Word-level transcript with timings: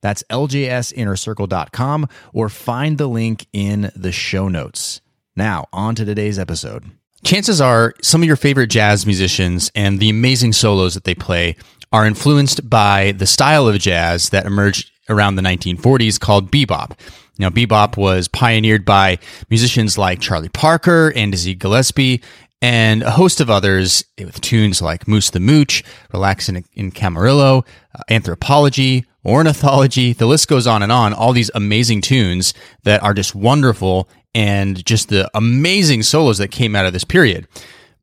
That's 0.00 0.22
ljsinnercircle.com 0.30 2.08
or 2.32 2.48
find 2.48 2.98
the 2.98 3.06
link 3.08 3.46
in 3.52 3.90
the 3.94 4.12
show 4.12 4.48
notes. 4.48 5.00
Now, 5.34 5.66
on 5.72 5.94
to 5.96 6.04
today's 6.04 6.38
episode. 6.38 6.84
Chances 7.24 7.60
are 7.60 7.94
some 8.02 8.22
of 8.22 8.26
your 8.26 8.36
favorite 8.36 8.68
jazz 8.68 9.04
musicians 9.04 9.70
and 9.74 9.98
the 9.98 10.10
amazing 10.10 10.52
solos 10.52 10.94
that 10.94 11.04
they 11.04 11.14
play 11.14 11.56
are 11.92 12.06
influenced 12.06 12.68
by 12.68 13.12
the 13.12 13.26
style 13.26 13.68
of 13.68 13.78
jazz 13.78 14.30
that 14.30 14.46
emerged 14.46 14.90
around 15.08 15.36
the 15.36 15.42
1940s 15.42 16.20
called 16.20 16.50
bebop. 16.50 16.98
Now, 17.38 17.50
bebop 17.50 17.96
was 17.96 18.28
pioneered 18.28 18.84
by 18.84 19.18
musicians 19.50 19.98
like 19.98 20.20
Charlie 20.20 20.48
Parker 20.48 21.12
and 21.14 21.32
Dizzy 21.32 21.54
Gillespie 21.54 22.22
and 22.62 23.02
a 23.02 23.10
host 23.10 23.40
of 23.40 23.50
others 23.50 24.04
with 24.18 24.40
tunes 24.40 24.80
like 24.80 25.06
Moose 25.06 25.30
the 25.30 25.40
Mooch, 25.40 25.84
Relax 26.12 26.48
in, 26.48 26.64
in 26.72 26.90
Camarillo, 26.90 27.66
uh, 27.94 28.02
Anthropology, 28.08 29.04
ornithology, 29.24 30.12
the 30.12 30.26
list 30.26 30.48
goes 30.48 30.66
on 30.66 30.82
and 30.82 30.92
on, 30.92 31.12
all 31.12 31.32
these 31.32 31.50
amazing 31.54 32.00
tunes 32.00 32.54
that 32.84 33.02
are 33.02 33.14
just 33.14 33.34
wonderful 33.34 34.08
and 34.34 34.84
just 34.84 35.08
the 35.08 35.28
amazing 35.34 36.02
solos 36.02 36.38
that 36.38 36.50
came 36.50 36.76
out 36.76 36.86
of 36.86 36.92
this 36.92 37.04
period. 37.04 37.46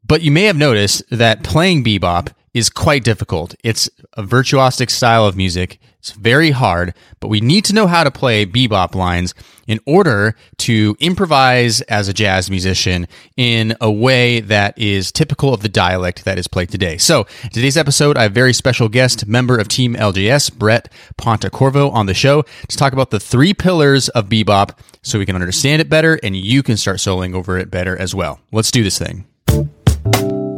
But 0.06 0.22
you 0.22 0.32
may 0.32 0.44
have 0.44 0.58
noticed 0.58 1.04
that 1.10 1.44
playing 1.44 1.84
bebop 1.84 2.34
is 2.54 2.70
quite 2.70 3.04
difficult. 3.04 3.56
It's 3.64 3.90
a 4.14 4.24
virtuosic 4.24 4.90
style 4.90 5.26
of 5.26 5.36
music. 5.36 5.80
It's 6.00 6.12
very 6.12 6.52
hard, 6.52 6.94
but 7.22 7.30
we 7.30 7.40
need 7.40 7.64
to 7.66 7.74
know 7.74 7.88
how 7.88 8.04
to 8.04 8.12
play 8.12 8.46
bebop 8.46 8.94
lines 8.94 9.34
in 9.68 9.80
order 9.86 10.36
to 10.58 10.98
improvise 11.00 11.80
as 11.82 12.10
a 12.10 12.14
jazz 12.14 12.50
musician 12.50 13.08
in 13.38 13.74
a 13.80 13.90
way 13.90 14.42
that 14.42 14.78
is 14.78 15.14
typical 15.14 15.54
of 15.54 15.62
the 15.62 15.70
dialect 15.70 16.26
that 16.26 16.38
is 16.38 16.50
played 16.50 16.70
today. 16.70 16.98
So, 16.98 17.24
today's 17.54 17.78
episode, 17.78 18.18
I 18.18 18.24
have 18.24 18.32
a 18.32 18.34
very 18.34 18.52
special 18.52 18.90
guest, 18.90 19.26
member 19.28 19.58
of 19.58 19.70
Team 19.70 19.96
LJS, 19.96 20.54
Brett 20.58 20.92
Pontecorvo, 21.18 21.90
on 21.94 22.06
the 22.06 22.14
show 22.14 22.44
to 22.68 22.78
talk 22.78 22.92
about 22.92 23.10
the 23.10 23.20
three 23.20 23.54
pillars 23.54 24.10
of 24.10 24.28
bebop 24.28 24.78
so 25.04 25.18
we 25.18 25.26
can 25.26 25.36
understand 25.36 25.82
it 25.82 25.90
better 25.90 26.20
and 26.22 26.36
you 26.36 26.62
can 26.64 26.76
start 26.76 26.98
soloing 26.98 27.34
over 27.34 27.58
it 27.58 27.72
better 27.72 27.98
as 27.98 28.14
well. 28.14 28.42
Let's 28.52 28.72
do 28.72 28.84
this 28.84 29.00
thing. 29.00 29.26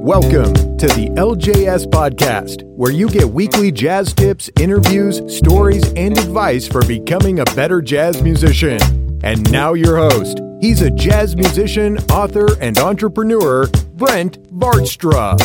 Welcome 0.06 0.54
to 0.78 0.86
the 0.86 1.10
LJS 1.16 1.88
Podcast, 1.88 2.62
where 2.76 2.92
you 2.92 3.10
get 3.10 3.28
weekly 3.28 3.72
jazz 3.72 4.14
tips, 4.14 4.52
interviews, 4.60 5.20
stories, 5.36 5.92
and 5.94 6.16
advice 6.16 6.68
for 6.68 6.86
becoming 6.86 7.40
a 7.40 7.46
better 7.56 7.82
jazz 7.82 8.22
musician. 8.22 8.80
And 9.24 9.52
now, 9.52 9.74
your 9.74 9.98
host. 9.98 10.42
He's 10.62 10.84
a 10.84 10.92
jazz 10.92 11.36
musician, 11.36 11.98
author, 12.12 12.46
and 12.62 12.78
entrepreneur, 12.78 13.66
Brent 13.96 14.44
Vaartstra. 14.54 15.40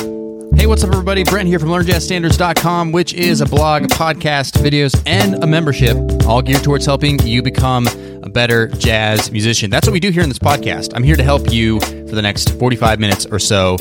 Hey, 0.58 0.67
what's 0.67 0.84
up, 0.84 0.92
everybody? 0.92 1.24
Brent 1.24 1.48
here 1.48 1.58
from 1.58 1.70
LearnJazzStandards.com, 1.70 2.92
which 2.92 3.14
is 3.14 3.41
a 3.41 3.47
blog, 3.47 3.84
podcast, 3.84 4.62
videos, 4.62 5.02
and 5.06 5.42
a 5.42 5.47
membership, 5.47 5.97
all 6.27 6.42
geared 6.42 6.62
towards 6.62 6.84
helping 6.84 7.19
you 7.20 7.42
become 7.42 7.86
a 8.22 8.28
better 8.28 8.69
jazz 8.69 9.33
musician. 9.33 9.70
That's 9.70 9.86
what 9.86 9.95
we 9.95 10.00
do 10.00 10.11
here 10.11 10.22
in 10.22 10.28
this 10.28 10.39
podcast. 10.39 10.92
I'm 10.95 11.02
here 11.02 11.17
to 11.17 11.22
help 11.22 11.50
you 11.50 11.80
for 11.80 12.14
the 12.14 12.20
next 12.20 12.58
45 12.58 13.00
minutes 13.00 13.24
or 13.24 13.39
so 13.39 13.78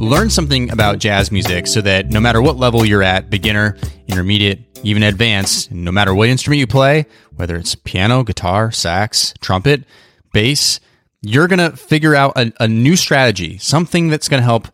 learn 0.00 0.30
something 0.30 0.70
about 0.70 0.98
jazz 0.98 1.30
music 1.30 1.66
so 1.66 1.80
that 1.82 2.10
no 2.10 2.20
matter 2.20 2.42
what 2.42 2.56
level 2.56 2.84
you're 2.84 3.02
at 3.02 3.30
beginner, 3.30 3.76
intermediate, 4.08 4.60
even 4.82 5.02
advanced 5.02 5.70
no 5.70 5.92
matter 5.92 6.14
what 6.14 6.28
instrument 6.28 6.58
you 6.58 6.66
play, 6.66 7.06
whether 7.36 7.56
it's 7.56 7.74
piano, 7.74 8.24
guitar, 8.24 8.70
sax, 8.72 9.34
trumpet, 9.40 9.84
bass 10.32 10.80
you're 11.22 11.48
going 11.48 11.58
to 11.58 11.76
figure 11.76 12.14
out 12.14 12.32
a, 12.36 12.52
a 12.60 12.68
new 12.68 12.96
strategy, 12.96 13.58
something 13.58 14.08
that's 14.08 14.28
going 14.28 14.40
to 14.40 14.44
help 14.44 14.68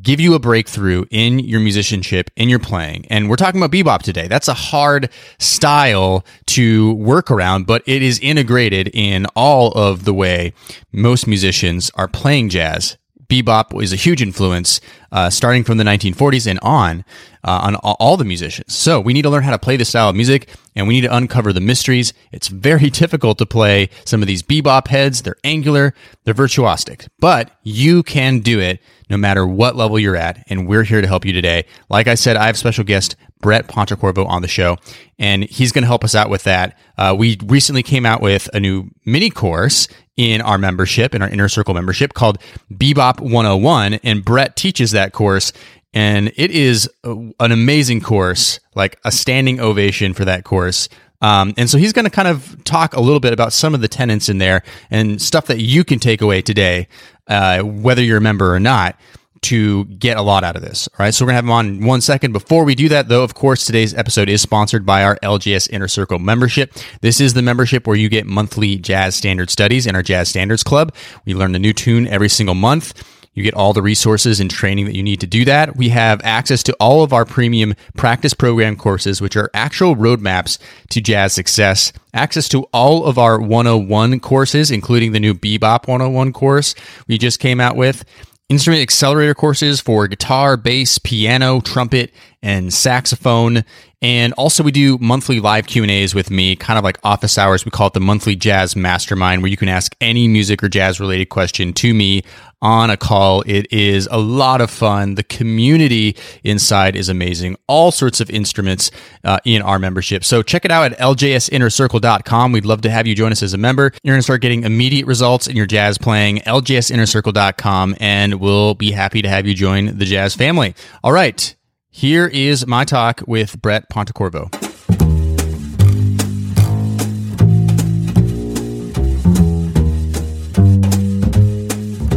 give 0.00 0.20
you 0.20 0.34
a 0.34 0.38
breakthrough 0.38 1.04
in 1.10 1.40
your 1.40 1.60
musicianship, 1.60 2.30
in 2.36 2.48
your 2.48 2.60
playing. 2.60 3.04
And 3.10 3.28
we're 3.28 3.36
talking 3.36 3.60
about 3.60 3.72
bebop 3.72 4.02
today. 4.02 4.28
That's 4.28 4.48
a 4.48 4.54
hard 4.54 5.10
style 5.38 6.24
to 6.46 6.92
work 6.94 7.30
around, 7.30 7.66
but 7.66 7.82
it 7.86 8.00
is 8.00 8.20
integrated 8.20 8.90
in 8.94 9.26
all 9.34 9.72
of 9.72 10.04
the 10.04 10.14
way 10.14 10.54
most 10.92 11.26
musicians 11.26 11.90
are 11.94 12.08
playing 12.08 12.48
jazz 12.48 12.96
bebop 13.28 13.72
was 13.72 13.92
a 13.92 13.96
huge 13.96 14.22
influence, 14.22 14.80
uh, 15.12 15.30
starting 15.30 15.62
from 15.62 15.76
the 15.76 15.84
1940s 15.84 16.50
and 16.50 16.58
on, 16.62 17.04
uh, 17.44 17.60
on 17.62 17.76
all 17.76 18.16
the 18.16 18.24
musicians. 18.24 18.74
So 18.74 18.98
we 18.98 19.12
need 19.12 19.22
to 19.22 19.30
learn 19.30 19.42
how 19.42 19.50
to 19.50 19.58
play 19.58 19.76
this 19.76 19.90
style 19.90 20.08
of 20.08 20.16
music, 20.16 20.48
and 20.74 20.88
we 20.88 20.94
need 20.94 21.02
to 21.02 21.14
uncover 21.14 21.52
the 21.52 21.60
mysteries. 21.60 22.12
It's 22.32 22.48
very 22.48 22.90
difficult 23.02 23.38
to 23.38 23.46
play 23.46 23.90
some 24.04 24.22
of 24.22 24.26
these 24.26 24.42
bebop 24.42 24.88
heads. 24.88 25.22
They're 25.22 25.36
angular, 25.44 25.94
they're 26.24 26.34
virtuosic, 26.34 27.08
but 27.20 27.50
you 27.62 28.02
can 28.02 28.40
do 28.40 28.58
it 28.58 28.80
no 29.10 29.18
matter 29.18 29.46
what 29.46 29.76
level 29.76 29.98
you're 29.98 30.16
at, 30.16 30.42
and 30.48 30.66
we're 30.66 30.84
here 30.84 31.02
to 31.02 31.06
help 31.06 31.26
you 31.26 31.32
today. 31.32 31.66
Like 31.90 32.08
I 32.08 32.14
said, 32.14 32.36
I 32.36 32.46
have 32.46 32.56
special 32.56 32.84
guest 32.84 33.14
Brett 33.42 33.66
Pontecorvo 33.66 34.26
on 34.26 34.40
the 34.40 34.48
show, 34.48 34.78
and 35.18 35.44
he's 35.44 35.72
going 35.72 35.82
to 35.82 35.88
help 35.88 36.04
us 36.04 36.14
out 36.14 36.30
with 36.30 36.44
that. 36.44 36.78
Uh, 36.96 37.14
we 37.18 37.36
recently 37.44 37.82
came 37.82 38.06
out 38.06 38.22
with 38.22 38.48
a 38.54 38.60
new 38.60 38.88
mini 39.04 39.28
course 39.28 39.88
in 40.16 40.40
our 40.40 40.58
membership, 40.58 41.14
in 41.14 41.22
our 41.22 41.28
Inner 41.28 41.48
Circle 41.48 41.74
membership 41.74 42.14
called 42.14 42.38
Bebop 42.72 43.20
101. 43.20 43.94
And 44.04 44.24
Brett 44.24 44.56
teaches 44.56 44.92
that 44.92 45.01
course. 45.10 45.52
And 45.92 46.32
it 46.36 46.52
is 46.52 46.88
an 47.02 47.34
amazing 47.40 48.00
course, 48.00 48.60
like 48.76 48.98
a 49.04 49.10
standing 49.10 49.58
ovation 49.58 50.14
for 50.14 50.24
that 50.24 50.44
course. 50.44 50.88
Um, 51.20 51.54
and 51.56 51.68
so 51.68 51.78
he's 51.78 51.92
going 51.92 52.04
to 52.04 52.10
kind 52.10 52.28
of 52.28 52.64
talk 52.64 52.94
a 52.94 53.00
little 53.00 53.20
bit 53.20 53.32
about 53.32 53.52
some 53.52 53.74
of 53.74 53.80
the 53.80 53.88
tenets 53.88 54.28
in 54.28 54.38
there 54.38 54.62
and 54.90 55.20
stuff 55.20 55.46
that 55.46 55.60
you 55.60 55.84
can 55.84 55.98
take 55.98 56.20
away 56.20 56.42
today, 56.42 56.88
uh, 57.28 57.60
whether 57.62 58.02
you're 58.02 58.18
a 58.18 58.22
member 58.22 58.54
or 58.54 58.60
not 58.60 58.98
to 59.42 59.84
get 59.86 60.16
a 60.16 60.22
lot 60.22 60.44
out 60.44 60.54
of 60.56 60.62
this. 60.62 60.88
All 60.88 61.04
right. 61.04 61.12
So 61.12 61.24
we're 61.24 61.32
going 61.32 61.44
to 61.44 61.50
have 61.50 61.66
him 61.66 61.80
on 61.80 61.86
one 61.86 62.00
second. 62.00 62.32
Before 62.32 62.64
we 62.64 62.74
do 62.74 62.88
that, 62.90 63.08
though, 63.08 63.24
of 63.24 63.34
course, 63.34 63.66
today's 63.66 63.92
episode 63.92 64.28
is 64.28 64.40
sponsored 64.40 64.86
by 64.86 65.02
our 65.02 65.16
LJS 65.22 65.70
Inner 65.70 65.88
Circle 65.88 66.20
membership. 66.20 66.72
This 67.00 67.20
is 67.20 67.34
the 67.34 67.42
membership 67.42 67.86
where 67.86 67.96
you 67.96 68.08
get 68.08 68.24
monthly 68.24 68.76
jazz 68.76 69.16
standard 69.16 69.50
studies 69.50 69.86
in 69.86 69.96
our 69.96 70.02
Jazz 70.02 70.28
Standards 70.28 70.62
Club. 70.62 70.94
We 71.24 71.34
learn 71.34 71.54
a 71.54 71.58
new 71.58 71.72
tune 71.72 72.06
every 72.06 72.28
single 72.28 72.54
month. 72.54 72.94
You 73.34 73.42
get 73.42 73.54
all 73.54 73.72
the 73.72 73.82
resources 73.82 74.40
and 74.40 74.50
training 74.50 74.84
that 74.84 74.94
you 74.94 75.02
need 75.02 75.20
to 75.20 75.26
do 75.26 75.44
that. 75.46 75.76
We 75.76 75.88
have 75.88 76.20
access 76.22 76.62
to 76.64 76.74
all 76.74 77.02
of 77.02 77.12
our 77.12 77.24
premium 77.24 77.74
practice 77.96 78.34
program 78.34 78.76
courses, 78.76 79.20
which 79.22 79.36
are 79.36 79.50
actual 79.54 79.96
roadmaps 79.96 80.58
to 80.90 81.00
jazz 81.00 81.32
success. 81.32 81.92
Access 82.12 82.48
to 82.50 82.64
all 82.74 83.06
of 83.06 83.18
our 83.18 83.40
101 83.40 84.20
courses, 84.20 84.70
including 84.70 85.12
the 85.12 85.20
new 85.20 85.32
Bebop 85.32 85.88
101 85.88 86.32
course 86.32 86.74
we 87.06 87.16
just 87.18 87.40
came 87.40 87.60
out 87.60 87.76
with 87.76 88.04
instrument 88.48 88.82
accelerator 88.82 89.34
courses 89.34 89.80
for 89.80 90.06
guitar, 90.06 90.58
bass, 90.58 90.98
piano, 90.98 91.60
trumpet, 91.60 92.12
and 92.42 92.72
saxophone. 92.72 93.64
And 94.02 94.32
also 94.34 94.64
we 94.64 94.72
do 94.72 94.98
monthly 94.98 95.38
live 95.40 95.66
Q&As 95.68 96.14
with 96.14 96.30
me, 96.30 96.56
kind 96.56 96.76
of 96.76 96.84
like 96.84 96.98
office 97.04 97.38
hours. 97.38 97.64
We 97.64 97.70
call 97.70 97.86
it 97.86 97.92
the 97.92 98.00
monthly 98.00 98.34
jazz 98.34 98.74
mastermind 98.74 99.42
where 99.42 99.50
you 99.50 99.56
can 99.56 99.68
ask 99.68 99.94
any 100.00 100.26
music 100.26 100.62
or 100.62 100.68
jazz 100.68 100.98
related 100.98 101.28
question 101.28 101.72
to 101.74 101.94
me 101.94 102.24
on 102.60 102.90
a 102.90 102.96
call. 102.96 103.42
It 103.46 103.72
is 103.72 104.08
a 104.10 104.18
lot 104.18 104.60
of 104.60 104.70
fun. 104.70 105.14
The 105.14 105.22
community 105.22 106.16
inside 106.44 106.96
is 106.96 107.08
amazing. 107.08 107.56
All 107.66 107.90
sorts 107.90 108.20
of 108.20 108.30
instruments 108.30 108.90
uh, 109.24 109.38
in 109.44 109.62
our 109.62 109.78
membership. 109.78 110.24
So 110.24 110.42
check 110.42 110.64
it 110.64 110.70
out 110.70 110.92
at 110.92 110.98
ljsinnercircle.com. 110.98 112.52
We'd 112.52 112.64
love 112.64 112.80
to 112.82 112.90
have 112.90 113.06
you 113.06 113.14
join 113.14 113.32
us 113.32 113.42
as 113.42 113.54
a 113.54 113.58
member. 113.58 113.92
You're 114.02 114.14
going 114.14 114.18
to 114.18 114.24
start 114.24 114.42
getting 114.42 114.64
immediate 114.64 115.06
results 115.06 115.46
in 115.46 115.56
your 115.56 115.66
jazz 115.66 115.98
playing. 115.98 116.38
ljsinnercircle.com 116.38 117.96
and 118.00 118.34
we'll 118.34 118.74
be 118.74 118.92
happy 118.92 119.22
to 119.22 119.28
have 119.28 119.46
you 119.46 119.54
join 119.54 119.98
the 119.98 120.04
jazz 120.04 120.34
family. 120.34 120.74
All 121.04 121.12
right. 121.12 121.54
Here 121.94 122.26
is 122.26 122.66
my 122.66 122.84
talk 122.86 123.20
with 123.26 123.60
Brett 123.60 123.90
Pontecorvo. 123.90 124.48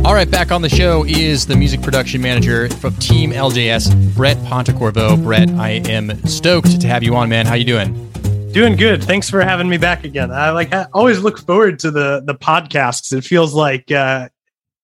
All 0.06 0.13
right, 0.13 0.31
back 0.31 0.54
on 0.54 0.62
the 0.62 0.69
show 0.69 1.04
is 1.04 1.48
the 1.48 1.57
music 1.57 1.81
production 1.81 2.22
manager 2.22 2.69
from 2.69 2.95
Team 2.95 3.31
LJS, 3.31 4.16
Brett 4.16 4.38
Pontecorvo. 4.38 5.22
Brett, 5.22 5.50
I 5.50 5.81
am 5.89 6.25
stoked 6.25 6.80
to 6.80 6.88
have 6.88 7.04
you 7.04 7.13
on, 7.18 7.27
man. 7.27 7.45
How 7.45 7.56
you 7.56 7.66
doing? 7.66 8.10
Doing 8.54 8.77
good. 8.77 9.04
Thanks 9.04 9.30
for 9.30 9.42
having 9.42 9.68
me 9.68 9.77
back 9.77 10.06
again. 10.06 10.31
I 10.31 10.51
like 10.51 10.74
I 10.74 10.88
always 10.94 11.19
look 11.19 11.38
forward 11.39 11.80
to 11.80 11.92
the 11.92 12.24
the 12.25 12.33
podcasts. 12.33 13.12
It 13.12 13.25
feels 13.25 13.54
like 13.54 13.92
uh, 13.92 14.30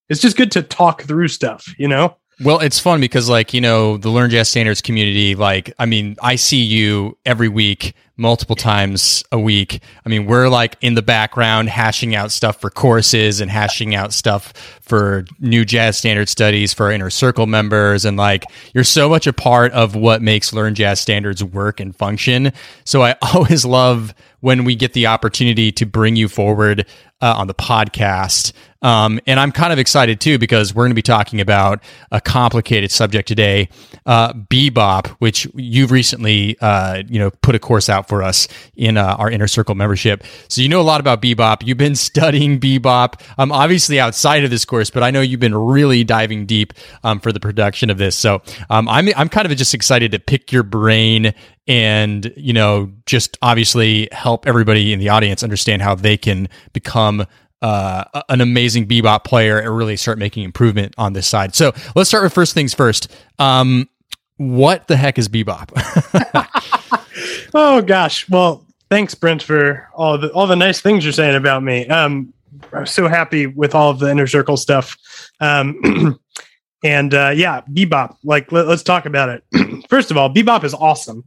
it's 0.09 0.19
just 0.19 0.35
good 0.35 0.51
to 0.51 0.61
talk 0.61 1.03
through 1.03 1.29
stuff, 1.29 1.73
you 1.77 1.87
know. 1.87 2.17
Well, 2.43 2.59
it's 2.59 2.79
fun 2.79 2.99
because, 3.01 3.29
like, 3.29 3.53
you 3.53 3.61
know, 3.61 3.97
the 3.97 4.09
Learn 4.09 4.31
Jazz 4.31 4.49
Standards 4.49 4.81
community, 4.81 5.35
like, 5.35 5.71
I 5.77 5.85
mean, 5.85 6.15
I 6.23 6.37
see 6.37 6.63
you 6.63 7.15
every 7.23 7.49
week 7.49 7.93
multiple 8.17 8.55
times 8.55 9.23
a 9.31 9.39
week. 9.39 9.81
I 10.05 10.09
mean, 10.09 10.25
we're 10.25 10.47
like 10.47 10.75
in 10.81 10.95
the 10.95 11.01
background 11.01 11.69
hashing 11.69 12.15
out 12.15 12.31
stuff 12.31 12.61
for 12.61 12.69
courses 12.69 13.41
and 13.41 13.49
hashing 13.49 13.95
out 13.95 14.13
stuff 14.13 14.53
for 14.81 15.25
new 15.39 15.65
jazz 15.65 15.97
standard 15.97 16.29
studies 16.29 16.73
for 16.73 16.87
our 16.87 16.91
inner 16.91 17.09
circle 17.09 17.47
members. 17.47 18.05
And 18.05 18.17
like, 18.17 18.45
you're 18.73 18.83
so 18.83 19.09
much 19.09 19.27
a 19.27 19.33
part 19.33 19.71
of 19.73 19.95
what 19.95 20.21
makes 20.21 20.53
Learn 20.53 20.75
Jazz 20.75 20.99
Standards 20.99 21.43
work 21.43 21.79
and 21.79 21.95
function. 21.95 22.53
So 22.85 23.03
I 23.03 23.15
always 23.33 23.65
love 23.65 24.13
when 24.39 24.63
we 24.63 24.75
get 24.75 24.93
the 24.93 25.07
opportunity 25.07 25.71
to 25.73 25.85
bring 25.85 26.15
you 26.15 26.27
forward 26.27 26.87
uh, 27.21 27.35
on 27.37 27.47
the 27.47 27.53
podcast. 27.53 28.51
Um, 28.81 29.19
and 29.27 29.39
I'm 29.39 29.51
kind 29.51 29.71
of 29.71 29.79
excited 29.79 30.19
too 30.19 30.39
because 30.39 30.73
we're 30.73 30.83
going 30.83 30.91
to 30.91 30.95
be 30.95 31.01
talking 31.01 31.39
about 31.39 31.83
a 32.11 32.19
complicated 32.19 32.91
subject 32.91 33.27
today, 33.27 33.69
uh, 34.05 34.33
bebop, 34.33 35.07
which 35.19 35.47
you've 35.53 35.91
recently, 35.91 36.57
uh, 36.61 37.03
you 37.07 37.19
know, 37.19 37.29
put 37.29 37.53
a 37.53 37.59
course 37.59 37.89
out 37.89 38.07
for 38.07 38.23
us 38.23 38.47
in 38.75 38.97
uh, 38.97 39.15
our 39.19 39.29
inner 39.29 39.47
circle 39.47 39.75
membership. 39.75 40.23
So 40.47 40.61
you 40.61 40.69
know 40.69 40.81
a 40.81 40.83
lot 40.83 40.99
about 40.99 41.21
bebop. 41.21 41.65
You've 41.65 41.77
been 41.77 41.95
studying 42.11 42.59
bebop, 42.59 43.21
um, 43.37 43.51
obviously 43.51 43.99
outside 43.99 44.43
of 44.43 44.49
this 44.49 44.65
course, 44.65 44.89
but 44.89 45.03
I 45.03 45.11
know 45.11 45.21
you've 45.21 45.39
been 45.39 45.55
really 45.55 46.03
diving 46.03 46.45
deep 46.45 46.73
um, 47.03 47.19
for 47.19 47.31
the 47.31 47.39
production 47.39 47.89
of 47.89 47.97
this. 47.97 48.15
So 48.15 48.41
um, 48.69 48.89
I'm 48.89 49.09
I'm 49.15 49.29
kind 49.29 49.49
of 49.49 49.55
just 49.57 49.73
excited 49.73 50.11
to 50.11 50.19
pick 50.19 50.51
your 50.51 50.63
brain 50.63 51.33
and 51.67 52.33
you 52.35 52.53
know 52.53 52.91
just 53.05 53.37
obviously 53.41 54.07
help 54.11 54.47
everybody 54.47 54.93
in 54.93 54.99
the 54.99 55.09
audience 55.09 55.43
understand 55.43 55.81
how 55.81 55.93
they 55.93 56.17
can 56.17 56.49
become 56.73 57.25
uh, 57.61 58.03
an 58.29 58.41
amazing 58.41 58.87
bebop 58.87 59.23
player 59.23 59.59
and 59.59 59.75
really 59.75 59.97
start 59.97 60.17
making 60.17 60.43
improvement 60.43 60.93
on 60.97 61.13
this 61.13 61.27
side. 61.27 61.55
So 61.55 61.73
let's 61.95 62.09
start 62.09 62.23
with 62.23 62.33
first 62.33 62.53
things 62.53 62.73
first. 62.73 63.11
Um, 63.39 63.87
what 64.37 64.87
the 64.87 64.97
heck 64.97 65.19
is 65.19 65.29
bebop? 65.29 65.69
oh 67.53 67.81
gosh, 67.81 68.27
well, 68.29 68.65
thanks 68.89 69.13
Brent 69.13 69.43
for 69.43 69.87
all 69.93 70.17
the 70.17 70.31
all 70.31 70.47
the 70.47 70.55
nice 70.55 70.81
things 70.81 71.03
you're 71.03 71.13
saying 71.13 71.35
about 71.35 71.63
me. 71.63 71.87
Um, 71.87 72.33
I'm 72.73 72.85
so 72.85 73.07
happy 73.07 73.47
with 73.47 73.75
all 73.75 73.89
of 73.89 73.99
the 73.99 74.09
inner 74.09 74.27
circle 74.27 74.57
stuff. 74.57 74.97
Um, 75.39 76.19
and 76.83 77.13
uh, 77.13 77.31
yeah, 77.35 77.61
bebop. 77.71 78.17
Like, 78.23 78.51
let, 78.51 78.67
us 78.67 78.83
talk 78.83 79.05
about 79.05 79.29
it. 79.29 79.87
First 79.89 80.11
of 80.11 80.17
all, 80.17 80.33
bebop 80.33 80.63
is 80.63 80.73
awesome. 80.73 81.23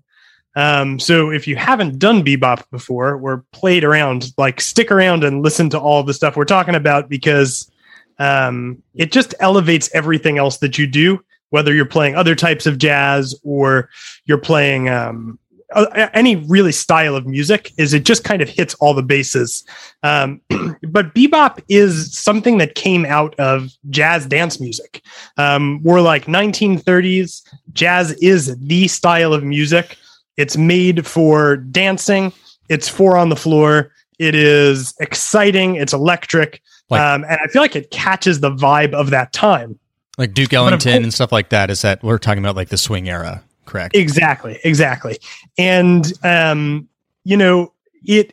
Um, 0.56 0.98
so 0.98 1.30
if 1.30 1.48
you 1.48 1.56
haven't 1.56 1.98
done 1.98 2.24
bebop 2.24 2.68
before 2.70 3.14
or 3.14 3.44
played 3.52 3.84
around, 3.84 4.32
like 4.38 4.60
stick 4.60 4.90
around 4.90 5.24
and 5.24 5.42
listen 5.42 5.68
to 5.70 5.78
all 5.78 6.02
the 6.02 6.14
stuff 6.14 6.36
we're 6.36 6.44
talking 6.44 6.74
about 6.74 7.08
because 7.08 7.70
um, 8.18 8.82
it 8.94 9.10
just 9.12 9.34
elevates 9.40 9.90
everything 9.92 10.38
else 10.38 10.58
that 10.58 10.78
you 10.78 10.86
do, 10.86 11.24
whether 11.50 11.74
you're 11.74 11.84
playing 11.84 12.14
other 12.14 12.34
types 12.34 12.66
of 12.66 12.78
jazz 12.78 13.34
or 13.42 13.90
you're 14.26 14.38
playing 14.38 14.88
um, 14.88 15.38
any 16.12 16.36
really 16.36 16.72
style 16.72 17.16
of 17.16 17.26
music 17.26 17.72
is 17.78 17.94
it 17.94 18.04
just 18.04 18.22
kind 18.22 18.40
of 18.40 18.48
hits 18.48 18.74
all 18.74 18.94
the 18.94 19.02
bases. 19.02 19.64
Um, 20.02 20.40
but 20.82 21.14
bebop 21.14 21.62
is 21.68 22.16
something 22.16 22.58
that 22.58 22.74
came 22.74 23.04
out 23.04 23.34
of 23.40 23.70
jazz 23.90 24.26
dance 24.26 24.60
music. 24.60 25.02
Um, 25.36 25.82
we're 25.82 26.00
like 26.00 26.26
1930s. 26.26 27.42
Jazz 27.72 28.12
is 28.12 28.56
the 28.58 28.88
style 28.88 29.32
of 29.32 29.42
music 29.42 29.96
it's 30.36 30.56
made 30.56 31.06
for 31.06 31.56
dancing. 31.56 32.32
It's 32.68 32.88
four 32.88 33.16
on 33.16 33.28
the 33.28 33.36
floor. 33.36 33.92
It 34.18 34.34
is 34.34 34.94
exciting. 35.00 35.76
It's 35.76 35.92
electric. 35.92 36.62
Like, 36.90 37.00
um, 37.00 37.24
and 37.24 37.38
I 37.42 37.46
feel 37.48 37.62
like 37.62 37.76
it 37.76 37.90
catches 37.90 38.40
the 38.40 38.50
vibe 38.50 38.94
of 38.94 39.10
that 39.10 39.32
time. 39.32 39.78
Like 40.18 40.34
Duke 40.34 40.52
Ellington 40.52 41.02
and 41.02 41.12
stuff 41.12 41.32
like 41.32 41.48
that. 41.48 41.70
Is 41.70 41.82
that 41.82 42.02
we're 42.02 42.18
talking 42.18 42.42
about 42.42 42.56
like 42.56 42.68
the 42.68 42.78
swing 42.78 43.08
era, 43.08 43.42
correct? 43.66 43.96
Exactly. 43.96 44.60
Exactly. 44.62 45.18
And, 45.58 46.12
um, 46.22 46.88
you 47.24 47.36
know, 47.36 47.72
it, 48.04 48.32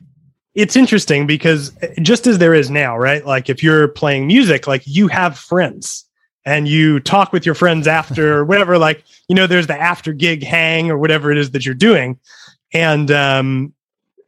it's 0.54 0.76
interesting 0.76 1.26
because 1.26 1.72
just 2.02 2.28
as 2.28 2.38
there 2.38 2.54
is 2.54 2.70
now, 2.70 2.98
right? 2.98 3.26
Like 3.26 3.50
if 3.50 3.64
you're 3.64 3.88
playing 3.88 4.28
music, 4.28 4.68
like 4.68 4.84
you 4.86 5.08
have 5.08 5.38
friends 5.38 6.06
and 6.46 6.68
you 6.68 7.00
talk 7.00 7.32
with 7.32 7.46
your 7.46 7.56
friends 7.56 7.88
after 7.88 8.38
or 8.40 8.46
whatever 8.52 8.78
like 8.78 9.04
you 9.28 9.36
know 9.36 9.48
there's 9.48 9.68
the 9.68 9.80
after 9.80 10.14
gig 10.14 10.44
hang 10.44 10.90
or 10.90 10.98
whatever 10.98 11.32
it 11.32 11.38
is 11.38 11.52
that 11.52 11.66
you're 11.66 11.76
doing. 11.76 12.20
And 12.74 13.12
um 13.12 13.74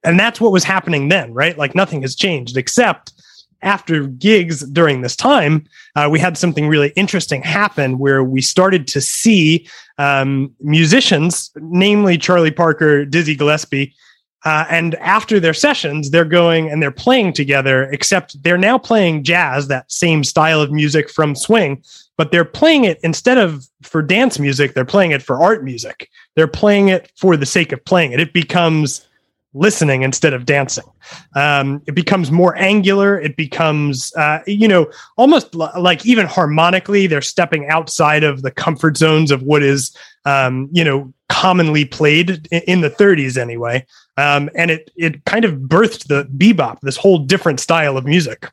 and 0.04 0.20
that's 0.20 0.42
what 0.42 0.52
was 0.52 0.64
happening 0.64 1.10
then 1.10 1.34
right? 1.34 1.58
Like 1.58 1.76
nothing 1.76 2.02
has 2.02 2.16
changed 2.16 2.58
except 2.58 3.14
after 3.64 4.08
gigs 4.08 4.60
during 4.72 5.02
this 5.02 5.16
time 5.16 5.66
uh, 5.96 6.08
we 6.12 6.20
had 6.20 6.38
something 6.38 6.68
really 6.68 6.90
interesting 6.96 7.42
happen 7.42 7.98
where 7.98 8.24
we 8.24 8.42
started 8.42 8.88
to 8.88 9.02
see 9.02 9.68
um, 9.98 10.54
musicians 10.60 11.50
namely 11.56 12.18
charlie 12.18 12.52
parker 12.52 13.06
dizzy 13.06 13.36
gillespie 13.36 13.94
uh, 14.46 14.66
and 14.70 14.96
after 14.96 15.40
their 15.40 15.54
sessions, 15.54 16.12
they're 16.12 16.26
going 16.26 16.70
and 16.70 16.82
they're 16.82 16.92
playing 16.92 17.34
together, 17.34 17.84
except 17.92 18.42
they're 18.44 18.58
now 18.58 18.78
playing 18.78 19.24
jazz, 19.24 19.68
that 19.68 19.90
same 19.92 20.24
style 20.24 20.62
of 20.62 20.72
music 20.72 21.10
from 21.10 21.36
swing, 21.36 21.82
but 22.18 22.32
they're 22.32 22.46
playing 22.46 22.84
it 22.84 23.00
instead 23.04 23.38
of 23.38 23.66
for 23.82 24.02
dance 24.02 24.40
music, 24.40 24.74
they're 24.74 24.86
playing 24.86 25.12
it 25.12 25.22
for 25.22 25.42
art 25.42 25.64
music. 25.64 26.10
They're 26.36 26.48
playing 26.48 26.90
it 26.90 27.12
for 27.16 27.38
the 27.38 27.46
sake 27.46 27.72
of 27.72 27.84
playing 27.86 28.12
it. 28.12 28.20
It 28.20 28.34
becomes 28.34 29.08
listening 29.54 30.02
instead 30.02 30.34
of 30.34 30.46
dancing. 30.46 30.84
Um, 31.36 31.82
it 31.86 31.94
becomes 31.94 32.32
more 32.32 32.56
angular. 32.58 33.20
It 33.20 33.38
becomes, 33.38 34.14
uh, 34.16 34.40
you 34.48 34.68
know, 34.68 34.90
almost 35.16 35.56
l- 35.56 35.72
like 35.80 36.06
even 36.06 36.26
harmonically, 36.26 37.08
they're 37.08 37.22
stepping 37.22 37.70
outside 37.70 38.24
of 38.24 38.42
the 38.42 38.52
comfort 38.52 38.98
zones 38.98 39.32
of 39.32 39.44
what 39.44 39.62
is, 39.62 39.96
um, 40.26 40.70
you 40.72 40.84
know, 40.84 41.14
commonly 41.34 41.84
played 41.84 42.48
in, 42.52 42.62
in 42.68 42.82
the 42.82 42.92
30s 42.92 43.38
anyway. 43.38 43.84
Um, 44.18 44.52
and 44.56 44.70
it 44.70 44.92
it 44.96 45.26
kind 45.26 45.44
of 45.44 45.54
birthed 45.54 46.08
the 46.08 46.26
bebop, 46.38 46.80
this 46.82 46.96
whole 46.96 47.18
different 47.18 47.60
style 47.60 47.98
of 47.98 48.06
music. 48.06 48.52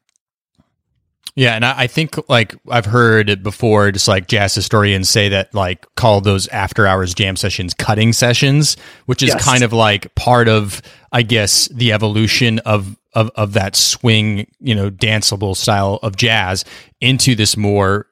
Yeah, 1.36 1.54
and 1.54 1.64
I, 1.64 1.82
I 1.82 1.86
think 1.86 2.16
like 2.30 2.56
I've 2.70 2.86
heard 2.86 3.28
it 3.28 3.42
before, 3.42 3.92
just 3.92 4.08
like 4.08 4.26
jazz 4.26 4.54
historians 4.54 5.10
say 5.10 5.28
that 5.28 5.54
like 5.54 5.86
call 5.94 6.22
those 6.22 6.48
after 6.48 6.86
hours 6.86 7.12
jam 7.12 7.36
sessions 7.36 7.74
cutting 7.74 8.14
sessions, 8.14 8.78
which 9.04 9.22
is 9.22 9.28
yes. 9.28 9.44
kind 9.44 9.62
of 9.62 9.74
like 9.74 10.14
part 10.14 10.48
of 10.48 10.80
I 11.12 11.20
guess 11.20 11.68
the 11.68 11.92
evolution 11.92 12.60
of 12.60 12.96
of 13.12 13.30
of 13.34 13.52
that 13.52 13.76
swing, 13.76 14.46
you 14.58 14.74
know, 14.74 14.90
danceable 14.90 15.54
style 15.54 15.98
of 16.02 16.16
jazz 16.16 16.64
into 17.02 17.34
this 17.34 17.56
more 17.56 18.06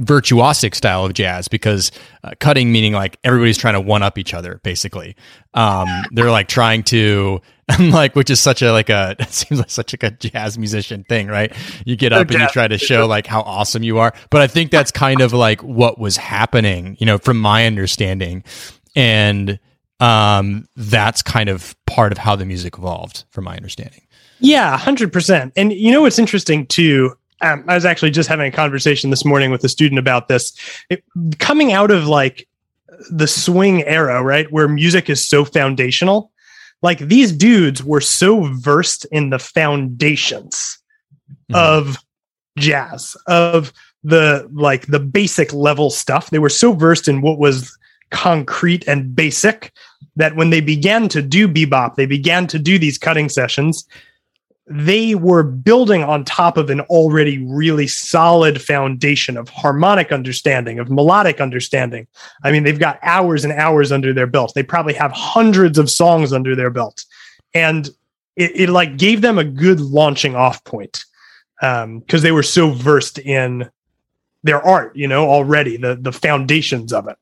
virtuosic 0.00 0.74
style 0.74 1.06
of 1.06 1.14
jazz 1.14 1.48
because 1.48 1.90
uh, 2.22 2.32
cutting 2.38 2.70
meaning 2.70 2.92
like 2.92 3.18
everybody's 3.24 3.56
trying 3.56 3.74
to 3.74 3.80
one 3.80 4.02
up 4.02 4.18
each 4.18 4.34
other 4.34 4.60
basically. 4.62 5.16
Um, 5.54 5.88
they're 6.12 6.30
like 6.30 6.48
trying 6.48 6.82
to 6.84 7.40
like 7.80 8.14
which 8.14 8.28
is 8.28 8.38
such 8.38 8.60
a 8.60 8.72
like 8.72 8.90
a 8.90 9.16
it 9.18 9.28
seems 9.32 9.58
like 9.58 9.70
such 9.70 9.94
like 9.94 10.02
a 10.02 10.10
jazz 10.10 10.58
musician 10.58 11.04
thing 11.04 11.28
right? 11.28 11.52
You 11.86 11.96
get 11.96 12.12
up 12.12 12.30
and 12.30 12.40
you 12.40 12.48
try 12.48 12.68
to 12.68 12.76
show 12.76 13.06
like 13.06 13.26
how 13.26 13.40
awesome 13.42 13.82
you 13.82 13.98
are. 13.98 14.12
But 14.30 14.42
i 14.42 14.46
think 14.46 14.70
that's 14.70 14.90
kind 14.90 15.20
of 15.20 15.32
like 15.32 15.62
what 15.62 15.98
was 15.98 16.16
happening 16.16 16.96
you 17.00 17.06
know 17.06 17.18
from 17.18 17.38
my 17.38 17.66
understanding. 17.66 18.44
And 18.94 19.58
um 20.00 20.68
that's 20.76 21.22
kind 21.22 21.48
of 21.48 21.74
part 21.86 22.12
of 22.12 22.18
how 22.18 22.36
the 22.36 22.44
music 22.44 22.76
evolved 22.76 23.24
from 23.30 23.44
my 23.44 23.56
understanding. 23.56 24.02
Yeah 24.40 24.76
100% 24.76 25.52
and 25.56 25.72
you 25.72 25.90
know 25.90 26.02
what's 26.02 26.18
interesting 26.18 26.66
too 26.66 27.16
um, 27.40 27.64
I 27.68 27.74
was 27.74 27.84
actually 27.84 28.10
just 28.10 28.28
having 28.28 28.46
a 28.46 28.54
conversation 28.54 29.10
this 29.10 29.24
morning 29.24 29.50
with 29.50 29.62
a 29.64 29.68
student 29.68 29.98
about 29.98 30.28
this. 30.28 30.52
It, 30.88 31.04
coming 31.38 31.72
out 31.72 31.90
of 31.90 32.06
like 32.06 32.48
the 33.10 33.26
swing 33.26 33.82
era, 33.84 34.22
right, 34.22 34.50
where 34.50 34.68
music 34.68 35.10
is 35.10 35.26
so 35.26 35.44
foundational, 35.44 36.30
like 36.82 36.98
these 36.98 37.32
dudes 37.32 37.82
were 37.84 38.00
so 38.00 38.44
versed 38.54 39.04
in 39.06 39.30
the 39.30 39.38
foundations 39.38 40.78
mm. 41.50 41.56
of 41.56 41.98
jazz, 42.58 43.16
of 43.26 43.72
the 44.02 44.48
like 44.52 44.86
the 44.86 45.00
basic 45.00 45.52
level 45.52 45.90
stuff. 45.90 46.30
They 46.30 46.38
were 46.38 46.48
so 46.48 46.72
versed 46.72 47.08
in 47.08 47.20
what 47.20 47.38
was 47.38 47.76
concrete 48.10 48.86
and 48.86 49.14
basic 49.14 49.72
that 50.14 50.36
when 50.36 50.50
they 50.50 50.60
began 50.60 51.08
to 51.10 51.20
do 51.20 51.48
bebop, 51.48 51.96
they 51.96 52.06
began 52.06 52.46
to 52.46 52.58
do 52.58 52.78
these 52.78 52.96
cutting 52.96 53.28
sessions 53.28 53.86
they 54.68 55.14
were 55.14 55.44
building 55.44 56.02
on 56.02 56.24
top 56.24 56.56
of 56.56 56.70
an 56.70 56.80
already 56.82 57.44
really 57.46 57.86
solid 57.86 58.60
foundation 58.60 59.36
of 59.36 59.48
harmonic 59.48 60.10
understanding, 60.10 60.80
of 60.80 60.90
melodic 60.90 61.40
understanding. 61.40 62.06
I 62.42 62.50
mean, 62.50 62.64
they've 62.64 62.78
got 62.78 62.98
hours 63.02 63.44
and 63.44 63.52
hours 63.52 63.92
under 63.92 64.12
their 64.12 64.26
belt. 64.26 64.52
They 64.54 64.64
probably 64.64 64.94
have 64.94 65.12
hundreds 65.12 65.78
of 65.78 65.88
songs 65.88 66.32
under 66.32 66.56
their 66.56 66.70
belt. 66.70 67.04
And 67.54 67.88
it, 68.34 68.52
it 68.54 68.68
like 68.68 68.96
gave 68.98 69.20
them 69.20 69.38
a 69.38 69.44
good 69.44 69.80
launching 69.80 70.34
off 70.34 70.62
point 70.64 71.04
because 71.60 71.84
um, 71.84 72.20
they 72.20 72.32
were 72.32 72.42
so 72.42 72.70
versed 72.70 73.18
in 73.18 73.70
their 74.42 74.64
art, 74.64 74.94
you 74.96 75.08
know, 75.08 75.28
already 75.28 75.76
the 75.76 75.96
the 75.96 76.12
foundations 76.12 76.92
of 76.92 77.08
it. 77.08 77.16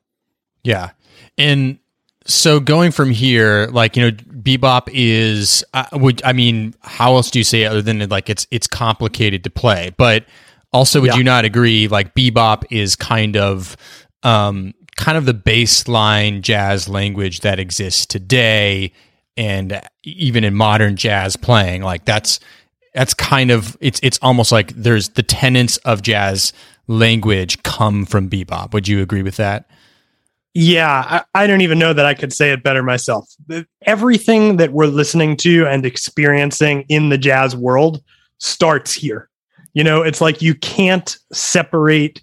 Yeah. 0.62 0.90
And 1.38 1.78
so 2.26 2.58
going 2.60 2.90
from 2.90 3.10
here, 3.10 3.68
like 3.72 3.96
you 3.96 4.02
know, 4.02 4.10
bebop 4.10 4.88
is. 4.92 5.64
Uh, 5.74 5.84
would 5.92 6.22
I 6.24 6.32
mean, 6.32 6.74
how 6.80 7.14
else 7.14 7.30
do 7.30 7.38
you 7.38 7.44
say 7.44 7.62
it 7.62 7.66
other 7.66 7.82
than 7.82 8.08
like 8.08 8.30
it's 8.30 8.46
it's 8.50 8.66
complicated 8.66 9.44
to 9.44 9.50
play? 9.50 9.92
But 9.96 10.24
also, 10.72 11.00
would 11.00 11.08
yeah. 11.08 11.16
you 11.16 11.24
not 11.24 11.44
agree? 11.44 11.88
Like 11.88 12.14
bebop 12.14 12.64
is 12.70 12.96
kind 12.96 13.36
of 13.36 13.76
um, 14.22 14.74
kind 14.96 15.18
of 15.18 15.26
the 15.26 15.34
baseline 15.34 16.40
jazz 16.40 16.88
language 16.88 17.40
that 17.40 17.58
exists 17.58 18.06
today. 18.06 18.92
and 19.36 19.82
even 20.04 20.44
in 20.44 20.54
modern 20.54 20.96
jazz 20.96 21.36
playing, 21.36 21.82
like 21.82 22.04
that's 22.04 22.40
that's 22.94 23.12
kind 23.12 23.50
of 23.50 23.76
it's 23.80 24.00
it's 24.02 24.18
almost 24.22 24.52
like 24.52 24.72
there's 24.74 25.10
the 25.10 25.22
tenets 25.22 25.76
of 25.78 26.02
jazz 26.02 26.52
language 26.86 27.62
come 27.64 28.06
from 28.06 28.30
bebop. 28.30 28.72
Would 28.72 28.88
you 28.88 29.02
agree 29.02 29.22
with 29.22 29.36
that? 29.36 29.68
Yeah, 30.54 31.24
I, 31.34 31.42
I, 31.42 31.46
don't 31.48 31.62
even 31.62 31.80
know 31.80 31.92
that 31.92 32.06
I 32.06 32.14
could 32.14 32.32
say 32.32 32.52
it 32.52 32.62
better 32.62 32.82
myself. 32.82 33.28
Everything 33.82 34.56
that 34.58 34.72
we're 34.72 34.86
listening 34.86 35.36
to 35.38 35.66
and 35.66 35.84
experiencing 35.84 36.84
in 36.88 37.08
the 37.08 37.18
jazz 37.18 37.56
world 37.56 38.02
starts 38.38 38.92
here. 38.92 39.28
You 39.72 39.82
know, 39.82 40.02
it's 40.02 40.20
like 40.20 40.40
you 40.40 40.54
can't 40.54 41.18
separate, 41.32 42.22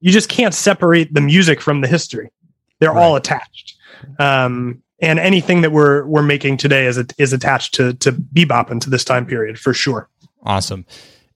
you 0.00 0.12
just 0.12 0.28
can't 0.28 0.54
separate 0.54 1.12
the 1.12 1.20
music 1.20 1.60
from 1.60 1.80
the 1.80 1.88
history. 1.88 2.30
They're 2.78 2.92
right. 2.92 3.02
all 3.02 3.16
attached. 3.16 3.74
Um, 4.20 4.80
and 5.00 5.18
anything 5.18 5.60
that 5.62 5.72
we're 5.72 6.04
we're 6.06 6.22
making 6.22 6.56
today 6.56 6.86
is 6.86 7.02
is 7.18 7.32
attached 7.32 7.74
to 7.74 7.94
to 7.94 8.12
bebop 8.12 8.70
and 8.70 8.80
to 8.82 8.90
this 8.90 9.04
time 9.04 9.26
period 9.26 9.58
for 9.58 9.74
sure. 9.74 10.08
Awesome. 10.44 10.86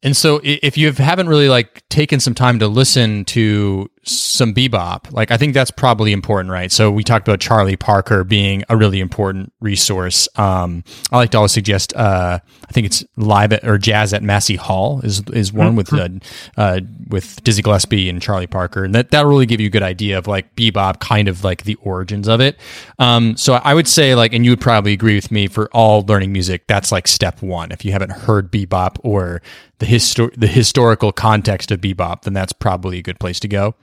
And 0.05 0.17
so 0.17 0.41
if 0.43 0.76
you 0.76 0.91
haven't 0.93 1.29
really 1.29 1.49
like 1.49 1.88
taken 1.88 2.19
some 2.19 2.35
time 2.35 2.59
to 2.59 2.67
listen 2.67 3.25
to 3.26 3.88
some 4.04 4.52
bebop, 4.52 5.12
like 5.12 5.30
I 5.30 5.37
think 5.37 5.54
that's 5.54 5.71
probably 5.71 6.12
important, 6.12 6.50
right? 6.50 6.73
So 6.73 6.90
we 6.90 7.04
talked 7.04 7.28
about 7.28 7.38
Charlie 7.38 7.76
Parker 7.76 8.25
being 8.25 8.64
a 8.68 8.76
really 8.76 8.99
important 8.99 9.52
resource. 9.61 10.28
Um, 10.37 10.82
I 11.12 11.18
like 11.18 11.30
to 11.30 11.37
always 11.37 11.52
suggest, 11.52 11.94
uh, 11.94 12.40
I 12.68 12.73
think 12.73 12.87
it's 12.87 13.04
live 13.16 13.52
at, 13.52 13.64
or 13.64 13.78
jazz 13.78 14.12
at 14.12 14.25
Massey 14.25 14.56
Hall 14.56 15.00
is 15.02 15.23
is 15.32 15.52
one 15.52 15.76
with 15.76 15.92
uh, 15.92 16.09
uh, 16.56 16.80
with 17.09 17.44
Dizzy 17.44 17.62
Gillespie 17.62 18.09
and 18.09 18.21
Charlie 18.21 18.49
Parker, 18.49 18.82
and 18.82 18.92
that 18.94 19.12
that 19.12 19.25
really 19.25 19.47
give 19.47 19.61
you 19.61 19.68
a 19.68 19.71
good 19.71 19.85
idea 19.85 20.18
of 20.18 20.26
like 20.26 20.56
bebop, 20.56 20.99
kind 20.99 21.28
of 21.28 21.44
like 21.44 21.62
the 21.62 21.76
origins 21.76 22.26
of 22.26 22.40
it. 22.40 22.59
Um, 22.99 23.37
so 23.37 23.54
I 23.54 23.73
would 23.73 23.87
say 23.87 24.16
like, 24.16 24.32
and 24.32 24.44
you 24.44 24.50
would 24.50 24.61
probably 24.61 24.92
agree 24.92 25.14
with 25.14 25.30
me 25.30 25.47
for 25.47 25.68
all 25.73 26.02
learning 26.02 26.32
music, 26.32 26.66
that's 26.66 26.90
like 26.90 27.06
step 27.06 27.40
one. 27.40 27.71
If 27.71 27.85
you 27.85 27.92
haven't 27.92 28.11
heard 28.11 28.50
bebop 28.50 28.99
or 29.04 29.42
the 29.78 29.87
histor- 29.87 30.35
the 30.37 30.49
historical 30.49 31.12
context 31.12 31.71
of 31.71 31.80
bebop, 31.80 32.23
then 32.23 32.32
that's 32.32 32.52
probably 32.52 32.99
a 32.99 33.02
good 33.02 33.21
place 33.21 33.38
to 33.38 33.49
go. 33.49 33.76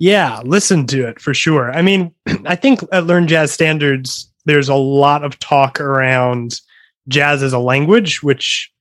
Yeah, 0.00 0.40
listen 0.44 0.86
to 0.88 1.06
it 1.06 1.20
for 1.20 1.34
sure. 1.34 1.70
I 1.70 1.82
mean, 1.82 2.12
I 2.46 2.56
think 2.56 2.80
at 2.90 3.06
Learn 3.06 3.28
Jazz 3.28 3.52
Standards, 3.52 4.28
there's 4.46 4.68
a 4.68 4.74
lot 4.74 5.22
of 5.22 5.38
talk 5.38 5.78
around 5.78 6.58
jazz 7.06 7.42
as 7.42 7.52
a 7.52 7.58
language, 7.58 8.22
which 8.22 8.72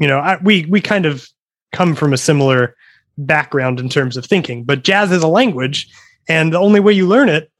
you 0.00 0.06
know 0.06 0.20
I, 0.20 0.38
we 0.42 0.64
we 0.66 0.80
kind 0.80 1.04
of 1.04 1.28
come 1.72 1.94
from 1.94 2.12
a 2.12 2.16
similar 2.16 2.76
background 3.18 3.80
in 3.80 3.88
terms 3.88 4.16
of 4.16 4.24
thinking. 4.24 4.62
But 4.64 4.84
jazz 4.84 5.10
is 5.10 5.22
a 5.22 5.28
language, 5.28 5.88
and 6.28 6.54
the 6.54 6.58
only 6.58 6.78
way 6.78 6.92
you 6.92 7.08
learn 7.08 7.28
it, 7.28 7.50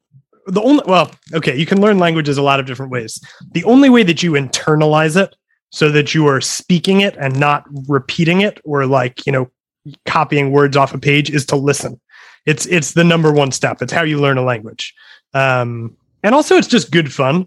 the 0.46 0.62
only 0.62 0.84
well, 0.86 1.10
okay, 1.34 1.56
you 1.56 1.66
can 1.66 1.80
learn 1.80 1.98
languages 1.98 2.38
a 2.38 2.42
lot 2.42 2.60
of 2.60 2.66
different 2.66 2.92
ways. 2.92 3.20
The 3.50 3.64
only 3.64 3.90
way 3.90 4.04
that 4.04 4.22
you 4.22 4.32
internalize 4.32 5.20
it 5.20 5.34
so 5.70 5.90
that 5.90 6.14
you 6.14 6.26
are 6.28 6.40
speaking 6.40 7.00
it 7.00 7.16
and 7.18 7.38
not 7.38 7.64
repeating 7.88 8.40
it 8.42 8.60
or 8.64 8.86
like, 8.86 9.26
you 9.26 9.32
know, 9.32 9.50
copying 10.06 10.52
words 10.52 10.76
off 10.76 10.94
a 10.94 10.98
page 10.98 11.30
is 11.30 11.44
to 11.46 11.56
listen. 11.56 12.00
It's 12.48 12.64
it's 12.66 12.94
the 12.94 13.04
number 13.04 13.30
one 13.30 13.52
step. 13.52 13.82
It's 13.82 13.92
how 13.92 14.02
you 14.02 14.18
learn 14.18 14.38
a 14.38 14.42
language. 14.42 14.94
Um, 15.34 15.94
and 16.22 16.34
also 16.34 16.56
it's 16.56 16.66
just 16.66 16.90
good 16.90 17.12
fun. 17.12 17.46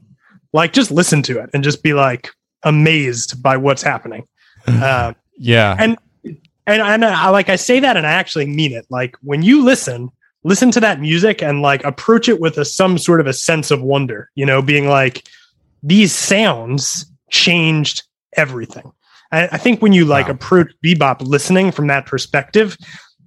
Like 0.53 0.74
just 0.74 0.91
listen 0.91 1.24
to 1.24 1.39
it 1.39 1.50
and 1.53 1.63
just 1.63 1.81
be 1.81 1.93
like 1.93 2.29
amazed 2.63 3.41
by 3.41 3.58
what's 3.58 3.81
happening. 3.81 4.27
Uh, 4.67 5.12
yeah. 5.39 5.75
And 5.79 5.98
and 6.67 6.84
and 6.84 7.03
I 7.03 7.29
like 7.29 7.50
I 7.50 7.55
say 7.55 7.79
that 7.79 7.98
and 7.98 8.05
I 8.05 8.12
actually 8.12 8.46
mean 8.46 8.74
it. 8.74 8.86
Like 8.91 9.15
when 9.24 9.41
you 9.41 9.65
listen, 9.65 10.12
listen 10.43 10.70
to 10.70 10.79
that 10.81 11.00
music 11.00 11.41
and 11.41 11.63
like 11.63 11.84
approach 11.84 12.29
it 12.29 12.39
with 12.39 12.60
a 12.60 12.65
some 12.65 13.00
sort 13.00 13.22
of 13.22 13.25
a 13.25 13.34
sense 13.34 13.72
of 13.72 13.81
wonder, 13.81 14.29
you 14.36 14.46
know, 14.46 14.62
being 14.62 14.88
like 14.88 15.27
these 15.81 16.13
sounds 16.13 17.12
changed 17.31 18.03
everything. 18.38 18.91
I, 19.31 19.48
I 19.53 19.58
think 19.58 19.81
when 19.81 19.93
you 19.93 20.05
like 20.05 20.27
wow. 20.27 20.34
approach 20.34 20.72
bebop 20.86 21.22
listening 21.22 21.72
from 21.72 21.88
that 21.88 22.05
perspective, 22.05 22.77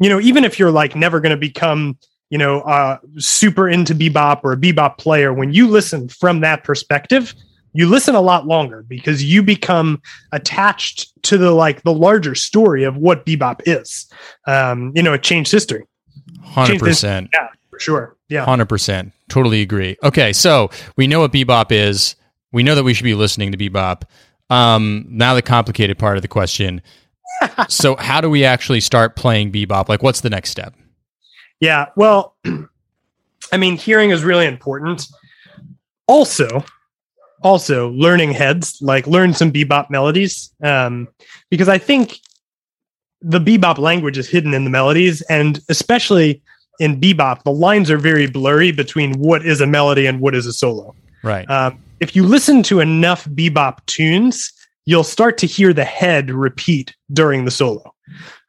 you 0.00 0.08
know, 0.08 0.20
even 0.20 0.44
if 0.44 0.58
you're 0.58 0.70
like 0.70 0.96
never 0.96 1.20
going 1.20 1.30
to 1.30 1.36
become, 1.36 1.98
you 2.30 2.38
know, 2.38 2.60
uh, 2.62 2.98
super 3.18 3.68
into 3.68 3.94
bebop 3.94 4.40
or 4.42 4.52
a 4.52 4.56
bebop 4.56 4.98
player, 4.98 5.32
when 5.32 5.52
you 5.52 5.68
listen 5.68 6.08
from 6.08 6.40
that 6.40 6.64
perspective, 6.64 7.34
you 7.74 7.88
listen 7.88 8.14
a 8.14 8.20
lot 8.20 8.46
longer 8.46 8.84
because 8.88 9.22
you 9.22 9.42
become 9.42 10.00
attached 10.32 11.10
to 11.24 11.36
the 11.36 11.50
like 11.50 11.82
the 11.82 11.92
larger 11.92 12.34
story 12.34 12.84
of 12.84 12.96
what 12.96 13.26
bebop 13.26 13.60
is. 13.66 14.10
Um, 14.46 14.92
you 14.94 15.02
know, 15.02 15.12
it 15.12 15.22
changed 15.22 15.50
history. 15.50 15.84
Hundred 16.42 16.78
percent. 16.78 17.30
Yeah, 17.32 17.48
for 17.70 17.78
sure. 17.80 18.16
Yeah, 18.28 18.44
hundred 18.44 18.68
percent. 18.68 19.12
Totally 19.28 19.60
agree. 19.60 19.96
Okay, 20.02 20.32
so 20.32 20.70
we 20.96 21.06
know 21.06 21.20
what 21.20 21.32
bebop 21.32 21.72
is. 21.72 22.14
We 22.52 22.62
know 22.62 22.76
that 22.76 22.84
we 22.84 22.94
should 22.94 23.04
be 23.04 23.14
listening 23.14 23.50
to 23.52 23.58
bebop. 23.58 24.02
Um, 24.50 25.06
now 25.08 25.34
the 25.34 25.42
complicated 25.42 25.98
part 25.98 26.16
of 26.16 26.22
the 26.22 26.28
question. 26.28 26.80
So 27.68 27.96
how 27.96 28.20
do 28.20 28.30
we 28.30 28.44
actually 28.44 28.80
start 28.80 29.16
playing 29.16 29.52
bebop? 29.52 29.88
Like 29.88 30.02
what's 30.02 30.20
the 30.20 30.30
next 30.30 30.50
step? 30.50 30.74
Yeah, 31.60 31.86
well, 31.96 32.36
I 33.52 33.56
mean, 33.56 33.76
hearing 33.76 34.10
is 34.10 34.24
really 34.24 34.46
important. 34.46 35.06
Also, 36.06 36.64
also 37.42 37.90
learning 37.90 38.32
heads, 38.32 38.78
like 38.80 39.06
learn 39.06 39.34
some 39.34 39.52
bebop 39.52 39.90
melodies. 39.90 40.50
Um, 40.62 41.08
because 41.50 41.68
I 41.68 41.78
think 41.78 42.18
the 43.20 43.38
bebop 43.38 43.78
language 43.78 44.18
is 44.18 44.28
hidden 44.28 44.54
in 44.54 44.64
the 44.64 44.70
melodies, 44.70 45.22
and 45.22 45.60
especially 45.68 46.42
in 46.80 47.00
bebop, 47.00 47.42
the 47.44 47.52
lines 47.52 47.90
are 47.90 47.98
very 47.98 48.26
blurry 48.26 48.72
between 48.72 49.18
what 49.18 49.46
is 49.46 49.60
a 49.60 49.66
melody 49.66 50.06
and 50.06 50.20
what 50.20 50.34
is 50.34 50.46
a 50.46 50.52
solo. 50.52 50.94
Right. 51.22 51.48
Um, 51.50 51.80
if 52.00 52.16
you 52.16 52.24
listen 52.24 52.62
to 52.64 52.80
enough 52.80 53.24
bebop 53.26 53.84
tunes, 53.86 54.52
you'll 54.86 55.04
start 55.04 55.38
to 55.38 55.46
hear 55.46 55.72
the 55.72 55.84
head 55.84 56.30
repeat 56.30 56.94
during 57.12 57.44
the 57.44 57.50
solo. 57.50 57.94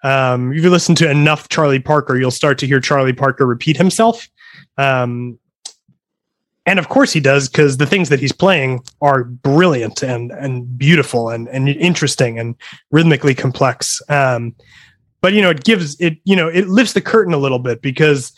Um, 0.04 0.54
if 0.54 0.64
you 0.64 0.70
listen 0.70 0.96
to 0.96 1.10
enough 1.10 1.50
Charlie 1.50 1.80
Parker, 1.80 2.18
you'll 2.18 2.32
start 2.32 2.58
to 2.60 2.68
hear 2.68 2.80
Charlie 2.80 3.14
Parker 3.14 3.46
repeat 3.46 3.78
himself. 3.78 4.28
Um, 4.78 5.40
and 6.66 6.80
of 6.80 6.90
course 6.90 7.14
he 7.14 7.20
does 7.20 7.48
because 7.48 7.78
the 7.78 7.86
things 7.86 8.10
that 8.10 8.20
he's 8.20 8.32
playing 8.32 8.82
are 9.02 9.24
brilliant 9.24 10.02
and 10.02 10.32
and 10.32 10.78
beautiful 10.78 11.30
and 11.30 11.48
and 11.50 11.70
interesting 11.70 12.40
and 12.40 12.56
rhythmically 12.92 13.36
complex. 13.36 14.02
Um, 14.10 14.56
but 15.22 15.34
you 15.34 15.42
know, 15.42 15.52
it 15.52 15.64
gives 15.64 16.00
it 16.00 16.18
you 16.24 16.36
know 16.36 16.48
it 16.48 16.68
lifts 16.68 16.94
the 16.94 17.02
curtain 17.02 17.34
a 17.34 17.38
little 17.38 17.60
bit 17.60 17.82
because 17.82 18.34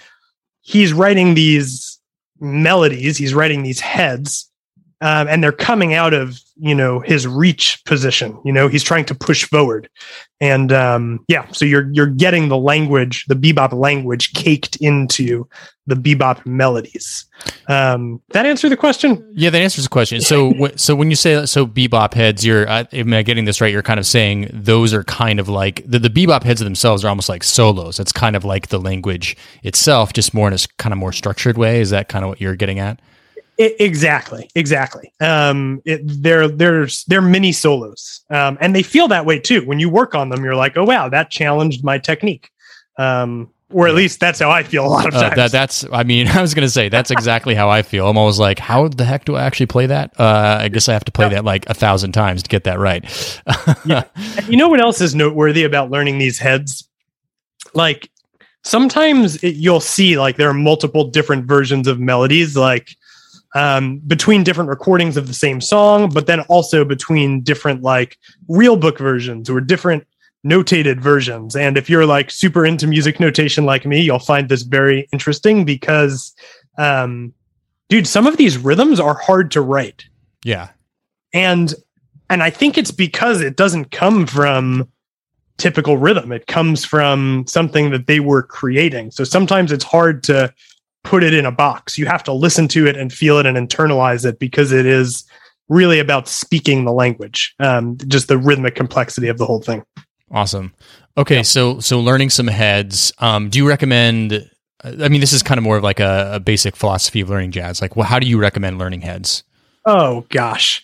he's 0.62 0.94
writing 0.94 1.34
these 1.34 2.00
melodies, 2.39 3.18
he's 3.18 3.34
writing 3.34 3.63
these 3.63 3.80
heads 3.80 4.47
um, 5.01 5.27
and 5.27 5.44
they're 5.44 5.51
coming 5.51 5.94
out 5.94 6.13
of 6.13 6.39
you 6.56 6.74
know 6.74 7.00
his 7.00 7.27
reach 7.27 7.82
position. 7.86 8.39
You 8.44 8.51
know 8.51 8.68
he's 8.68 8.84
trying 8.84 9.06
to 9.06 9.16
push 9.16 9.44
forward, 9.46 9.89
and 10.42 10.72
um, 10.72 11.24
yeah, 11.27 11.48
so 11.51 11.66
you're 11.66 11.89
you're 11.92 12.08
getting 12.08 12.50
the 12.50 12.58
language, 12.58 13.25
the 13.25 13.36
bebop 13.36 13.74
language, 13.74 14.34
caked 14.34 14.75
into 14.77 15.48
the 15.86 15.96
bebop 15.96 16.44
melodies. 16.46 17.25
Um, 17.68 18.22
that 18.30 18.46
answer 18.46 18.70
the 18.70 18.77
question? 18.77 19.24
Yeah, 19.36 19.51
that 19.51 19.62
answers 19.62 19.84
the 19.86 19.89
question. 19.89 20.20
So 20.22 20.70
so 20.75 20.96
when 20.96 21.12
you 21.12 21.16
say 21.16 21.46
so 21.46 21.68
bebop 21.68 22.16
heads, 22.16 22.44
you're 22.44 22.68
uh, 22.68 22.86
am 22.92 23.13
I 23.13 23.22
getting 23.22 23.46
this 23.46 23.62
right? 23.62 23.72
You're 23.72 23.84
kind 23.84 24.00
of 24.00 24.06
saying 24.08 24.50
those 24.51 24.94
are 24.94 25.04
kind 25.04 25.39
of 25.39 25.48
like 25.48 25.84
the, 25.86 26.00
the 26.00 26.10
bebop 26.10 26.42
heads 26.42 26.60
themselves 26.60 27.06
are 27.06 27.10
almost 27.10 27.30
like 27.30 27.44
solos. 27.44 28.00
It's 28.00 28.12
kind 28.12 28.36
of 28.36 28.44
like 28.44 28.70
the 28.70 28.80
language 28.80 29.38
itself, 29.62 30.13
just 30.13 30.34
more 30.34 30.48
in 30.48 30.56
a 30.56 30.60
kind 30.80 30.92
of 30.92 30.98
more 30.98 31.13
structured 31.13 31.58
way. 31.58 31.82
Is 31.82 31.92
that 31.92 32.10
kind 32.10 32.25
of 32.25 32.30
what 32.30 32.42
you're 32.42 32.56
getting 32.56 32.80
at? 32.80 33.00
It, 33.58 33.76
exactly, 33.80 34.50
exactly. 34.54 35.12
Um, 35.20 35.82
it, 35.84 36.02
they're 36.04 36.48
there's 36.48 37.04
they're 37.06 37.22
mini 37.22 37.52
solos, 37.52 38.22
um, 38.30 38.58
and 38.62 38.76
they 38.76 38.84
feel 38.84 39.08
that 39.08 39.26
way 39.26 39.40
too. 39.40 39.66
When 39.66 39.80
you 39.80 39.90
work 39.90 40.14
on 40.14 40.30
them, 40.30 40.44
you're 40.44 40.56
like, 40.56 40.78
oh 40.78 40.86
wow, 40.86 41.10
that 41.10 41.32
challenged 41.32 41.84
my 41.84 41.98
technique. 41.98 42.52
Um, 42.98 43.52
or 43.70 43.88
at 43.88 43.96
least 43.96 44.20
that's 44.20 44.40
how 44.40 44.50
I 44.50 44.64
feel 44.64 44.86
a 44.86 44.88
lot 44.88 45.08
of 45.08 45.14
times. 45.14 45.34
Uh, 45.34 45.36
that, 45.36 45.52
that's, 45.52 45.86
I 45.92 46.04
mean, 46.04 46.28
I 46.34 46.42
was 46.42 46.54
going 46.54 46.66
to 46.66 46.72
say 46.72 46.90
that's 46.90 47.12
exactly 47.12 47.54
how 47.54 47.70
I 47.70 47.82
feel. 47.82 48.08
I'm 48.10 48.18
always 48.18 48.40
like, 48.40 48.60
how 48.60 48.88
the 48.88 49.04
heck 49.04 49.26
do 49.26 49.36
I 49.36 49.44
actually 49.44 49.66
play 49.66 49.88
that? 49.88 50.18
Uh, 50.20 50.60
I 50.62 50.70
guess 50.70 50.88
I 50.88 50.94
have 50.94 51.06
to 51.06 51.12
play 51.12 51.30
that 51.30 51.44
like 51.44 51.68
a 51.70 51.74
thousand 51.74 52.14
times 52.14 52.44
to 52.44 52.50
get 52.50 52.64
that 52.64 52.80
right. 52.80 53.04
yeah. 53.86 54.04
You 54.48 54.56
know 54.56 54.70
what 54.70 54.80
else 54.80 55.02
is 55.02 55.14
noteworthy 55.14 55.64
about 55.64 55.92
learning 55.92 56.20
these 56.20 56.40
heads? 56.40 56.88
Like 57.74 58.10
sometimes 58.64 59.44
it, 59.44 59.56
you'll 59.56 59.82
see 59.82 60.18
like 60.18 60.38
there 60.38 60.50
are 60.50 60.54
multiple 60.54 61.10
different 61.10 61.46
versions 61.46 61.88
of 61.88 62.00
melodies. 62.00 62.56
Like 62.56 62.96
um, 63.58 63.98
between 64.06 64.44
different 64.44 64.70
recordings 64.70 65.18
of 65.18 65.26
the 65.26 65.34
same 65.34 65.60
song, 65.60 66.10
but 66.10 66.28
then 66.28 66.42
also 66.42 66.86
between 66.86 67.42
different 67.42 67.82
like 67.82 68.16
real 68.48 68.78
book 68.78 69.00
versions 69.00 69.50
or 69.50 69.60
different 69.60 70.06
notated 70.46 71.00
versions. 71.00 71.56
And 71.56 71.76
if 71.76 71.90
you're 71.90 72.06
like 72.06 72.30
super 72.30 72.68
into 72.68 72.86
music 72.86 73.20
notation 73.20 73.66
like 73.66 73.84
me, 73.84 74.00
you'll 74.00 74.20
find 74.20 74.48
this 74.48 74.62
very 74.62 75.10
interesting 75.12 75.66
because, 75.66 76.36
um, 76.78 77.34
dude, 77.90 78.06
some 78.06 78.28
of 78.28 78.38
these 78.38 78.60
rhythms 78.60 79.00
are 79.00 79.16
hard 79.16 79.50
to 79.52 79.62
write. 79.62 80.06
Yeah. 80.46 80.70
And, 81.34 81.74
and 82.30 82.44
I 82.44 82.52
think 82.52 82.78
it's 82.78 82.92
because 82.92 83.42
it 83.42 83.58
doesn't 83.58 83.90
come 83.90 84.28
from 84.28 84.88
typical 85.58 85.98
rhythm. 85.98 86.32
It 86.32 86.46
comes 86.46 86.86
from 86.86 87.46
something 87.48 87.90
that 87.90 88.06
they 88.06 88.20
were 88.20 88.44
creating. 88.44 89.10
So 89.10 89.24
sometimes 89.24 89.72
it's 89.72 89.84
hard 89.84 90.22
to 90.26 90.54
put 91.08 91.24
it 91.24 91.34
in 91.34 91.46
a 91.46 91.52
box. 91.52 91.98
You 91.98 92.06
have 92.06 92.24
to 92.26 92.34
listen 92.34 92.68
to 92.70 92.86
it 92.88 92.98
and 92.98 93.12
feel 93.12 93.38
it 93.40 93.46
and 93.46 93.56
internalize 93.58 94.26
it 94.26 94.40
because 94.40 94.72
it 94.72 94.86
is 94.86 95.24
really 95.70 96.00
about 96.00 96.28
speaking 96.28 96.86
the 96.86 96.92
language, 96.92 97.56
um, 97.60 97.98
just 98.08 98.28
the 98.28 98.38
rhythmic 98.38 98.76
complexity 98.76 99.28
of 99.28 99.38
the 99.38 99.46
whole 99.46 99.62
thing. 99.62 99.84
Awesome. 100.32 100.74
Okay, 101.18 101.42
so 101.44 101.80
so 101.80 102.00
learning 102.00 102.30
some 102.30 102.48
heads. 102.48 103.12
Um, 103.20 103.50
do 103.50 103.58
you 103.58 103.68
recommend? 103.68 104.50
I 104.84 105.08
mean, 105.08 105.22
this 105.22 105.34
is 105.34 105.42
kind 105.42 105.58
of 105.58 105.64
more 105.64 105.78
of 105.78 105.84
like 105.84 106.00
a, 106.00 106.32
a 106.36 106.40
basic 106.40 106.76
philosophy 106.76 107.22
of 107.22 107.30
learning 107.30 107.52
jazz. 107.52 107.82
Like, 107.82 107.96
well, 107.96 108.06
how 108.06 108.20
do 108.20 108.28
you 108.28 108.38
recommend 108.38 108.78
learning 108.78 109.02
heads? 109.02 109.44
Oh 109.86 110.26
gosh. 110.30 110.84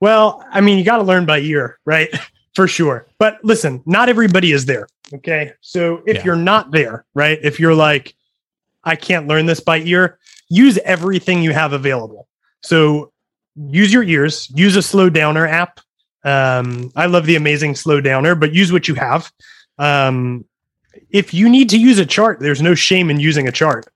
Well, 0.00 0.44
I 0.50 0.60
mean, 0.60 0.78
you 0.78 0.84
got 0.84 0.98
to 0.98 1.02
learn 1.02 1.26
by 1.26 1.40
ear, 1.40 1.78
right? 1.84 2.08
For 2.54 2.68
sure. 2.68 3.06
But 3.18 3.38
listen, 3.42 3.82
not 3.84 4.08
everybody 4.08 4.52
is 4.52 4.66
there. 4.66 4.86
Okay. 5.12 5.52
So 5.60 6.02
if 6.06 6.16
Yeah. 6.18 6.24
you're 6.24 6.36
not 6.36 6.70
there, 6.70 7.04
right? 7.14 7.38
If 7.42 7.58
you're 7.58 7.74
like, 7.74 8.14
I 8.84 8.96
can't 8.96 9.26
learn 9.26 9.46
this 9.46 9.60
by 9.60 9.78
ear, 9.78 10.18
use 10.48 10.78
everything 10.78 11.42
you 11.42 11.52
have 11.52 11.72
available. 11.72 12.28
So 12.62 13.12
use 13.56 13.92
your 13.92 14.02
ears, 14.02 14.50
use 14.54 14.76
a 14.76 14.82
slow 14.82 15.10
downer 15.10 15.46
app. 15.46 15.80
Um, 16.24 16.90
I 16.96 17.06
love 17.06 17.26
the 17.26 17.36
amazing 17.36 17.74
slow 17.74 18.00
downer, 18.00 18.34
but 18.34 18.52
use 18.54 18.72
what 18.72 18.88
you 18.88 18.94
have. 18.94 19.30
Um, 19.78 20.44
if 21.10 21.34
you 21.34 21.48
need 21.48 21.68
to 21.70 21.78
use 21.78 21.98
a 21.98 22.06
chart, 22.06 22.40
there's 22.40 22.62
no 22.62 22.74
shame 22.74 23.10
in 23.10 23.20
using 23.20 23.48
a 23.48 23.52
chart. 23.52 23.86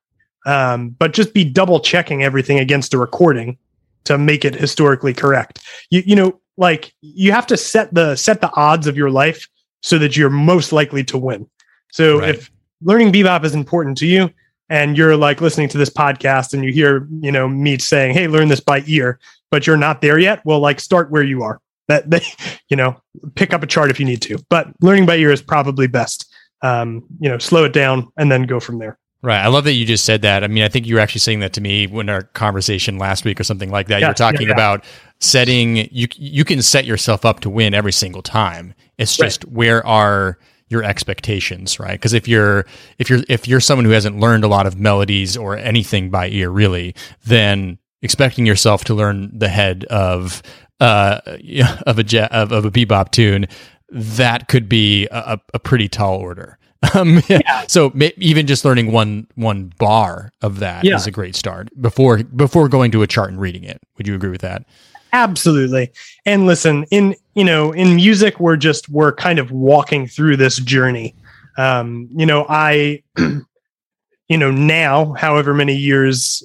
Um, 0.46 0.90
but 0.90 1.12
just 1.12 1.34
be 1.34 1.44
double 1.44 1.80
checking 1.80 2.22
everything 2.22 2.58
against 2.58 2.94
a 2.94 2.98
recording 2.98 3.58
to 4.04 4.16
make 4.16 4.44
it 4.44 4.54
historically 4.54 5.12
correct. 5.12 5.60
You 5.90 6.02
you 6.06 6.16
know, 6.16 6.40
like 6.56 6.94
you 7.00 7.32
have 7.32 7.46
to 7.48 7.56
set 7.56 7.92
the 7.92 8.16
set 8.16 8.40
the 8.40 8.50
odds 8.54 8.86
of 8.86 8.96
your 8.96 9.10
life 9.10 9.46
so 9.82 9.98
that 9.98 10.16
you're 10.16 10.30
most 10.30 10.72
likely 10.72 11.04
to 11.04 11.18
win. 11.18 11.48
So 11.92 12.20
Right. 12.20 12.34
if 12.34 12.50
learning 12.82 13.12
bebop 13.12 13.44
is 13.44 13.54
important 13.54 13.98
to 13.98 14.06
you 14.06 14.30
and 14.70 14.96
you're 14.96 15.16
like 15.16 15.40
listening 15.40 15.68
to 15.70 15.78
this 15.78 15.90
podcast 15.90 16.52
and 16.54 16.64
you 16.64 16.72
hear, 16.72 17.06
you 17.20 17.32
know, 17.32 17.48
me 17.48 17.78
saying, 17.78 18.14
"Hey, 18.14 18.28
learn 18.28 18.48
this 18.48 18.60
by 18.60 18.82
ear," 18.86 19.18
but 19.50 19.66
you're 19.66 19.76
not 19.76 20.00
there 20.00 20.18
yet, 20.18 20.40
well 20.44 20.60
like 20.60 20.80
start 20.80 21.10
where 21.10 21.22
you 21.22 21.42
are. 21.42 21.60
That, 21.88 22.10
that 22.10 22.60
you 22.68 22.76
know, 22.76 23.00
pick 23.34 23.52
up 23.54 23.62
a 23.62 23.66
chart 23.66 23.90
if 23.90 23.98
you 23.98 24.06
need 24.06 24.22
to. 24.22 24.38
But 24.50 24.68
learning 24.82 25.06
by 25.06 25.16
ear 25.16 25.30
is 25.32 25.42
probably 25.42 25.86
best. 25.86 26.26
Um, 26.60 27.04
you 27.20 27.28
know, 27.28 27.38
slow 27.38 27.64
it 27.64 27.72
down 27.72 28.08
and 28.16 28.30
then 28.32 28.42
go 28.42 28.58
from 28.60 28.78
there. 28.78 28.98
Right. 29.22 29.38
I 29.40 29.46
love 29.48 29.64
that 29.64 29.72
you 29.72 29.84
just 29.86 30.04
said 30.04 30.22
that. 30.22 30.44
I 30.44 30.48
mean, 30.48 30.62
I 30.62 30.68
think 30.68 30.86
you 30.86 30.94
were 30.94 31.00
actually 31.00 31.20
saying 31.20 31.40
that 31.40 31.52
to 31.54 31.60
me 31.60 31.86
when 31.88 32.08
our 32.08 32.22
conversation 32.22 32.98
last 32.98 33.24
week 33.24 33.40
or 33.40 33.44
something 33.44 33.70
like 33.70 33.88
that. 33.88 33.98
you 33.98 34.02
Yeah, 34.04 34.08
were 34.10 34.14
talking 34.14 34.42
yeah, 34.42 34.48
yeah. 34.48 34.54
about 34.54 34.84
setting 35.20 35.76
you 35.90 36.06
you 36.16 36.44
can 36.44 36.62
set 36.62 36.84
yourself 36.84 37.24
up 37.24 37.40
to 37.40 37.50
win 37.50 37.74
every 37.74 37.92
single 37.92 38.22
time. 38.22 38.74
It's 38.98 39.18
Right. 39.18 39.26
just 39.26 39.44
where 39.46 39.84
are 39.86 40.38
your 40.68 40.82
expectations, 40.84 41.78
right? 41.80 41.92
Because 41.92 42.12
if 42.12 42.28
you're 42.28 42.66
if 42.98 43.08
you're 43.10 43.20
if 43.28 43.48
you're 43.48 43.60
someone 43.60 43.84
who 43.84 43.90
hasn't 43.92 44.18
learned 44.20 44.44
a 44.44 44.48
lot 44.48 44.66
of 44.66 44.78
melodies 44.78 45.36
or 45.36 45.56
anything 45.56 46.10
by 46.10 46.28
ear 46.28 46.50
really, 46.50 46.94
then 47.24 47.78
expecting 48.02 48.46
yourself 48.46 48.84
to 48.84 48.94
learn 48.94 49.30
the 49.36 49.48
head 49.48 49.84
of 49.86 50.42
uh 50.80 51.20
yeah, 51.40 51.80
of 51.86 51.98
a 51.98 52.04
ja- 52.04 52.28
of, 52.30 52.52
of 52.52 52.64
a 52.64 52.70
bebop 52.70 53.10
tune 53.10 53.46
that 53.90 54.48
could 54.48 54.68
be 54.68 55.06
a, 55.10 55.40
a 55.54 55.58
pretty 55.58 55.88
tall 55.88 56.16
order. 56.16 56.58
Um, 56.94 57.20
So 57.66 57.90
ma- 57.92 58.10
even 58.18 58.46
just 58.46 58.64
learning 58.64 58.92
one 58.92 59.26
one 59.34 59.72
bar 59.78 60.30
of 60.42 60.60
that 60.60 60.84
is 60.84 60.90
Yeah. 60.90 61.08
a 61.08 61.10
great 61.10 61.34
start 61.34 61.70
before 61.80 62.22
before 62.22 62.68
going 62.68 62.92
to 62.92 63.02
a 63.02 63.06
chart 63.08 63.30
and 63.30 63.40
reading 63.40 63.64
it. 63.64 63.80
Would 63.96 64.06
you 64.06 64.14
agree 64.14 64.30
with 64.30 64.42
that? 64.42 64.64
Absolutely. 65.12 65.90
And 66.26 66.46
listen, 66.46 66.84
in 66.90 67.14
you 67.34 67.44
know, 67.44 67.72
in 67.72 67.96
music, 67.96 68.38
we're 68.40 68.56
just 68.56 68.88
we're 68.88 69.12
kind 69.12 69.38
of 69.38 69.50
walking 69.50 70.06
through 70.06 70.36
this 70.36 70.56
journey. 70.56 71.14
Um, 71.56 72.08
you 72.14 72.26
know, 72.26 72.46
I 72.48 73.02
you 73.16 74.36
know, 74.36 74.50
now, 74.50 75.14
however 75.14 75.54
many 75.54 75.74
years 75.74 76.42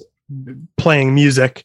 playing 0.76 1.14
music, 1.14 1.64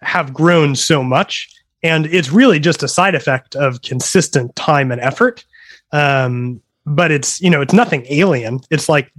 have 0.00 0.34
grown 0.34 0.74
so 0.74 1.02
much. 1.02 1.48
And 1.82 2.06
it's 2.06 2.30
really 2.30 2.58
just 2.58 2.82
a 2.82 2.88
side 2.88 3.14
effect 3.14 3.56
of 3.56 3.80
consistent 3.82 4.54
time 4.54 4.92
and 4.92 5.00
effort. 5.00 5.44
Um, 5.92 6.60
but 6.84 7.10
it's, 7.10 7.40
you 7.40 7.48
know, 7.48 7.62
it's 7.62 7.72
nothing 7.72 8.04
alien. 8.08 8.60
It's 8.70 8.88
like 8.88 9.10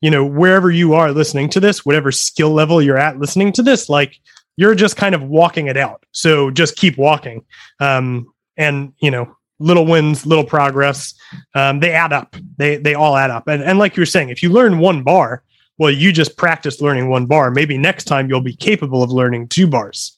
you 0.00 0.10
know, 0.10 0.24
wherever 0.24 0.70
you 0.70 0.94
are 0.94 1.12
listening 1.12 1.48
to 1.50 1.60
this, 1.60 1.84
whatever 1.84 2.12
skill 2.12 2.50
level 2.50 2.80
you're 2.80 2.98
at 2.98 3.18
listening 3.18 3.52
to 3.52 3.62
this, 3.62 3.88
like 3.88 4.20
you're 4.58 4.74
just 4.74 4.96
kind 4.96 5.14
of 5.14 5.22
walking 5.22 5.68
it 5.68 5.76
out. 5.76 6.04
So 6.10 6.50
just 6.50 6.74
keep 6.74 6.98
walking. 6.98 7.44
Um, 7.78 8.26
and 8.56 8.92
you 8.98 9.08
know, 9.08 9.36
little 9.60 9.86
wins, 9.86 10.26
little 10.26 10.42
progress, 10.42 11.14
um, 11.54 11.78
they 11.78 11.92
add 11.92 12.12
up. 12.12 12.34
They 12.56 12.76
they 12.76 12.94
all 12.94 13.16
add 13.16 13.30
up. 13.30 13.46
And 13.46 13.62
and 13.62 13.78
like 13.78 13.96
you 13.96 14.00
were 14.00 14.06
saying, 14.06 14.30
if 14.30 14.42
you 14.42 14.50
learn 14.50 14.80
one 14.80 15.04
bar, 15.04 15.44
well, 15.78 15.92
you 15.92 16.12
just 16.12 16.36
practice 16.36 16.80
learning 16.80 17.08
one 17.08 17.26
bar. 17.26 17.52
Maybe 17.52 17.78
next 17.78 18.04
time 18.04 18.28
you'll 18.28 18.40
be 18.40 18.56
capable 18.56 19.04
of 19.04 19.10
learning 19.10 19.46
two 19.46 19.68
bars. 19.68 20.16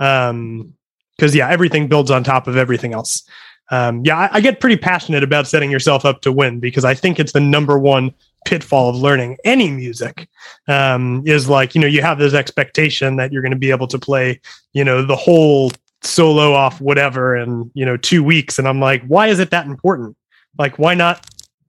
Um, 0.00 0.74
because 1.16 1.34
yeah, 1.34 1.48
everything 1.48 1.86
builds 1.88 2.10
on 2.10 2.24
top 2.24 2.48
of 2.48 2.56
everything 2.56 2.92
else. 2.92 3.22
Um, 3.70 4.02
yeah, 4.04 4.18
I, 4.18 4.28
I 4.32 4.40
get 4.40 4.60
pretty 4.60 4.76
passionate 4.76 5.22
about 5.22 5.46
setting 5.46 5.70
yourself 5.70 6.04
up 6.04 6.20
to 6.22 6.32
win 6.32 6.58
because 6.58 6.84
I 6.84 6.92
think 6.94 7.18
it's 7.18 7.32
the 7.32 7.40
number 7.40 7.78
one 7.78 8.12
pitfall 8.46 8.88
of 8.88 8.96
learning 8.96 9.36
any 9.44 9.70
music 9.70 10.28
um, 10.68 11.22
is 11.26 11.48
like 11.48 11.74
you 11.74 11.80
know 11.80 11.86
you 11.86 12.00
have 12.00 12.18
this 12.18 12.32
expectation 12.32 13.16
that 13.16 13.32
you're 13.32 13.42
going 13.42 13.52
to 13.52 13.58
be 13.58 13.70
able 13.70 13.88
to 13.88 13.98
play 13.98 14.40
you 14.72 14.84
know 14.84 15.04
the 15.04 15.16
whole 15.16 15.70
solo 16.02 16.52
off 16.52 16.80
whatever 16.80 17.36
in 17.36 17.70
you 17.74 17.84
know 17.84 17.96
two 17.96 18.22
weeks 18.22 18.58
and 18.58 18.68
i'm 18.68 18.80
like 18.80 19.02
why 19.08 19.28
is 19.28 19.38
it 19.38 19.50
that 19.50 19.66
important? 19.66 20.16
Like 20.58 20.78
why 20.78 20.94
not 20.94 21.26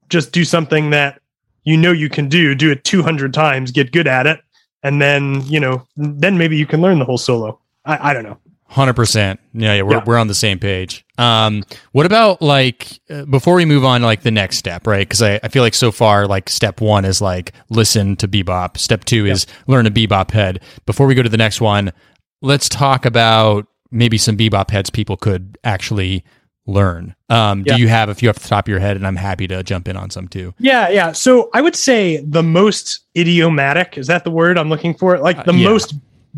just 0.10 0.32
do 0.32 0.46
something 0.46 0.92
that 0.92 1.22
you 1.64 1.76
know 1.76 1.92
you 1.92 2.10
can 2.10 2.30
do 2.30 2.56
do 2.56 2.72
it 2.72 2.84
200 2.84 3.34
times 3.34 3.72
get 3.72 3.92
good 3.92 4.08
at 4.08 4.28
it 4.28 4.40
and 4.84 5.02
then 5.02 5.42
you 5.46 5.60
know 5.60 5.86
then 5.96 6.38
maybe 6.38 6.58
you 6.58 6.66
can 6.66 6.82
learn 6.82 7.00
the 7.00 7.06
whole 7.06 7.18
solo? 7.18 7.60
I, 7.86 8.12
I 8.12 8.14
don't 8.14 8.24
know 8.24 8.38
Hundred 8.70 8.96
percent. 8.96 9.40
Yeah, 9.54 9.76
yeah, 9.76 9.82
we're 9.82 9.94
Yeah. 9.94 10.04
we're 10.06 10.18
on 10.18 10.28
the 10.28 10.36
same 10.36 10.60
page. 10.60 11.06
Um, 11.18 11.64
what 11.94 12.06
about 12.06 12.42
like 12.42 13.00
uh, 13.10 13.26
before 13.26 13.56
we 13.56 13.66
move 13.66 13.86
on, 13.86 14.02
like 14.02 14.22
the 14.24 14.32
next 14.32 14.58
step, 14.58 14.86
right? 14.86 15.08
Because 15.08 15.22
I, 15.22 15.40
I 15.42 15.48
feel 15.48 15.64
like 15.64 15.74
so 15.74 15.92
far, 15.92 16.28
like 16.28 16.50
step 16.50 16.82
one 16.82 17.06
is 17.06 17.22
like 17.22 17.54
listen 17.70 18.16
to 18.18 18.28
bebop. 18.28 18.78
Step 18.78 19.06
two 19.06 19.26
is 19.26 19.46
learn 19.68 19.86
a 19.88 19.92
bebop 19.92 20.32
head. 20.32 20.60
Before 20.86 21.08
we 21.08 21.16
go 21.16 21.24
to 21.24 21.30
the 21.30 21.38
next 21.38 21.62
one, 21.62 21.92
let's 22.42 22.68
talk 22.70 23.06
about 23.06 23.66
maybe 23.90 24.18
some 24.18 24.36
bebop 24.38 24.70
heads 24.70 24.90
people 24.90 25.16
could 25.16 25.58
actually 25.64 26.24
learn. 26.68 27.16
Um, 27.30 27.64
Yeah. 27.66 27.78
Do 27.78 27.82
you 27.82 27.88
have 27.88 28.10
a 28.10 28.16
few 28.16 28.30
off 28.30 28.38
the 28.40 28.50
top 28.50 28.66
of 28.66 28.70
your 28.70 28.80
head? 28.82 28.98
And 28.98 29.08
I'm 29.08 29.16
happy 29.16 29.48
to 29.48 29.64
jump 29.64 29.88
in 29.88 29.96
on 29.96 30.10
some 30.10 30.28
too. 30.28 30.54
Yeah, 30.60 30.90
yeah. 30.90 31.14
So 31.14 31.50
I 31.54 31.62
would 31.62 31.78
say 31.78 32.18
the 32.18 32.44
most 32.44 33.00
idiomatic 33.18 33.98
is 33.98 34.08
that 34.08 34.26
the 34.26 34.32
word 34.32 34.58
I'm 34.58 34.68
looking 34.70 34.94
for? 34.94 35.18
Like 35.20 35.46
the 35.46 35.52
Uh, 35.52 35.56
yeah. 35.56 35.70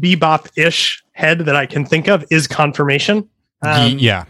Most 0.02 0.20
bebop-ish 0.20 1.04
head 1.12 1.40
that 1.40 1.56
I 1.56 1.66
can 1.66 1.86
think 1.86 2.08
of 2.08 2.26
is 2.30 2.48
confirmation. 2.48 3.30
Um, 3.62 3.92
Ye- 3.92 3.98
yeah. 3.98 4.26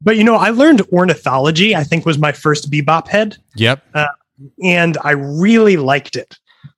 But 0.00 0.16
you 0.16 0.24
know, 0.24 0.36
I 0.36 0.50
learned 0.50 0.82
ornithology. 0.92 1.74
I 1.74 1.82
think 1.82 2.06
was 2.06 2.18
my 2.18 2.30
first 2.32 2.70
bebop 2.70 3.08
head, 3.08 3.36
Yep. 3.56 3.82
and 4.62 4.96
I 5.02 5.10
really 5.12 5.76
liked 5.76 6.14
it. 6.16 6.36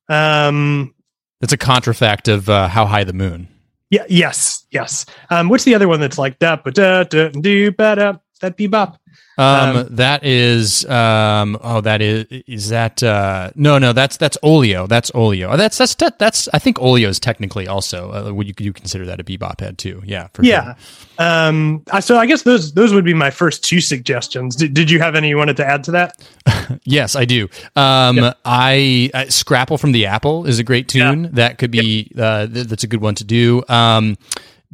Um, 0.09 0.93
That's 1.39 1.53
a 1.53 1.57
contrafact 1.57 2.27
of 2.27 2.49
uh, 2.49 2.67
how 2.67 2.85
high 2.85 3.03
the 3.03 3.13
moon. 3.13 3.47
yeah, 3.91 4.05
yes, 4.09 4.65
yes. 4.71 5.05
Um, 5.29 5.49
what's 5.49 5.65
the 5.65 5.75
other 5.75 5.87
one 5.87 5.99
that's 5.99 6.17
like 6.17 6.39
that? 6.39 6.63
ba 6.63 6.71
da 6.71 7.03
da 7.03 7.29
do 7.29 7.71
ba 7.71 7.95
da 7.95 8.13
that 8.41 8.57
bebop? 8.57 8.97
Um, 9.41 9.77
Um, 9.77 9.87
that 9.95 10.23
is 10.23 10.85
um 10.85 11.57
oh 11.61 11.81
that 11.81 12.01
is 12.01 12.25
is 12.47 12.69
that 12.69 13.01
uh 13.01 13.49
no 13.55 13.77
no 13.79 13.91
that's 13.93 14.17
that's 14.17 14.37
Oleo. 14.43 14.85
that's 14.87 15.11
Oleo. 15.15 15.49
oh, 15.51 15.57
that's 15.57 15.77
that's 15.77 15.95
that's 16.19 16.47
I 16.53 16.59
think 16.59 16.79
Oleo 16.79 17.09
is 17.09 17.19
technically 17.19 17.67
also 17.67 18.11
uh, 18.11 18.33
would 18.33 18.47
you 18.47 18.53
you 18.59 18.71
consider 18.73 19.05
that 19.07 19.19
a 19.19 19.23
bebop 19.23 19.59
head 19.61 19.77
too 19.77 20.01
yeah 20.05 20.27
for 20.33 20.43
Yeah. 20.43 20.75
Um, 21.17 21.83
I- 21.91 21.99
so 22.01 22.17
I 22.17 22.25
guess 22.25 22.43
those 22.43 22.73
those 22.73 22.93
would 22.93 23.05
be 23.05 23.13
my 23.13 23.29
first 23.31 23.63
two 23.63 23.79
suggestions. 23.81 24.55
Did, 24.55 24.73
did 24.73 24.89
you 24.91 24.99
have 24.99 25.15
any 25.15 25.29
you 25.29 25.37
wanted 25.37 25.57
to 25.57 25.65
add 25.65 25.83
to 25.85 25.91
that? 25.91 26.21
yes 26.83 27.15
I 27.15 27.25
do 27.25 27.47
um 27.75 28.17
Yep. 28.17 28.37
I 28.45 29.09
uh, 29.13 29.25
Scrapple 29.29 29.77
from 29.77 29.91
the 29.91 30.05
Apple 30.05 30.45
is 30.45 30.59
a 30.59 30.63
great 30.63 30.87
tune 30.87 31.29
that 31.33 31.57
could 31.57 31.71
be 31.71 32.11
uh 32.17 32.47
th- 32.47 32.67
that's 32.67 32.83
a 32.83 32.87
good 32.87 33.01
one 33.01 33.15
to 33.15 33.23
do 33.23 33.63
um 33.69 34.17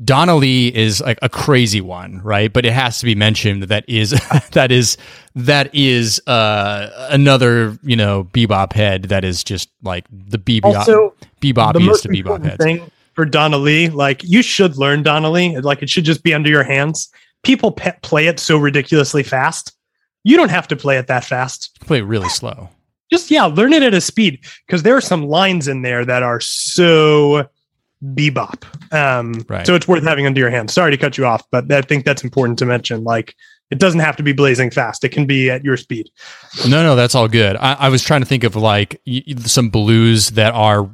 Donna 0.04 0.36
Lee 0.36 0.68
is 0.68 1.02
like 1.02 1.18
a 1.22 1.30
crazy 1.30 1.82
one, 1.82 2.22
right? 2.22 2.54
But 2.54 2.66
it 2.66 2.74
has 2.74 3.00
to 3.00 3.06
be 3.06 3.16
mentioned 3.16 3.64
that 3.64 3.68
that 3.68 3.86
is 3.88 4.12
that 4.52 4.72
is 4.72 4.98
that 5.36 5.74
is 5.74 6.22
uh 6.28 7.08
another 7.10 7.78
you 7.84 7.96
know 7.96 8.26
bebop 8.26 8.74
head 8.74 9.04
that 9.06 9.24
is 9.24 9.44
just 9.44 9.70
like 9.84 10.06
the 10.12 10.38
bebop 10.38 10.76
Also, 10.76 11.16
the 11.42 11.54
bebop 11.54 11.80
is 11.80 11.86
most 11.86 12.06
bebop 12.06 12.44
heads. 12.44 12.64
thing 12.64 12.92
for 13.14 13.26
Donna 13.26 13.58
Lee, 13.58 13.90
like 13.90 14.24
you 14.24 14.44
should 14.44 14.78
learn 14.78 15.02
Donna 15.02 15.32
Lee. 15.32 15.58
Like 15.58 15.82
it 15.82 15.90
should 15.90 16.06
just 16.06 16.24
be 16.24 16.34
under 16.34 16.50
your 16.50 16.64
hands. 16.64 17.10
People 17.44 17.72
pe- 17.72 17.98
play 18.04 18.28
it 18.28 18.40
so 18.40 18.58
ridiculously 18.58 19.24
fast. 19.24 19.74
You 20.24 20.38
don't 20.38 20.52
have 20.52 20.68
to 20.68 20.76
play 20.76 20.98
it 20.98 21.08
that 21.08 21.24
fast. 21.24 21.80
Play 21.82 22.00
it 22.00 22.04
really 22.04 22.30
slow. 22.30 22.70
Just 23.12 23.32
yeah, 23.32 23.46
learn 23.46 23.74
it 23.74 23.82
at 23.84 23.94
a 23.94 24.02
speed 24.02 24.46
because 24.68 24.84
there 24.84 24.96
are 24.96 25.02
some 25.02 25.26
lines 25.26 25.68
in 25.68 25.82
there 25.82 26.06
that 26.06 26.22
are 26.24 26.40
so 26.40 27.48
bebop. 28.04 28.64
Um, 28.94 29.46
Right. 29.50 29.66
So 29.66 29.76
it's 29.76 29.88
worth 29.88 30.04
having 30.04 30.26
under 30.26 30.40
your 30.40 30.50
hand. 30.50 30.70
Sorry 30.72 30.92
to 30.92 30.98
cut 30.98 31.18
you 31.18 31.26
off, 31.26 31.44
but 31.52 31.72
I 31.72 31.82
think 31.82 32.06
that's 32.06 32.24
important 32.24 32.60
to 32.60 32.66
mention. 32.66 33.04
Like 33.04 33.36
it 33.70 33.80
doesn't 33.80 34.00
have 34.00 34.16
to 34.18 34.24
be 34.24 34.32
blazing 34.34 34.72
fast. 34.72 35.04
It 35.04 35.10
can 35.10 35.26
be 35.26 35.50
at 35.50 35.64
your 35.64 35.76
speed. 35.78 36.10
No, 36.68 36.84
no, 36.84 36.96
that's 36.96 37.16
all 37.16 37.28
good. 37.28 37.58
I, 37.58 37.74
I 37.74 37.90
was 37.90 38.02
trying 38.04 38.22
to 38.22 38.26
think 38.28 38.44
of 38.44 38.56
like 38.56 39.02
y- 39.06 39.24
y- 39.28 39.36
some 39.46 39.70
blues 39.70 40.30
that 40.32 40.54
are 40.54 40.90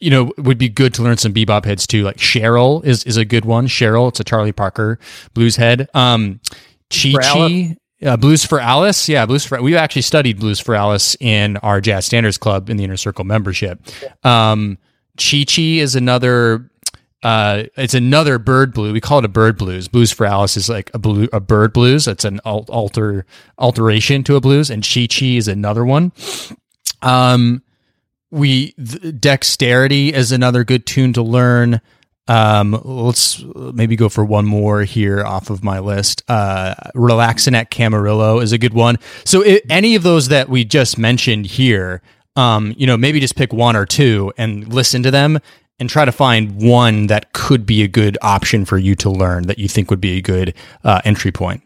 you 0.00 0.10
know, 0.10 0.32
would 0.38 0.58
be 0.58 0.68
good 0.68 0.92
to 0.94 1.02
learn 1.02 1.16
some 1.16 1.32
bebop 1.32 1.64
heads 1.64 1.86
too. 1.86 2.02
Like 2.02 2.16
Cheryl 2.16 2.84
is 2.84 3.04
is 3.04 3.16
a 3.16 3.24
good 3.24 3.44
one. 3.44 3.66
Cheryl, 3.68 4.08
it's 4.08 4.18
a 4.18 4.24
Charlie 4.24 4.50
Parker 4.52 4.98
blues 5.34 5.56
head. 5.56 5.88
Um, 5.94 6.40
Chi 6.90 7.12
Chi. 7.20 7.76
Uh, 8.04 8.14
blues 8.16 8.44
for 8.44 8.60
Alice, 8.60 9.08
yeah, 9.08 9.24
blues 9.24 9.44
for. 9.46 9.60
We 9.62 9.74
actually 9.74 10.02
studied 10.02 10.38
blues 10.38 10.60
for 10.60 10.74
Alice 10.74 11.16
in 11.18 11.56
our 11.58 11.80
Jazz 11.80 12.04
Standards 12.04 12.36
Club 12.36 12.68
in 12.68 12.76
the 12.76 12.84
Inner 12.84 12.98
Circle 12.98 13.24
membership. 13.24 13.80
Um, 14.22 14.76
Chi 15.16 15.44
Chi 15.44 15.80
is 15.80 15.94
another 15.94 16.70
uh, 17.22 17.64
it's 17.76 17.94
another 17.94 18.38
bird 18.38 18.72
blue. 18.72 18.92
We 18.92 19.00
call 19.00 19.18
it 19.18 19.24
a 19.24 19.28
bird 19.28 19.58
blues. 19.58 19.88
Blues 19.88 20.12
for 20.12 20.26
Alice 20.26 20.56
is 20.56 20.68
like 20.68 20.92
a 20.94 20.98
blue, 20.98 21.28
a 21.32 21.40
bird 21.40 21.72
blues. 21.72 22.06
It's 22.06 22.24
an 22.24 22.38
alter 22.40 23.26
alteration 23.58 24.22
to 24.24 24.36
a 24.36 24.40
blues, 24.40 24.70
and 24.70 24.86
Chi 24.86 25.08
Chi 25.08 25.26
is 25.36 25.48
another 25.48 25.84
one. 25.84 26.12
Um, 27.02 27.62
we 28.30 28.72
dexterity 28.72 30.12
is 30.12 30.30
another 30.30 30.62
good 30.62 30.86
tune 30.86 31.12
to 31.14 31.22
learn. 31.22 31.80
Um, 32.28 32.80
let's 32.84 33.42
maybe 33.72 33.96
go 33.96 34.08
for 34.08 34.24
one 34.24 34.46
more 34.46 34.82
here 34.82 35.24
off 35.24 35.48
of 35.48 35.64
my 35.64 35.78
list. 35.78 36.22
Uh, 36.28 36.74
relaxing 36.94 37.54
at 37.54 37.70
Camarillo 37.70 38.42
is 38.42 38.52
a 38.52 38.58
good 38.58 38.74
one. 38.74 38.98
So 39.24 39.42
it, 39.42 39.62
any 39.70 39.94
of 39.94 40.02
those 40.02 40.28
that 40.28 40.48
we 40.48 40.64
just 40.64 40.98
mentioned 40.98 41.46
here, 41.46 42.02
um, 42.36 42.74
you 42.76 42.86
know, 42.86 42.96
maybe 42.96 43.18
just 43.18 43.36
pick 43.36 43.52
one 43.52 43.74
or 43.76 43.86
two 43.86 44.32
and 44.36 44.72
listen 44.72 45.02
to 45.02 45.10
them 45.10 45.38
and 45.78 45.90
try 45.90 46.04
to 46.04 46.12
find 46.12 46.62
one 46.62 47.08
that 47.08 47.32
could 47.32 47.66
be 47.66 47.82
a 47.82 47.88
good 47.88 48.16
option 48.22 48.64
for 48.64 48.78
you 48.78 48.94
to 48.94 49.10
learn 49.10 49.46
that 49.46 49.58
you 49.58 49.68
think 49.68 49.90
would 49.90 50.00
be 50.00 50.18
a 50.18 50.22
good 50.22 50.54
uh, 50.84 51.00
entry 51.04 51.32
point. 51.32 51.62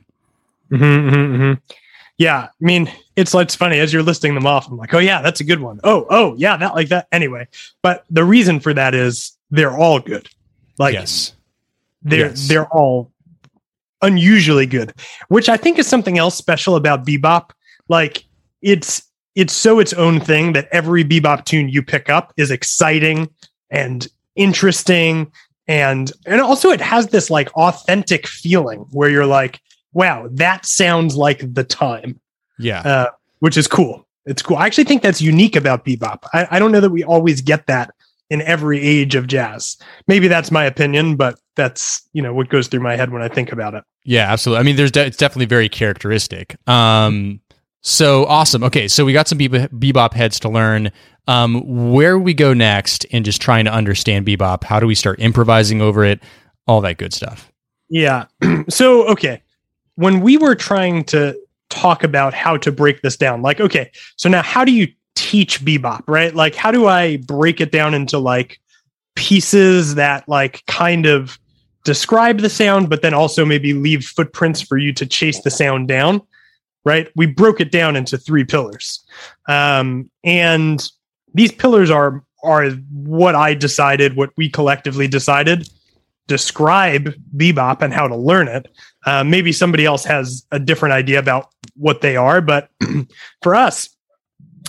Mm-hmm, 0.70 0.84
mm-hmm, 0.84 1.42
mm-hmm. 1.42 1.74
Yeah, 2.18 2.42
I 2.42 2.64
mean, 2.64 2.92
it's 3.16 3.34
it's 3.34 3.54
funny 3.54 3.78
as 3.78 3.92
you're 3.94 4.02
listing 4.02 4.34
them 4.34 4.46
off. 4.46 4.68
I'm 4.68 4.76
like, 4.76 4.92
oh 4.92 4.98
yeah, 4.98 5.22
that's 5.22 5.40
a 5.40 5.44
good 5.44 5.60
one. 5.60 5.80
Oh, 5.84 6.06
oh 6.10 6.34
yeah, 6.36 6.56
that 6.58 6.74
like 6.74 6.88
that. 6.88 7.08
Anyway, 7.12 7.48
but 7.82 8.04
the 8.10 8.24
reason 8.24 8.60
for 8.60 8.74
that 8.74 8.94
is 8.94 9.32
they're 9.50 9.76
all 9.76 10.00
good. 10.00 10.28
Like, 10.76 10.92
yes, 10.92 11.32
they're 12.02 12.28
yes. 12.28 12.46
they're 12.46 12.68
all 12.68 13.10
unusually 14.02 14.66
good, 14.66 14.92
which 15.28 15.48
I 15.48 15.56
think 15.56 15.78
is 15.78 15.86
something 15.86 16.18
else 16.18 16.36
special 16.36 16.76
about 16.76 17.06
bebop. 17.06 17.50
Like, 17.88 18.24
it's 18.60 19.02
it's 19.34 19.52
so 19.52 19.78
its 19.78 19.92
own 19.92 20.20
thing 20.20 20.52
that 20.52 20.68
every 20.72 21.04
bebop 21.04 21.44
tune 21.44 21.68
you 21.68 21.82
pick 21.82 22.08
up 22.08 22.32
is 22.36 22.50
exciting 22.50 23.28
and 23.70 24.08
interesting. 24.36 25.30
And 25.68 26.10
and 26.26 26.40
also 26.40 26.70
it 26.70 26.80
has 26.80 27.08
this 27.08 27.30
like 27.30 27.52
authentic 27.54 28.26
feeling 28.26 28.80
where 28.90 29.08
you're 29.08 29.26
like 29.26 29.60
wow 29.92 30.28
that 30.32 30.66
sounds 30.66 31.16
like 31.16 31.54
the 31.54 31.64
time. 31.64 32.20
Yeah. 32.58 32.80
Uh, 32.80 33.10
which 33.38 33.56
is 33.56 33.66
cool. 33.66 34.06
It's 34.26 34.42
cool. 34.42 34.56
I 34.56 34.66
actually 34.66 34.84
think 34.84 35.02
that's 35.02 35.22
unique 35.22 35.56
about 35.56 35.84
bebop. 35.84 36.24
I, 36.34 36.46
I 36.50 36.58
don't 36.58 36.72
know 36.72 36.80
that 36.80 36.90
we 36.90 37.02
always 37.02 37.40
get 37.40 37.66
that 37.66 37.94
in 38.28 38.42
every 38.42 38.80
age 38.80 39.14
of 39.14 39.26
jazz. 39.26 39.76
Maybe 40.06 40.28
that's 40.28 40.50
my 40.50 40.64
opinion 40.64 41.16
but 41.16 41.38
that's 41.56 42.02
you 42.12 42.22
know 42.22 42.32
what 42.32 42.48
goes 42.48 42.68
through 42.68 42.80
my 42.80 42.96
head 42.96 43.10
when 43.10 43.22
i 43.22 43.28
think 43.28 43.52
about 43.52 43.74
it. 43.74 43.84
Yeah 44.04 44.30
absolutely. 44.32 44.60
I 44.60 44.62
mean 44.64 44.76
there's 44.76 44.90
de- 44.90 45.06
it's 45.06 45.16
definitely 45.16 45.46
very 45.46 45.68
characteristic. 45.68 46.56
Um 46.68 47.40
so 47.82 48.26
awesome 48.26 48.62
okay 48.62 48.86
so 48.86 49.04
we 49.04 49.12
got 49.12 49.26
some 49.26 49.38
bebop 49.38 50.12
heads 50.12 50.38
to 50.38 50.48
learn 50.48 50.90
um, 51.30 51.92
where 51.92 52.18
we 52.18 52.34
go 52.34 52.52
next 52.52 53.04
in 53.04 53.22
just 53.22 53.40
trying 53.40 53.64
to 53.64 53.72
understand 53.72 54.26
bebop? 54.26 54.64
How 54.64 54.80
do 54.80 54.86
we 54.86 54.96
start 54.96 55.20
improvising 55.20 55.80
over 55.80 56.04
it? 56.04 56.20
All 56.66 56.80
that 56.80 56.98
good 56.98 57.14
stuff. 57.14 57.52
Yeah. 57.88 58.26
so, 58.68 59.06
okay. 59.08 59.40
When 59.94 60.20
we 60.20 60.36
were 60.36 60.56
trying 60.56 61.04
to 61.04 61.38
talk 61.68 62.02
about 62.02 62.34
how 62.34 62.56
to 62.56 62.72
break 62.72 63.02
this 63.02 63.16
down, 63.16 63.42
like, 63.42 63.60
okay, 63.60 63.92
so 64.16 64.28
now 64.28 64.42
how 64.42 64.64
do 64.64 64.72
you 64.72 64.88
teach 65.14 65.64
bebop, 65.64 66.02
right? 66.08 66.34
Like, 66.34 66.56
how 66.56 66.72
do 66.72 66.88
I 66.88 67.18
break 67.18 67.60
it 67.60 67.70
down 67.70 67.94
into 67.94 68.18
like 68.18 68.58
pieces 69.14 69.94
that 69.96 70.28
like 70.28 70.64
kind 70.66 71.06
of 71.06 71.38
describe 71.84 72.38
the 72.38 72.50
sound, 72.50 72.90
but 72.90 73.02
then 73.02 73.14
also 73.14 73.44
maybe 73.44 73.72
leave 73.72 74.04
footprints 74.04 74.60
for 74.60 74.78
you 74.78 74.92
to 74.94 75.06
chase 75.06 75.42
the 75.42 75.50
sound 75.50 75.86
down? 75.86 76.22
Right. 76.84 77.08
We 77.14 77.26
broke 77.26 77.60
it 77.60 77.70
down 77.70 77.94
into 77.94 78.16
three 78.16 78.44
pillars. 78.44 79.04
Um, 79.48 80.10
and 80.24 80.86
these 81.34 81.52
pillars 81.52 81.90
are 81.90 82.24
are 82.42 82.70
what 82.70 83.34
I 83.34 83.52
decided, 83.54 84.16
what 84.16 84.30
we 84.36 84.48
collectively 84.48 85.06
decided, 85.06 85.68
describe 86.26 87.12
bebop 87.36 87.82
and 87.82 87.92
how 87.92 88.08
to 88.08 88.16
learn 88.16 88.48
it. 88.48 88.68
Uh, 89.04 89.24
maybe 89.24 89.52
somebody 89.52 89.84
else 89.84 90.04
has 90.04 90.46
a 90.50 90.58
different 90.58 90.92
idea 90.92 91.18
about 91.18 91.50
what 91.74 92.00
they 92.00 92.16
are, 92.16 92.40
but 92.40 92.70
for 93.42 93.54
us, 93.54 93.88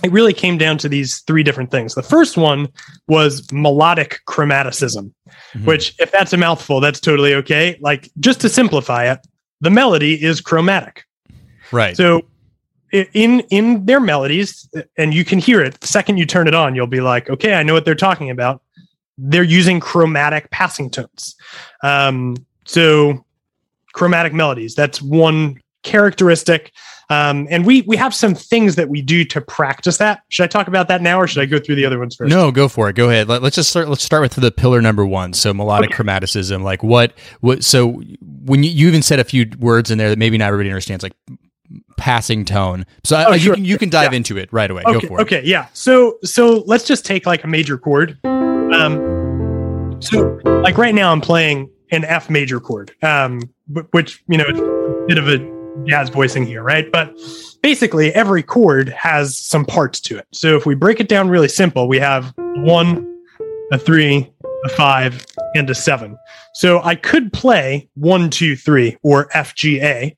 it 0.03 0.11
really 0.11 0.33
came 0.33 0.57
down 0.57 0.77
to 0.79 0.89
these 0.89 1.19
three 1.19 1.43
different 1.43 1.69
things. 1.69 1.93
The 1.93 2.01
first 2.01 2.35
one 2.37 2.67
was 3.07 3.51
melodic 3.51 4.21
chromaticism, 4.27 5.13
mm-hmm. 5.27 5.65
which, 5.65 5.93
if 5.99 6.11
that's 6.11 6.33
a 6.33 6.37
mouthful, 6.37 6.79
that's 6.79 6.99
totally 6.99 7.35
okay. 7.35 7.77
Like, 7.81 8.09
just 8.19 8.41
to 8.41 8.49
simplify 8.49 9.11
it, 9.11 9.19
the 9.59 9.69
melody 9.69 10.21
is 10.21 10.41
chromatic. 10.41 11.03
Right. 11.71 11.95
So 11.95 12.23
in 12.91 13.41
in 13.49 13.85
their 13.85 13.99
melodies 13.99 14.69
and 14.97 15.13
you 15.13 15.23
can 15.23 15.39
hear 15.39 15.61
it 15.61 15.79
the 15.79 15.87
second 15.87 16.17
you 16.17 16.25
turn 16.25 16.47
it 16.47 16.53
on 16.53 16.75
you'll 16.75 16.87
be 16.87 16.99
like 16.99 17.29
okay 17.29 17.53
i 17.53 17.63
know 17.63 17.73
what 17.73 17.85
they're 17.85 17.95
talking 17.95 18.29
about. 18.29 18.61
They're 19.17 19.43
using 19.43 19.79
chromatic 19.79 20.49
passing 20.49 20.89
tones. 20.89 21.35
Um, 21.83 22.35
so 22.65 23.23
chromatic 23.93 24.33
melodies 24.33 24.73
that's 24.73 25.01
one 25.01 25.59
characteristic. 25.83 26.71
Um, 27.09 27.47
and 27.49 27.65
we 27.65 27.81
we 27.81 27.97
have 27.97 28.15
some 28.15 28.33
things 28.35 28.75
that 28.75 28.87
we 28.87 29.01
do 29.01 29.25
to 29.25 29.41
practice 29.41 29.97
that. 29.97 30.21
Should 30.29 30.43
i 30.43 30.47
talk 30.47 30.67
about 30.67 30.87
that 30.87 31.01
now 31.01 31.19
or 31.19 31.27
should 31.27 31.41
i 31.41 31.45
go 31.45 31.59
through 31.59 31.75
the 31.75 31.85
other 31.85 31.99
ones 31.99 32.15
first? 32.15 32.29
No 32.29 32.51
go 32.51 32.67
for 32.67 32.89
it. 32.89 32.95
Go 32.95 33.09
ahead. 33.09 33.27
Let, 33.27 33.43
us 33.43 33.55
just 33.55 33.69
start 33.69 33.89
let's 33.89 34.03
start 34.03 34.21
with 34.21 34.33
the 34.33 34.51
pillar 34.51 34.81
number 34.81 35.05
one. 35.05 35.33
So 35.33 35.53
melodic 35.53 35.91
okay. 35.91 36.03
chromaticism 36.03 36.63
like 36.63 36.83
what 36.83 37.13
what 37.41 37.63
so 37.63 38.01
when 38.45 38.63
you, 38.63 38.71
you 38.71 38.87
even 38.87 39.01
said 39.01 39.19
a 39.19 39.23
few 39.23 39.49
words 39.59 39.91
in 39.91 39.97
there 39.97 40.09
that 40.09 40.19
maybe 40.19 40.37
not 40.37 40.47
everybody 40.47 40.69
understands 40.69 41.03
like 41.03 41.13
passing 41.97 42.45
tone. 42.45 42.85
So 43.03 43.23
oh, 43.27 43.33
you, 43.33 43.53
can, 43.53 43.65
you 43.65 43.77
can 43.77 43.89
dive 43.89 44.11
yeah. 44.13 44.17
into 44.17 44.37
it 44.37 44.51
right 44.51 44.69
away. 44.69 44.83
Okay, 44.85 44.99
Go 44.99 45.07
for 45.07 45.19
it. 45.19 45.23
Okay, 45.23 45.41
yeah. 45.43 45.67
So 45.73 46.17
so 46.23 46.63
let's 46.65 46.85
just 46.85 47.05
take 47.05 47.25
like 47.25 47.43
a 47.43 47.47
major 47.47 47.77
chord. 47.77 48.17
Um, 48.25 49.97
so 50.01 50.39
like 50.45 50.77
right 50.77 50.95
now 50.95 51.11
I'm 51.11 51.21
playing 51.21 51.69
an 51.91 52.05
F 52.05 52.29
major 52.29 52.59
chord, 52.59 52.91
um, 53.03 53.41
which 53.91 54.23
you 54.27 54.37
know 54.37 54.45
it's 54.47 54.59
a 54.59 55.05
bit 55.07 55.17
of 55.17 55.27
a 55.27 55.85
jazz 55.85 56.09
voicing 56.09 56.45
here, 56.45 56.63
right? 56.63 56.91
But 56.91 57.15
basically 57.61 58.13
every 58.13 58.43
chord 58.43 58.89
has 58.89 59.37
some 59.37 59.65
parts 59.65 59.99
to 60.01 60.17
it. 60.17 60.27
So 60.31 60.55
if 60.55 60.65
we 60.65 60.75
break 60.75 60.99
it 60.99 61.07
down 61.07 61.29
really 61.29 61.47
simple, 61.47 61.87
we 61.87 61.99
have 61.99 62.33
one, 62.37 63.07
a 63.71 63.77
three, 63.77 64.31
a 64.65 64.69
five, 64.69 65.25
and 65.55 65.69
a 65.69 65.75
seven. 65.75 66.17
So 66.53 66.81
I 66.81 66.95
could 66.95 67.31
play 67.31 67.89
one, 67.95 68.29
two, 68.29 68.55
three, 68.55 68.97
or 69.03 69.29
F 69.33 69.55
G 69.55 69.81
A 69.81 70.17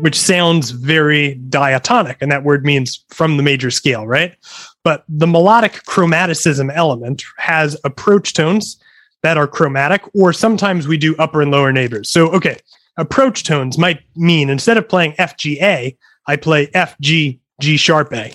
which 0.00 0.18
sounds 0.18 0.70
very 0.70 1.34
diatonic, 1.34 2.18
and 2.20 2.30
that 2.30 2.44
word 2.44 2.64
means 2.64 3.04
from 3.08 3.36
the 3.36 3.42
major 3.42 3.70
scale, 3.70 4.06
right? 4.06 4.36
But 4.84 5.04
the 5.08 5.26
melodic 5.26 5.72
chromaticism 5.86 6.70
element 6.74 7.24
has 7.36 7.76
approach 7.84 8.32
tones 8.32 8.80
that 9.22 9.36
are 9.36 9.48
chromatic, 9.48 10.02
or 10.14 10.32
sometimes 10.32 10.86
we 10.86 10.96
do 10.96 11.16
upper 11.16 11.42
and 11.42 11.50
lower 11.50 11.72
neighbors. 11.72 12.08
So, 12.08 12.28
okay, 12.28 12.58
approach 12.96 13.42
tones 13.42 13.76
might 13.76 14.00
mean 14.14 14.50
instead 14.50 14.76
of 14.76 14.88
playing 14.88 15.14
F 15.18 15.36
G 15.36 15.58
A, 15.60 15.96
I 16.26 16.36
play 16.36 16.70
F 16.74 16.96
G 17.00 17.40
G 17.60 17.76
sharp 17.76 18.12
A. 18.12 18.32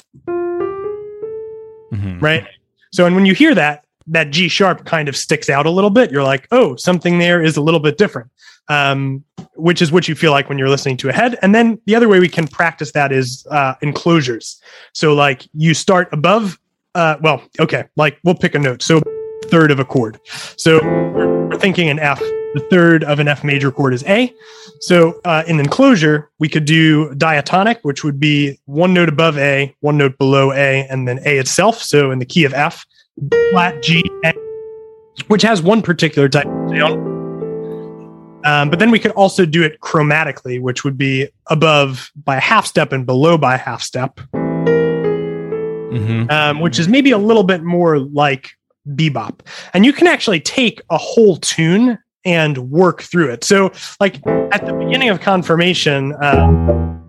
Mm-hmm. 1.93 2.19
Right? 2.19 2.45
So, 2.91 3.05
and 3.05 3.15
when 3.15 3.25
you 3.25 3.33
hear 3.33 3.55
that, 3.55 3.85
that 4.07 4.31
G 4.31 4.49
sharp 4.49 4.83
kind 4.85 5.07
of 5.07 5.15
sticks 5.15 5.49
out 5.49 5.65
a 5.65 5.69
little 5.69 5.89
bit. 5.89 6.11
You're 6.11 6.23
like, 6.23 6.47
oh, 6.51 6.75
something 6.75 7.19
there 7.19 7.41
is 7.41 7.55
a 7.55 7.61
little 7.61 7.79
bit 7.79 7.97
different 7.97 8.29
um, 8.67 9.23
which 9.55 9.81
is 9.81 9.91
what 9.91 10.07
you 10.07 10.15
feel 10.15 10.31
like 10.31 10.49
when 10.49 10.57
you're 10.57 10.69
listening 10.69 10.97
to 10.97 11.09
a 11.09 11.13
head. 11.13 11.37
And 11.41 11.53
then 11.53 11.79
the 11.85 11.95
other 11.95 12.09
way 12.09 12.19
we 12.19 12.29
can 12.29 12.47
practice 12.47 12.91
that 12.93 13.11
is 13.11 13.45
uh, 13.51 13.75
enclosures. 13.81 14.61
So 14.93 15.13
like 15.13 15.47
you 15.53 15.73
start 15.73 16.09
above, 16.11 16.59
uh, 16.95 17.17
well, 17.21 17.41
okay, 17.59 17.85
like 17.95 18.19
we'll 18.23 18.35
pick 18.35 18.55
a 18.55 18.59
note. 18.59 18.81
So 18.81 19.01
third 19.45 19.71
of 19.71 19.79
a 19.79 19.85
chord. 19.85 20.19
So 20.57 20.79
we're 20.83 21.59
thinking 21.59 21.89
an 21.89 21.99
F. 21.99 22.19
The 22.19 22.67
third 22.69 23.03
of 23.03 23.19
an 23.19 23.27
F 23.27 23.43
major 23.43 23.71
chord 23.71 23.95
is 23.95 24.03
A. 24.03 24.31
So 24.81 25.19
uh, 25.25 25.43
in 25.47 25.59
enclosure, 25.59 26.29
we 26.37 26.47
could 26.47 26.65
do 26.65 27.13
diatonic, 27.15 27.79
which 27.81 28.03
would 28.03 28.19
be 28.19 28.59
one 28.65 28.93
note 28.93 29.09
above 29.09 29.39
A, 29.39 29.75
one 29.79 29.97
note 29.97 30.17
below 30.19 30.51
A, 30.53 30.87
and 30.87 31.07
then 31.07 31.19
A 31.25 31.39
itself. 31.39 31.81
So 31.81 32.11
in 32.11 32.19
the 32.19 32.25
key 32.25 32.45
of 32.45 32.53
F, 32.53 32.85
flat 33.51 33.81
G, 33.81 34.03
A, 34.23 34.33
which 35.27 35.41
has 35.41 35.63
one 35.63 35.81
particular 35.81 36.29
type 36.29 36.45
of 36.45 36.69
sound 36.69 37.12
um, 38.43 38.69
but 38.69 38.79
then 38.79 38.91
we 38.91 38.99
could 38.99 39.11
also 39.11 39.45
do 39.45 39.63
it 39.63 39.79
chromatically, 39.81 40.61
which 40.61 40.83
would 40.83 40.97
be 40.97 41.27
above 41.47 42.11
by 42.23 42.35
a 42.37 42.41
half 42.41 42.65
step 42.65 42.91
and 42.91 43.05
below 43.05 43.37
by 43.37 43.55
a 43.55 43.57
half 43.57 43.81
step, 43.81 44.19
mm-hmm. 45.93 46.29
um, 46.29 46.59
which 46.59 46.79
is 46.79 46.87
maybe 46.87 47.11
a 47.11 47.17
little 47.17 47.43
bit 47.43 47.63
more 47.63 47.99
like 47.99 48.51
bebop. 48.89 49.39
And 49.73 49.85
you 49.85 49.93
can 49.93 50.07
actually 50.07 50.39
take 50.39 50.81
a 50.89 50.97
whole 50.97 51.37
tune 51.37 51.97
and 52.25 52.69
work 52.69 53.01
through 53.01 53.31
it. 53.31 53.43
So, 53.43 53.71
like 53.99 54.15
at 54.25 54.65
the 54.65 54.73
beginning 54.73 55.09
of 55.09 55.19
confirmation, 55.19 56.13
uh, 56.13 56.99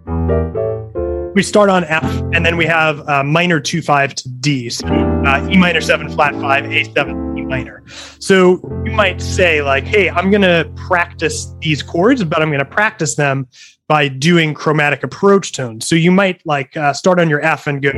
we 1.34 1.42
start 1.42 1.68
on 1.68 1.84
F, 1.84 2.04
and 2.32 2.46
then 2.46 2.56
we 2.56 2.64
have 2.66 3.06
uh, 3.08 3.24
minor 3.24 3.60
two 3.60 3.82
five 3.82 4.14
to 4.14 4.28
D, 4.28 4.70
so, 4.70 4.86
uh, 4.86 5.48
E 5.50 5.56
minor 5.56 5.80
seven 5.80 6.08
flat 6.08 6.32
five, 6.34 6.64
A 6.64 6.84
seven, 6.92 7.23
minor. 7.54 7.82
So 8.18 8.60
you 8.84 8.92
might 8.92 9.20
say 9.20 9.62
like, 9.62 9.84
"Hey, 9.84 10.10
I'm 10.10 10.30
going 10.30 10.42
to 10.42 10.70
practice 10.88 11.54
these 11.60 11.82
chords, 11.82 12.24
but 12.24 12.42
I'm 12.42 12.48
going 12.48 12.66
to 12.70 12.74
practice 12.80 13.14
them 13.14 13.46
by 13.88 14.08
doing 14.08 14.54
chromatic 14.54 15.02
approach 15.02 15.52
tones." 15.52 15.86
So 15.88 15.94
you 15.94 16.10
might 16.10 16.44
like 16.44 16.76
uh, 16.76 16.92
start 16.92 17.20
on 17.20 17.28
your 17.28 17.40
F 17.40 17.66
and 17.66 17.82
go, 17.82 17.92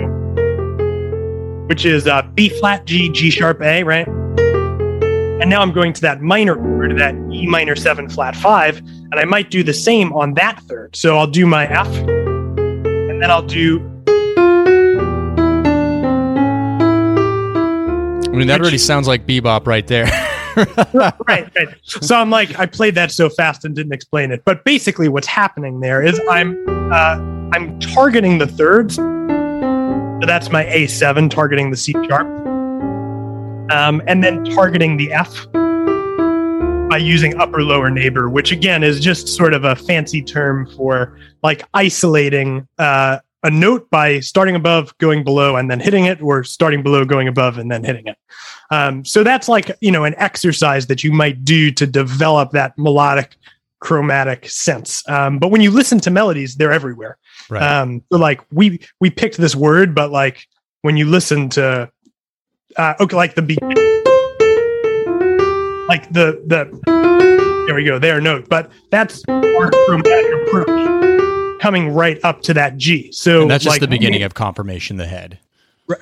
which 1.68 1.84
is 1.84 2.06
uh, 2.06 2.22
B 2.34 2.48
flat 2.48 2.86
G, 2.86 3.10
G 3.10 3.30
sharp 3.30 3.62
A, 3.62 3.82
right? 3.82 4.08
And 5.40 5.50
now 5.50 5.60
I'm 5.60 5.72
going 5.72 5.92
to 5.92 6.00
that 6.00 6.22
minor 6.22 6.56
chord, 6.56 6.96
that 6.98 7.14
E 7.30 7.46
minor 7.46 7.76
seven 7.76 8.08
flat 8.08 8.34
five, 8.34 8.78
and 8.78 9.14
I 9.14 9.24
might 9.24 9.50
do 9.50 9.62
the 9.62 9.74
same 9.74 10.12
on 10.12 10.34
that 10.34 10.60
third. 10.62 10.96
So 10.96 11.16
I'll 11.18 11.26
do 11.26 11.46
my 11.46 11.66
F 11.66 11.88
and 13.16 13.22
then 13.22 13.30
I'll 13.30 13.46
do. 13.46 13.95
Mean, 18.36 18.46
that 18.48 18.60
Which- 18.60 18.66
already 18.66 18.78
sounds 18.78 19.08
like 19.08 19.26
bebop 19.26 19.66
right 19.66 19.86
there. 19.86 20.06
right, 20.94 21.14
right. 21.26 21.68
So 21.84 22.16
I'm 22.16 22.30
like, 22.30 22.58
I 22.58 22.64
played 22.66 22.94
that 22.94 23.10
so 23.10 23.28
fast 23.28 23.64
and 23.64 23.74
didn't 23.74 23.92
explain 23.92 24.30
it. 24.30 24.42
But 24.44 24.64
basically, 24.64 25.08
what's 25.08 25.26
happening 25.26 25.80
there 25.80 26.02
is 26.02 26.18
I'm 26.30 26.64
uh, 26.92 27.18
I'm 27.52 27.78
targeting 27.78 28.38
the 28.38 28.46
thirds. 28.46 28.96
So 28.96 30.26
that's 30.26 30.50
my 30.50 30.64
A7, 30.64 31.30
targeting 31.30 31.70
the 31.70 31.76
C 31.76 31.92
sharp, 32.08 32.26
um, 33.70 34.02
and 34.06 34.24
then 34.24 34.44
targeting 34.46 34.96
the 34.96 35.12
F 35.12 35.46
by 36.88 36.96
using 36.98 37.36
upper 37.36 37.62
lower 37.62 37.90
neighbor, 37.90 38.30
which 38.30 38.50
again 38.50 38.82
is 38.82 38.98
just 39.00 39.28
sort 39.28 39.52
of 39.52 39.64
a 39.64 39.76
fancy 39.76 40.22
term 40.22 40.66
for 40.76 41.18
like 41.42 41.64
isolating 41.74 42.66
uh, 42.78 43.18
a 43.42 43.50
note 43.50 43.88
by 43.90 44.20
starting 44.20 44.56
above, 44.56 44.96
going 44.98 45.22
below, 45.22 45.56
and 45.56 45.70
then 45.70 45.80
hitting 45.80 46.06
it, 46.06 46.20
or 46.20 46.42
starting 46.42 46.82
below, 46.82 47.04
going 47.04 47.28
above, 47.28 47.58
and 47.58 47.70
then 47.70 47.84
hitting 47.84 48.06
it. 48.06 48.16
Um, 48.70 49.04
so 49.04 49.22
that's 49.22 49.48
like 49.48 49.70
you 49.80 49.90
know 49.90 50.04
an 50.04 50.14
exercise 50.16 50.86
that 50.88 51.04
you 51.04 51.12
might 51.12 51.44
do 51.44 51.70
to 51.72 51.86
develop 51.86 52.50
that 52.52 52.76
melodic 52.76 53.36
chromatic 53.80 54.48
sense. 54.48 55.06
Um, 55.08 55.38
but 55.38 55.50
when 55.50 55.60
you 55.60 55.70
listen 55.70 56.00
to 56.00 56.10
melodies, 56.10 56.56
they're 56.56 56.72
everywhere. 56.72 57.18
right. 57.48 57.62
Um, 57.62 58.02
so 58.10 58.18
like 58.18 58.40
we 58.50 58.80
we 59.00 59.10
picked 59.10 59.36
this 59.36 59.54
word, 59.54 59.94
but 59.94 60.10
like 60.10 60.46
when 60.82 60.96
you 60.96 61.06
listen 61.06 61.48
to 61.50 61.90
uh, 62.76 62.94
okay, 63.00 63.16
like 63.16 63.34
the 63.34 63.42
be- 63.42 63.58
like 65.88 66.12
the 66.12 66.42
the 66.46 67.64
there 67.66 67.74
we 67.74 67.84
go 67.84 67.98
there 67.98 68.20
note, 68.20 68.48
but 68.48 68.70
that's 68.90 69.22
our 69.28 69.70
chromatic 69.70 70.48
approach 70.48 71.25
coming 71.60 71.90
right 71.90 72.18
up 72.24 72.42
to 72.42 72.54
that 72.54 72.76
G. 72.76 73.10
So 73.12 73.42
and 73.42 73.50
that's 73.50 73.64
just 73.64 73.74
like, 73.74 73.80
the 73.80 73.88
beginning 73.88 74.22
of 74.22 74.34
confirmation, 74.34 74.96
the 74.96 75.06
head. 75.06 75.38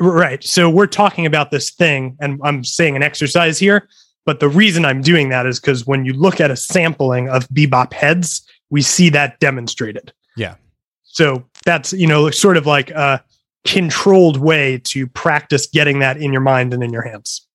Right. 0.01 0.43
So 0.43 0.71
we're 0.71 0.87
talking 0.87 1.27
about 1.27 1.51
this 1.51 1.71
thing, 1.71 2.17
and 2.21 2.41
I'm 2.43 2.65
saying 2.65 2.97
an 2.97 3.03
exercise 3.03 3.59
here. 3.59 3.89
But 4.27 4.41
the 4.41 4.49
reason 4.49 4.87
I'm 4.87 5.03
doing 5.03 5.29
that 5.29 5.45
is 5.45 5.61
because 5.61 5.87
when 5.87 6.07
you 6.07 6.15
look 6.15 6.41
at 6.41 6.51
a 6.51 6.57
sampling 6.57 7.29
of 7.29 7.47
bebop 7.51 7.93
heads, 7.93 8.49
we 8.71 8.81
see 8.81 9.11
that 9.11 9.39
demonstrated. 9.39 10.13
Yeah. 10.37 10.55
So 11.03 11.45
that's, 11.67 11.93
you 11.93 12.07
know, 12.07 12.31
sort 12.31 12.57
of 12.57 12.65
like 12.67 12.91
a 12.91 13.23
controlled 13.67 14.39
way 14.39 14.79
to 14.85 15.07
practice 15.07 15.67
getting 15.67 15.99
that 15.99 16.17
in 16.17 16.33
your 16.33 16.41
mind 16.41 16.73
and 16.73 16.83
in 16.83 16.91
your 16.91 17.03
hands. 17.03 17.47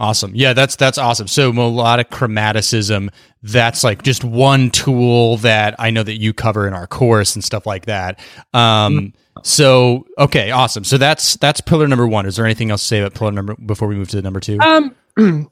Awesome. 0.00 0.32
Yeah, 0.34 0.54
that's 0.54 0.76
that's 0.76 0.96
awesome. 0.96 1.28
So 1.28 1.52
melodic 1.52 2.08
chromaticism, 2.08 3.10
that's 3.42 3.84
like 3.84 4.02
just 4.02 4.24
one 4.24 4.70
tool 4.70 5.36
that 5.38 5.74
I 5.78 5.90
know 5.90 6.02
that 6.02 6.18
you 6.18 6.32
cover 6.32 6.66
in 6.66 6.72
our 6.72 6.86
course 6.86 7.34
and 7.34 7.44
stuff 7.44 7.66
like 7.66 7.84
that. 7.84 8.18
Um 8.54 9.12
so 9.42 10.06
okay, 10.18 10.50
awesome. 10.50 10.84
So 10.84 10.96
that's 10.96 11.36
that's 11.36 11.60
pillar 11.60 11.86
number 11.86 12.06
1. 12.06 12.24
Is 12.24 12.36
there 12.36 12.46
anything 12.46 12.70
else 12.70 12.80
to 12.80 12.86
say 12.86 13.00
about 13.00 13.14
pillar 13.14 13.32
number 13.32 13.54
before 13.56 13.88
we 13.88 13.94
move 13.94 14.08
to 14.08 14.16
the 14.16 14.22
number 14.22 14.40
2? 14.40 14.58
Um, 14.60 14.96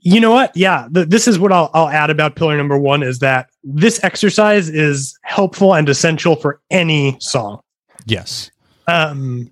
you 0.00 0.20
know 0.20 0.32
what? 0.32 0.54
Yeah, 0.54 0.86
the, 0.90 1.06
this 1.06 1.26
is 1.26 1.38
what 1.38 1.50
I'll, 1.50 1.70
I'll 1.72 1.88
add 1.88 2.10
about 2.10 2.36
pillar 2.36 2.58
number 2.58 2.78
one 2.78 3.02
is 3.02 3.20
that 3.20 3.48
this 3.64 4.04
exercise 4.04 4.68
is 4.68 5.18
helpful 5.22 5.74
and 5.74 5.88
essential 5.88 6.36
for 6.36 6.60
any 6.70 7.16
song. 7.20 7.60
yes. 8.06 8.50
um, 8.86 9.50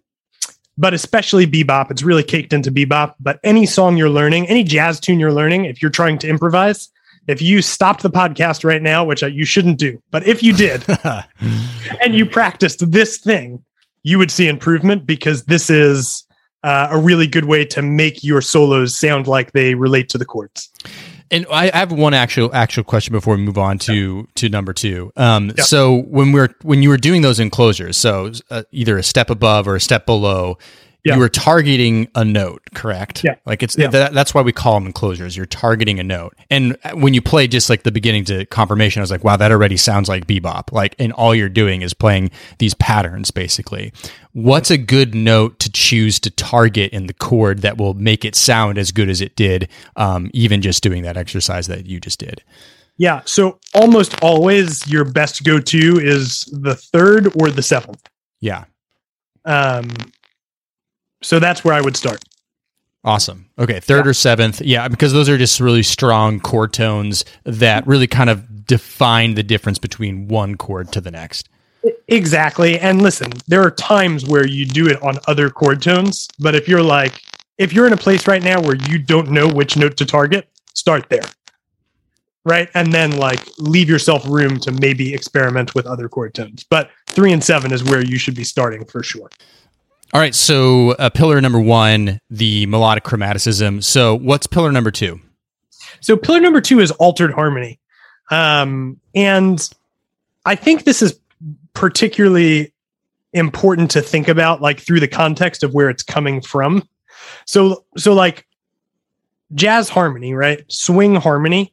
but 0.78 0.94
especially 0.94 1.46
bebop. 1.46 1.90
It's 1.90 2.02
really 2.02 2.22
caked 2.22 2.52
into 2.52 2.70
bebop. 2.70 3.14
But 3.20 3.40
any 3.42 3.66
song 3.66 3.96
you're 3.96 4.10
learning, 4.10 4.46
any 4.48 4.64
jazz 4.64 5.00
tune 5.00 5.18
you're 5.18 5.32
learning, 5.32 5.64
if 5.64 5.80
you're 5.80 5.90
trying 5.90 6.18
to 6.18 6.28
improvise, 6.28 6.88
if 7.26 7.42
you 7.42 7.62
stopped 7.62 8.02
the 8.02 8.10
podcast 8.10 8.64
right 8.64 8.82
now, 8.82 9.04
which 9.04 9.22
uh, 9.22 9.26
you 9.26 9.44
shouldn't 9.44 9.78
do, 9.78 10.00
but 10.10 10.26
if 10.26 10.42
you 10.42 10.52
did 10.52 10.84
and 12.00 12.14
you 12.14 12.24
practiced 12.24 12.90
this 12.90 13.18
thing, 13.18 13.64
you 14.02 14.18
would 14.18 14.30
see 14.30 14.46
improvement 14.46 15.06
because 15.06 15.44
this 15.44 15.68
is 15.68 16.24
uh, 16.62 16.88
a 16.90 16.98
really 16.98 17.26
good 17.26 17.46
way 17.46 17.64
to 17.64 17.82
make 17.82 18.22
your 18.22 18.40
solos 18.40 18.94
sound 18.94 19.26
like 19.26 19.52
they 19.52 19.74
relate 19.74 20.08
to 20.10 20.18
the 20.18 20.24
chords. 20.24 20.70
And 21.30 21.46
I 21.50 21.70
I 21.74 21.78
have 21.78 21.92
one 21.92 22.14
actual 22.14 22.50
actual 22.54 22.84
question 22.84 23.12
before 23.12 23.36
we 23.36 23.42
move 23.42 23.58
on 23.58 23.78
to 23.80 24.28
to 24.36 24.48
number 24.48 24.72
two. 24.72 25.12
Um, 25.16 25.52
Yeah. 25.56 25.64
So 25.64 26.02
when 26.02 26.32
we're 26.32 26.50
when 26.62 26.82
you 26.82 26.88
were 26.88 26.96
doing 26.98 27.22
those 27.22 27.40
enclosures, 27.40 27.96
so 27.96 28.32
uh, 28.50 28.62
either 28.72 28.96
a 28.98 29.02
step 29.02 29.30
above 29.30 29.66
or 29.66 29.74
a 29.76 29.80
step 29.80 30.06
below, 30.06 30.58
Yeah. 31.04 31.14
you 31.14 31.20
were 31.20 31.28
targeting 31.28 32.08
a 32.14 32.24
note, 32.24 32.62
correct? 32.74 33.22
Yeah. 33.24 33.34
Like 33.44 33.62
it's 33.62 33.76
Yeah. 33.78 33.88
that, 33.88 34.12
that's 34.12 34.34
why 34.34 34.42
we 34.42 34.52
call 34.52 34.74
them 34.74 34.86
enclosures. 34.86 35.36
You're 35.36 35.46
targeting 35.46 35.98
a 36.00 36.04
note. 36.04 36.34
And 36.50 36.76
when 36.94 37.14
you 37.14 37.22
play 37.22 37.46
just 37.48 37.70
like 37.70 37.82
the 37.84 37.92
beginning 37.92 38.24
to 38.26 38.44
confirmation, 38.46 39.00
I 39.00 39.02
was 39.04 39.10
like, 39.12 39.22
wow, 39.24 39.36
that 39.36 39.50
already 39.52 39.76
sounds 39.76 40.08
like 40.08 40.26
bebop. 40.26 40.72
Like, 40.72 40.94
and 40.98 41.12
all 41.12 41.32
you're 41.34 41.48
doing 41.48 41.82
is 41.82 41.94
playing 41.94 42.30
these 42.58 42.74
patterns, 42.74 43.30
basically. 43.30 43.92
What's 44.36 44.70
a 44.70 44.76
good 44.76 45.14
note 45.14 45.58
to 45.60 45.72
choose 45.72 46.20
to 46.20 46.30
target 46.30 46.92
in 46.92 47.06
the 47.06 47.14
chord 47.14 47.62
that 47.62 47.78
will 47.78 47.94
make 47.94 48.22
it 48.22 48.34
sound 48.34 48.76
as 48.76 48.92
good 48.92 49.08
as 49.08 49.22
it 49.22 49.34
did, 49.34 49.66
um, 49.96 50.30
even 50.34 50.60
just 50.60 50.82
doing 50.82 51.04
that 51.04 51.16
exercise 51.16 51.68
that 51.68 51.86
you 51.86 52.00
just 52.00 52.18
did? 52.18 52.44
Yeah. 52.98 53.22
So 53.24 53.58
almost 53.74 54.22
always 54.22 54.86
your 54.86 55.06
best 55.06 55.42
go 55.42 55.58
to 55.58 55.98
is 55.98 56.44
the 56.52 56.74
third 56.74 57.32
or 57.40 57.48
the 57.48 57.62
seventh. 57.62 58.06
Yeah. 58.42 58.64
Um, 59.46 59.88
so 61.22 61.38
that's 61.38 61.64
where 61.64 61.72
I 61.72 61.80
would 61.80 61.96
start. 61.96 62.22
Awesome. 63.04 63.48
Okay, 63.58 63.80
third 63.80 64.06
or 64.06 64.12
seventh. 64.12 64.60
Yeah, 64.60 64.88
because 64.88 65.14
those 65.14 65.30
are 65.30 65.38
just 65.38 65.60
really 65.60 65.82
strong 65.82 66.40
chord 66.40 66.74
tones 66.74 67.24
that 67.44 67.86
really 67.86 68.06
kind 68.06 68.28
of 68.28 68.66
define 68.66 69.34
the 69.34 69.42
difference 69.42 69.78
between 69.78 70.28
one 70.28 70.56
chord 70.56 70.92
to 70.92 71.00
the 71.00 71.10
next. 71.10 71.48
Exactly. 72.08 72.78
And 72.78 73.02
listen, 73.02 73.32
there 73.46 73.62
are 73.62 73.70
times 73.70 74.26
where 74.26 74.46
you 74.46 74.66
do 74.66 74.86
it 74.86 75.02
on 75.02 75.18
other 75.26 75.50
chord 75.50 75.82
tones, 75.82 76.28
but 76.38 76.54
if 76.54 76.68
you're 76.68 76.82
like, 76.82 77.22
if 77.58 77.72
you're 77.72 77.86
in 77.86 77.92
a 77.92 77.98
place 77.98 78.26
right 78.26 78.42
now 78.42 78.60
where 78.60 78.76
you 78.88 78.98
don't 78.98 79.30
know 79.30 79.48
which 79.48 79.76
note 79.76 79.96
to 79.98 80.06
target, 80.06 80.48
start 80.74 81.08
there. 81.08 81.24
Right. 82.44 82.68
And 82.74 82.92
then 82.92 83.16
like 83.16 83.40
leave 83.58 83.88
yourself 83.88 84.24
room 84.28 84.60
to 84.60 84.72
maybe 84.72 85.12
experiment 85.12 85.74
with 85.74 85.86
other 85.86 86.08
chord 86.08 86.34
tones. 86.34 86.64
But 86.68 86.90
three 87.08 87.32
and 87.32 87.42
seven 87.42 87.72
is 87.72 87.82
where 87.82 88.04
you 88.04 88.18
should 88.18 88.36
be 88.36 88.44
starting 88.44 88.84
for 88.84 89.02
sure. 89.02 89.28
All 90.14 90.20
right, 90.20 90.36
so 90.36 90.92
uh, 90.92 91.10
pillar 91.10 91.40
number 91.40 91.60
one, 91.60 92.20
the 92.30 92.64
melodic 92.66 93.02
chromaticism. 93.02 93.82
So, 93.82 94.14
what's 94.14 94.46
pillar 94.46 94.70
number 94.70 94.92
two? 94.92 95.20
So 96.00 96.16
pillar 96.16 96.40
number 96.40 96.60
two 96.60 96.80
is 96.80 96.90
altered 96.92 97.32
harmony. 97.32 97.80
Um, 98.30 99.00
and 99.14 99.68
I 100.44 100.54
think 100.54 100.84
this 100.84 101.02
is 101.02 101.18
particularly 101.76 102.72
important 103.34 103.90
to 103.90 104.00
think 104.00 104.28
about 104.28 104.62
like 104.62 104.80
through 104.80 104.98
the 104.98 105.06
context 105.06 105.62
of 105.62 105.74
where 105.74 105.90
it's 105.90 106.02
coming 106.02 106.40
from. 106.40 106.82
So 107.44 107.84
so 107.96 108.14
like 108.14 108.46
jazz 109.54 109.88
harmony, 109.90 110.32
right? 110.34 110.64
Swing 110.68 111.14
harmony 111.14 111.72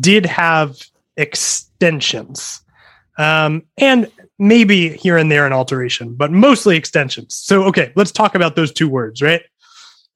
did 0.00 0.26
have 0.26 0.76
extensions. 1.16 2.60
Um, 3.18 3.62
and 3.78 4.10
maybe 4.38 4.96
here 4.96 5.16
and 5.16 5.30
there 5.30 5.46
an 5.46 5.52
alteration, 5.52 6.14
but 6.14 6.32
mostly 6.32 6.76
extensions. 6.76 7.34
So 7.36 7.62
okay, 7.64 7.92
let's 7.94 8.12
talk 8.12 8.34
about 8.34 8.56
those 8.56 8.72
two 8.72 8.88
words, 8.88 9.22
right? 9.22 9.42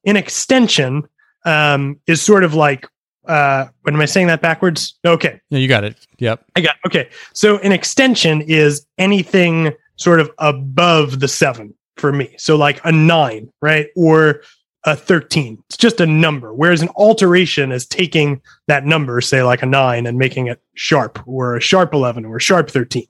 An 0.05 0.17
extension 0.17 1.03
um, 1.45 1.99
is 2.05 2.21
sort 2.21 2.43
of 2.43 2.53
like 2.53 2.85
uh 3.27 3.67
when 3.81 3.93
am 3.93 4.01
I 4.01 4.05
saying 4.05 4.27
that 4.27 4.41
backwards? 4.41 4.97
Okay. 5.05 5.39
Yeah, 5.49 5.59
you 5.59 5.67
got 5.67 5.83
it. 5.83 5.95
Yep. 6.19 6.43
I 6.55 6.61
got 6.61 6.75
okay. 6.85 7.09
So 7.33 7.59
an 7.59 7.71
extension 7.71 8.41
is 8.41 8.85
anything 8.97 9.73
sort 9.95 10.19
of 10.19 10.31
above 10.39 11.19
the 11.19 11.27
seven 11.27 11.73
for 11.97 12.11
me. 12.11 12.33
So 12.37 12.55
like 12.57 12.81
a 12.83 12.91
nine, 12.91 13.51
right? 13.61 13.87
Or 13.95 14.41
a 14.85 14.95
13. 14.95 15.63
It's 15.67 15.77
just 15.77 16.01
a 16.01 16.05
number. 16.05 16.53
Whereas 16.53 16.81
an 16.81 16.89
alteration 16.95 17.71
is 17.71 17.85
taking 17.85 18.41
that 18.67 18.85
number, 18.85 19.21
say 19.21 19.43
like 19.43 19.61
a 19.61 19.67
nine, 19.67 20.07
and 20.07 20.17
making 20.17 20.47
it 20.47 20.59
sharp, 20.73 21.19
or 21.27 21.55
a 21.55 21.61
sharp 21.61 21.93
11, 21.93 22.25
or 22.25 22.37
a 22.37 22.41
sharp 22.41 22.69
13. 22.69 23.05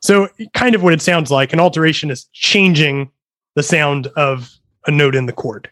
So 0.00 0.28
kind 0.54 0.74
of 0.74 0.82
what 0.82 0.92
it 0.92 1.02
sounds 1.02 1.30
like. 1.30 1.52
An 1.52 1.60
alteration 1.60 2.10
is 2.10 2.26
changing 2.32 3.10
the 3.56 3.62
sound 3.62 4.06
of 4.16 4.52
a 4.86 4.90
note 4.92 5.16
in 5.16 5.26
the 5.26 5.32
chord. 5.32 5.68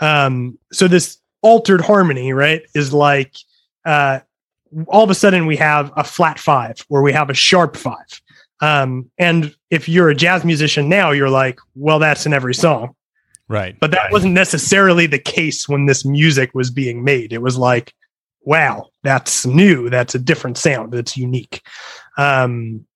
Um, 0.00 0.56
so 0.72 0.86
this 0.86 1.18
altered 1.42 1.80
harmony, 1.80 2.32
right, 2.32 2.62
is 2.74 2.92
like 2.92 3.36
uh 3.84 4.20
all 4.86 5.04
of 5.04 5.10
a 5.10 5.14
sudden 5.14 5.44
we 5.46 5.56
have 5.56 5.92
a 5.96 6.04
flat 6.04 6.38
five 6.38 6.76
or 6.88 7.02
we 7.02 7.12
have 7.12 7.28
a 7.28 7.34
sharp 7.34 7.76
five. 7.76 8.22
Um, 8.62 9.10
and 9.18 9.54
if 9.70 9.88
you're 9.88 10.08
a 10.08 10.14
jazz 10.14 10.44
musician 10.44 10.88
now, 10.88 11.10
you're 11.10 11.28
like, 11.28 11.58
well, 11.74 11.98
that's 11.98 12.24
in 12.26 12.32
every 12.32 12.54
song. 12.54 12.94
Right. 13.48 13.78
But 13.80 13.90
that 13.90 14.12
wasn't 14.12 14.32
necessarily 14.34 15.06
the 15.06 15.18
case 15.18 15.68
when 15.68 15.86
this 15.86 16.04
music 16.06 16.52
was 16.54 16.70
being 16.70 17.04
made. 17.04 17.32
It 17.34 17.42
was 17.42 17.58
like, 17.58 17.92
wow, 18.42 18.88
that's 19.02 19.44
new. 19.44 19.90
That's 19.90 20.14
a 20.14 20.18
different 20.18 20.56
sound. 20.56 20.92
That's 20.92 21.16
unique. 21.18 21.60
Um, 22.16 22.86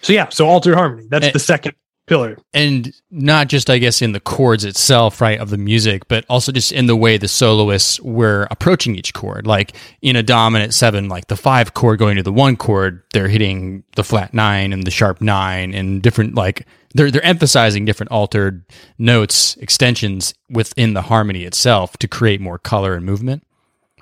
so 0.00 0.12
yeah, 0.12 0.28
so 0.30 0.46
altered 0.48 0.74
harmony. 0.74 1.06
That's 1.10 1.26
And- 1.26 1.34
the 1.34 1.40
second 1.40 1.74
pillar. 2.06 2.36
and 2.52 2.92
not 3.10 3.48
just 3.48 3.70
i 3.70 3.78
guess 3.78 4.02
in 4.02 4.12
the 4.12 4.20
chords 4.20 4.64
itself 4.64 5.20
right 5.20 5.40
of 5.40 5.50
the 5.50 5.56
music 5.56 6.06
but 6.08 6.24
also 6.28 6.52
just 6.52 6.72
in 6.72 6.86
the 6.86 6.96
way 6.96 7.16
the 7.16 7.28
soloists 7.28 8.00
were 8.00 8.46
approaching 8.50 8.94
each 8.94 9.14
chord 9.14 9.46
like 9.46 9.74
in 10.02 10.16
a 10.16 10.22
dominant 10.22 10.74
seven 10.74 11.08
like 11.08 11.28
the 11.28 11.36
five 11.36 11.74
chord 11.74 11.98
going 11.98 12.16
to 12.16 12.22
the 12.22 12.32
one 12.32 12.56
chord 12.56 13.02
they're 13.12 13.28
hitting 13.28 13.82
the 13.96 14.04
flat 14.04 14.34
nine 14.34 14.72
and 14.72 14.84
the 14.84 14.90
sharp 14.90 15.20
nine 15.20 15.72
and 15.72 16.02
different 16.02 16.34
like 16.34 16.66
they're 16.94 17.10
they're 17.10 17.24
emphasizing 17.24 17.84
different 17.84 18.12
altered 18.12 18.64
notes 18.98 19.56
extensions 19.56 20.34
within 20.50 20.94
the 20.94 21.02
harmony 21.02 21.44
itself 21.44 21.96
to 21.96 22.06
create 22.06 22.40
more 22.40 22.58
color 22.58 22.94
and 22.94 23.06
movement 23.06 23.42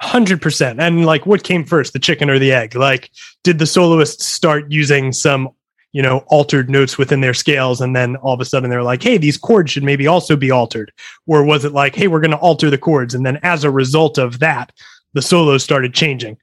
Hundred 0.03 0.43
percent. 0.43 0.81
And 0.81 1.07
like, 1.07 1.27
what 1.27 1.45
came 1.45 1.65
first, 1.65 1.93
the 1.93 2.01
chicken 2.01 2.29
or 2.29 2.37
the 2.37 2.51
egg? 2.51 2.75
Like, 2.75 3.09
did 3.45 3.61
the 3.61 3.67
soloists 3.67 4.27
start 4.27 4.65
using 4.69 5.13
some, 5.13 5.51
you 5.93 6.03
know, 6.03 6.25
altered 6.29 6.71
notes 6.71 6.97
within 6.99 7.21
their 7.21 7.35
scales, 7.35 7.81
and 7.81 7.95
then 7.95 8.17
all 8.17 8.35
of 8.35 8.41
a 8.41 8.45
sudden 8.45 8.71
they're 8.71 8.83
like, 8.83 9.03
"Hey, 9.03 9.19
these 9.19 9.37
chords 9.37 9.71
should 9.71 9.85
maybe 9.85 10.07
also 10.07 10.37
be 10.37 10.51
altered," 10.51 10.93
or 11.27 11.45
was 11.45 11.65
it 11.65 11.73
like, 11.73 11.95
"Hey, 11.95 12.09
we're 12.09 12.21
going 12.21 12.31
to 12.31 12.37
alter 12.39 12.71
the 12.71 12.79
chords," 12.79 13.15
and 13.15 13.25
then 13.25 13.39
as 13.43 13.65
a 13.65 13.71
result 13.71 14.19
of 14.19 14.39
that, 14.41 14.73
the 15.13 15.23
solos 15.23 15.63
started 15.63 15.95
changing? 15.95 16.37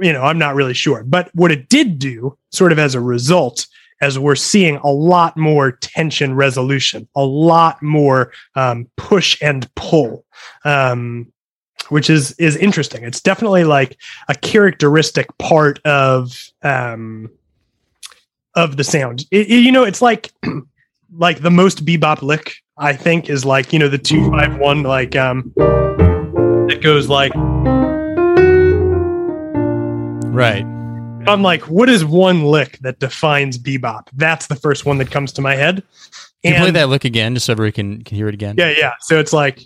You 0.00 0.12
know, 0.12 0.22
I'm 0.22 0.38
not 0.38 0.56
really 0.56 0.74
sure. 0.74 1.04
But 1.04 1.30
what 1.34 1.52
it 1.52 1.68
did 1.68 1.98
do, 1.98 2.36
sort 2.50 2.72
of 2.72 2.78
as 2.78 2.94
a 2.94 3.00
result, 3.00 3.66
as 4.00 4.18
we're 4.18 4.34
seeing 4.34 4.76
a 4.78 4.90
lot 4.90 5.36
more 5.36 5.72
tension 5.72 6.34
resolution, 6.34 7.08
a 7.14 7.24
lot 7.24 7.82
more 7.82 8.32
um, 8.56 8.88
push 8.96 9.38
and 9.40 9.72
pull. 9.74 10.24
Um, 10.64 11.32
which 11.88 12.10
is 12.10 12.32
is 12.32 12.56
interesting. 12.56 13.04
It's 13.04 13.20
definitely 13.20 13.62
like 13.62 13.96
a 14.28 14.34
characteristic 14.34 15.26
part 15.38 15.78
of 15.84 16.50
um 16.62 17.30
of 18.56 18.76
the 18.76 18.84
sound. 18.84 19.24
It- 19.30 19.48
it- 19.50 19.60
you 19.62 19.70
know, 19.70 19.84
it's 19.84 20.02
like 20.02 20.32
like 21.16 21.40
the 21.40 21.50
most 21.50 21.84
bebop 21.84 22.22
lick 22.22 22.54
I 22.78 22.92
think 22.94 23.30
is 23.30 23.44
like 23.44 23.72
you 23.72 23.78
know 23.78 23.88
the 23.88 23.98
two 23.98 24.28
five 24.30 24.56
one 24.58 24.82
like 24.82 25.14
um 25.16 25.52
that 25.56 26.80
goes 26.82 27.08
like 27.08 27.32
right 30.34 30.64
I'm 31.28 31.42
like 31.42 31.62
what 31.62 31.88
is 31.88 32.04
one 32.04 32.44
lick 32.44 32.78
that 32.82 32.98
defines 32.98 33.58
bebop? 33.58 34.08
That's 34.14 34.46
the 34.48 34.56
first 34.56 34.84
one 34.84 34.98
that 34.98 35.10
comes 35.10 35.32
to 35.32 35.40
my 35.42 35.54
head. 35.54 35.82
can 36.44 36.52
you 36.54 36.58
play 36.60 36.70
that 36.72 36.88
lick 36.88 37.04
again 37.04 37.34
just 37.34 37.46
so 37.46 37.52
everybody 37.52 37.72
can, 37.72 38.02
can 38.04 38.16
hear 38.16 38.28
it 38.28 38.34
again 38.34 38.56
Yeah, 38.58 38.70
yeah. 38.76 38.92
So 39.00 39.18
it's 39.18 39.32
like 39.32 39.60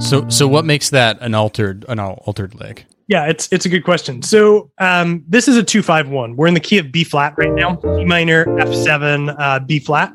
so 0.00 0.28
so 0.28 0.46
what 0.46 0.64
makes 0.64 0.90
that 0.90 1.18
an 1.20 1.34
altered 1.34 1.84
an 1.88 1.98
al- 1.98 2.22
altered 2.26 2.54
lick 2.54 2.84
Yeah, 3.06 3.26
it's 3.26 3.48
it's 3.52 3.66
a 3.66 3.68
good 3.68 3.84
question. 3.84 4.22
So 4.22 4.70
um, 4.78 5.24
this 5.28 5.48
is 5.48 5.56
a 5.56 5.62
two 5.62 5.82
five 5.82 6.08
one. 6.08 6.36
We're 6.36 6.46
in 6.46 6.54
the 6.54 6.60
key 6.60 6.78
of 6.78 6.90
B 6.90 7.04
flat 7.04 7.34
right 7.36 7.52
now. 7.52 7.78
C 7.82 8.04
minor, 8.04 8.58
F 8.58 8.72
seven, 8.74 9.30
uh, 9.30 9.60
B 9.60 9.78
flat, 9.78 10.12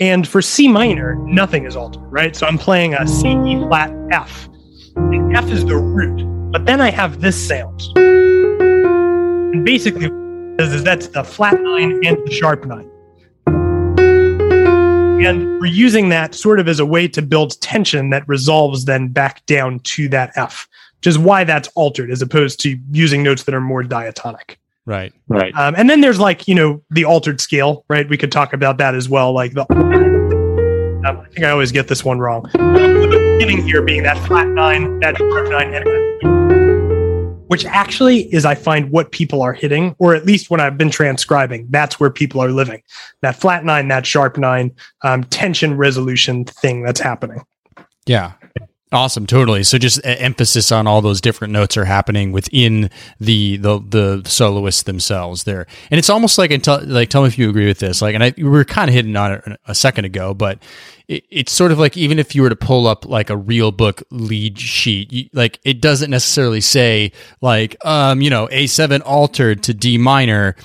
and 0.00 0.26
for 0.26 0.40
C 0.40 0.68
minor, 0.68 1.16
nothing 1.16 1.64
is 1.64 1.74
altered. 1.74 2.04
Right. 2.04 2.36
So 2.36 2.46
I'm 2.46 2.58
playing 2.58 2.94
a 2.94 3.06
C 3.06 3.30
E 3.30 3.56
flat 3.66 3.92
F. 4.10 4.48
And 4.96 5.36
F 5.36 5.48
is 5.50 5.64
the 5.64 5.76
root, 5.76 6.50
but 6.50 6.66
then 6.66 6.80
I 6.80 6.90
have 6.90 7.20
this 7.20 7.36
sound, 7.36 7.80
and 7.96 9.64
basically, 9.64 10.06
is 10.58 10.82
that's 10.82 11.06
the 11.08 11.22
flat 11.22 11.60
nine 11.60 12.00
and 12.04 12.16
the 12.26 12.32
sharp 12.32 12.64
nine. 12.64 12.90
And 15.22 15.60
we're 15.60 15.66
using 15.66 16.08
that 16.08 16.34
sort 16.34 16.58
of 16.58 16.66
as 16.66 16.80
a 16.80 16.86
way 16.86 17.06
to 17.08 17.22
build 17.22 17.60
tension 17.60 18.10
that 18.10 18.26
resolves 18.26 18.86
then 18.86 19.08
back 19.08 19.46
down 19.46 19.78
to 19.80 20.08
that 20.08 20.32
F 20.34 20.66
which 20.98 21.06
is 21.06 21.18
why 21.18 21.44
that's 21.44 21.68
altered 21.74 22.10
as 22.10 22.22
opposed 22.22 22.60
to 22.60 22.78
using 22.90 23.22
notes 23.22 23.44
that 23.44 23.54
are 23.54 23.60
more 23.60 23.82
diatonic. 23.82 24.58
right 24.84 25.12
Right. 25.28 25.54
Um, 25.54 25.74
and 25.76 25.88
then 25.88 26.00
there's 26.00 26.18
like, 26.18 26.48
you 26.48 26.54
know, 26.54 26.82
the 26.90 27.04
altered 27.04 27.40
scale, 27.40 27.84
right? 27.88 28.08
We 28.08 28.16
could 28.16 28.32
talk 28.32 28.52
about 28.52 28.78
that 28.78 28.94
as 28.94 29.08
well. 29.08 29.32
Like 29.32 29.52
the, 29.52 29.66
um, 29.70 31.20
I 31.20 31.28
think 31.28 31.44
I 31.44 31.50
always 31.50 31.72
get 31.72 31.88
this 31.88 32.04
one 32.04 32.18
wrong. 32.18 32.48
The 32.52 33.38
beginning 33.38 33.64
here 33.64 33.82
being 33.82 34.02
that 34.02 34.18
flat 34.26 34.48
nine, 34.48 34.98
that 35.00 35.16
sharp 35.16 35.50
nine, 35.50 35.74
and 35.74 35.84
which 37.48 37.64
actually 37.64 38.32
is, 38.32 38.44
I 38.44 38.54
find, 38.54 38.90
what 38.90 39.10
people 39.10 39.40
are 39.40 39.54
hitting, 39.54 39.96
or 39.98 40.14
at 40.14 40.26
least 40.26 40.50
when 40.50 40.60
I've 40.60 40.76
been 40.76 40.90
transcribing, 40.90 41.66
that's 41.70 41.98
where 41.98 42.10
people 42.10 42.42
are 42.42 42.50
living. 42.50 42.82
That 43.22 43.36
flat 43.36 43.64
nine, 43.64 43.88
that 43.88 44.04
sharp 44.04 44.36
nine, 44.36 44.72
um, 45.02 45.24
tension 45.24 45.76
resolution 45.76 46.44
thing 46.44 46.82
that's 46.82 47.00
happening. 47.00 47.42
Yeah. 48.04 48.32
Awesome, 48.90 49.26
totally. 49.26 49.64
So 49.64 49.76
just 49.76 50.00
emphasis 50.02 50.72
on 50.72 50.86
all 50.86 51.02
those 51.02 51.20
different 51.20 51.52
notes 51.52 51.76
are 51.76 51.84
happening 51.84 52.32
within 52.32 52.88
the 53.20 53.58
the 53.58 53.80
the 53.86 54.22
soloists 54.24 54.84
themselves 54.84 55.44
there, 55.44 55.66
and 55.90 55.98
it's 55.98 56.08
almost 56.08 56.38
like 56.38 56.50
until 56.50 56.80
like 56.86 57.10
tell 57.10 57.20
me 57.20 57.28
if 57.28 57.36
you 57.38 57.50
agree 57.50 57.66
with 57.66 57.80
this. 57.80 58.00
Like, 58.00 58.14
and 58.14 58.24
I 58.24 58.32
we 58.38 58.44
were 58.44 58.64
kind 58.64 58.88
of 58.88 58.94
hitting 58.94 59.14
on 59.14 59.32
it 59.32 59.60
a 59.66 59.74
second 59.74 60.06
ago, 60.06 60.32
but 60.32 60.62
it, 61.06 61.22
it's 61.30 61.52
sort 61.52 61.70
of 61.70 61.78
like 61.78 61.98
even 61.98 62.18
if 62.18 62.34
you 62.34 62.40
were 62.40 62.48
to 62.48 62.56
pull 62.56 62.86
up 62.86 63.04
like 63.04 63.28
a 63.28 63.36
real 63.36 63.72
book 63.72 64.02
lead 64.10 64.58
sheet, 64.58 65.12
you, 65.12 65.28
like 65.34 65.60
it 65.64 65.82
doesn't 65.82 66.10
necessarily 66.10 66.62
say 66.62 67.12
like 67.42 67.76
um 67.84 68.22
you 68.22 68.30
know 68.30 68.48
A 68.50 68.66
seven 68.68 69.02
altered 69.02 69.62
to 69.64 69.74
D 69.74 69.98
minor, 69.98 70.56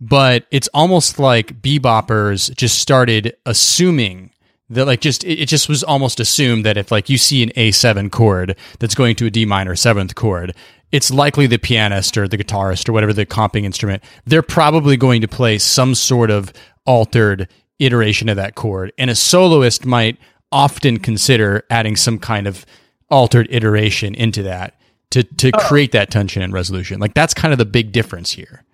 but 0.00 0.46
it's 0.52 0.68
almost 0.72 1.18
like 1.18 1.60
beboppers 1.60 2.54
just 2.54 2.78
started 2.78 3.34
assuming 3.44 4.30
that 4.72 4.86
like 4.86 5.00
just 5.00 5.24
it, 5.24 5.40
it 5.40 5.46
just 5.48 5.68
was 5.68 5.82
almost 5.82 6.20
assumed 6.20 6.64
that 6.64 6.76
if 6.76 6.90
like 6.90 7.08
you 7.08 7.18
see 7.18 7.42
an 7.42 7.50
A7 7.50 8.10
chord 8.10 8.56
that's 8.78 8.94
going 8.94 9.16
to 9.16 9.26
a 9.26 9.30
D 9.30 9.44
minor 9.44 9.76
seventh 9.76 10.14
chord, 10.14 10.54
it's 10.90 11.10
likely 11.10 11.46
the 11.46 11.58
pianist 11.58 12.16
or 12.18 12.28
the 12.28 12.38
guitarist 12.38 12.88
or 12.88 12.92
whatever 12.92 13.12
the 13.12 13.26
comping 13.26 13.64
instrument, 13.64 14.02
they're 14.26 14.42
probably 14.42 14.96
going 14.96 15.20
to 15.20 15.28
play 15.28 15.58
some 15.58 15.94
sort 15.94 16.30
of 16.30 16.52
altered 16.86 17.48
iteration 17.78 18.28
of 18.28 18.36
that 18.36 18.54
chord. 18.54 18.92
And 18.98 19.10
a 19.10 19.14
soloist 19.14 19.84
might 19.84 20.18
often 20.50 20.98
consider 20.98 21.64
adding 21.70 21.96
some 21.96 22.18
kind 22.18 22.46
of 22.46 22.66
altered 23.10 23.46
iteration 23.50 24.14
into 24.14 24.42
that 24.42 24.78
to 25.10 25.22
to 25.22 25.50
oh. 25.54 25.58
create 25.66 25.92
that 25.92 26.10
tension 26.10 26.42
and 26.42 26.52
resolution. 26.52 27.00
Like 27.00 27.14
that's 27.14 27.34
kind 27.34 27.52
of 27.52 27.58
the 27.58 27.64
big 27.64 27.92
difference 27.92 28.32
here. 28.32 28.64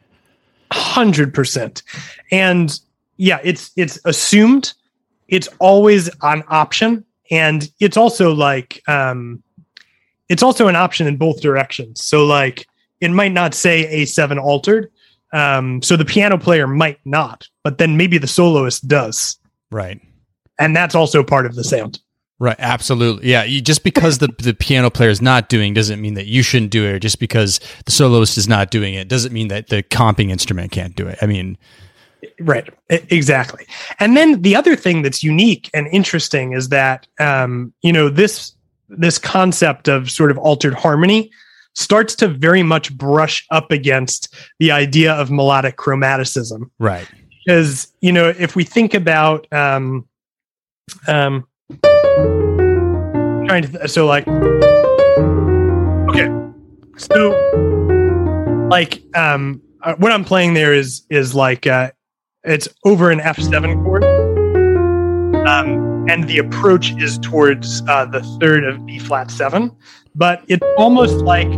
hundred 0.72 1.34
percent. 1.34 1.82
And 2.30 2.78
yeah, 3.16 3.38
it's 3.44 3.70
it's 3.76 3.98
assumed. 4.04 4.72
It's 5.28 5.48
always 5.58 6.08
an 6.22 6.42
option, 6.48 7.04
and 7.30 7.70
it's 7.80 7.96
also 7.96 8.32
like 8.34 8.82
um, 8.88 9.42
it's 10.28 10.42
also 10.42 10.68
an 10.68 10.76
option 10.76 11.06
in 11.06 11.16
both 11.16 11.40
directions. 11.40 12.04
So 12.04 12.24
like 12.26 12.66
it 13.00 13.10
might 13.10 13.32
not 13.32 13.54
say 13.54 13.86
A 13.88 14.04
seven 14.06 14.38
altered. 14.38 14.90
Um, 15.32 15.82
so 15.82 15.96
the 15.96 16.06
piano 16.06 16.38
player 16.38 16.66
might 16.66 16.98
not, 17.04 17.46
but 17.62 17.76
then 17.76 17.98
maybe 17.98 18.16
the 18.16 18.26
soloist 18.26 18.88
does, 18.88 19.38
Right. 19.70 20.00
and 20.58 20.74
that's 20.74 20.94
also 20.94 21.22
part 21.22 21.44
of 21.44 21.54
the 21.54 21.62
sound. 21.64 22.00
Right, 22.40 22.56
absolutely. 22.58 23.28
Yeah, 23.28 23.42
you, 23.44 23.60
just 23.60 23.84
because 23.84 24.18
the 24.18 24.28
the 24.38 24.54
piano 24.54 24.88
player 24.90 25.10
is 25.10 25.20
not 25.20 25.48
doing 25.50 25.74
doesn't 25.74 26.00
mean 26.00 26.14
that 26.14 26.26
you 26.28 26.42
shouldn't 26.42 26.70
do 26.70 26.86
it. 26.86 26.92
Or 26.92 26.98
just 26.98 27.18
because 27.18 27.60
the 27.84 27.92
soloist 27.92 28.38
is 28.38 28.48
not 28.48 28.70
doing 28.70 28.94
it 28.94 29.08
doesn't 29.08 29.32
mean 29.34 29.48
that 29.48 29.66
the 29.68 29.82
comping 29.82 30.30
instrument 30.30 30.70
can't 30.72 30.94
do 30.96 31.06
it. 31.06 31.18
I 31.20 31.26
mean, 31.26 31.58
Right. 32.40 32.68
Exactly. 32.88 33.66
And 34.00 34.16
then 34.16 34.42
the 34.42 34.56
other 34.56 34.76
thing 34.76 35.02
that's 35.02 35.22
unique 35.22 35.70
and 35.74 35.86
interesting 35.88 36.52
is 36.52 36.68
that 36.70 37.06
um, 37.20 37.72
you 37.82 37.92
know 37.92 38.08
this 38.08 38.54
this 38.88 39.18
concept 39.18 39.88
of 39.88 40.10
sort 40.10 40.30
of 40.30 40.38
altered 40.38 40.74
harmony 40.74 41.30
starts 41.74 42.14
to 42.16 42.28
very 42.28 42.62
much 42.62 42.96
brush 42.96 43.46
up 43.50 43.70
against 43.70 44.34
the 44.58 44.72
idea 44.72 45.12
of 45.12 45.30
melodic 45.30 45.76
chromaticism 45.76 46.70
right, 46.78 47.06
because 47.44 47.92
you 48.00 48.10
know 48.10 48.28
if 48.38 48.56
we 48.56 48.64
think 48.64 48.94
about 48.94 49.46
um 49.52 50.08
um 51.06 51.46
trying 53.46 53.62
to 53.62 53.68
th- 53.68 53.90
so 53.90 54.06
like 54.06 54.26
okay 56.08 56.28
so 56.96 57.30
like 58.70 59.02
um 59.14 59.60
uh, 59.82 59.94
what 59.96 60.10
i'm 60.10 60.24
playing 60.24 60.54
there 60.54 60.72
is 60.74 61.02
is 61.10 61.34
like 61.34 61.66
uh 61.66 61.90
it's 62.44 62.68
over 62.84 63.10
an 63.10 63.20
f7 63.20 63.82
chord. 63.84 64.04
Um 65.46 66.06
and 66.08 66.24
the 66.24 66.38
approach 66.38 66.92
is 66.96 67.18
towards 67.18 67.82
uh 67.88 68.06
the 68.06 68.22
third 68.40 68.64
of 68.64 68.84
b 68.86 68.98
flat 68.98 69.30
7 69.30 69.70
but 70.14 70.42
it's 70.48 70.66
almost 70.78 71.16
like 71.16 71.48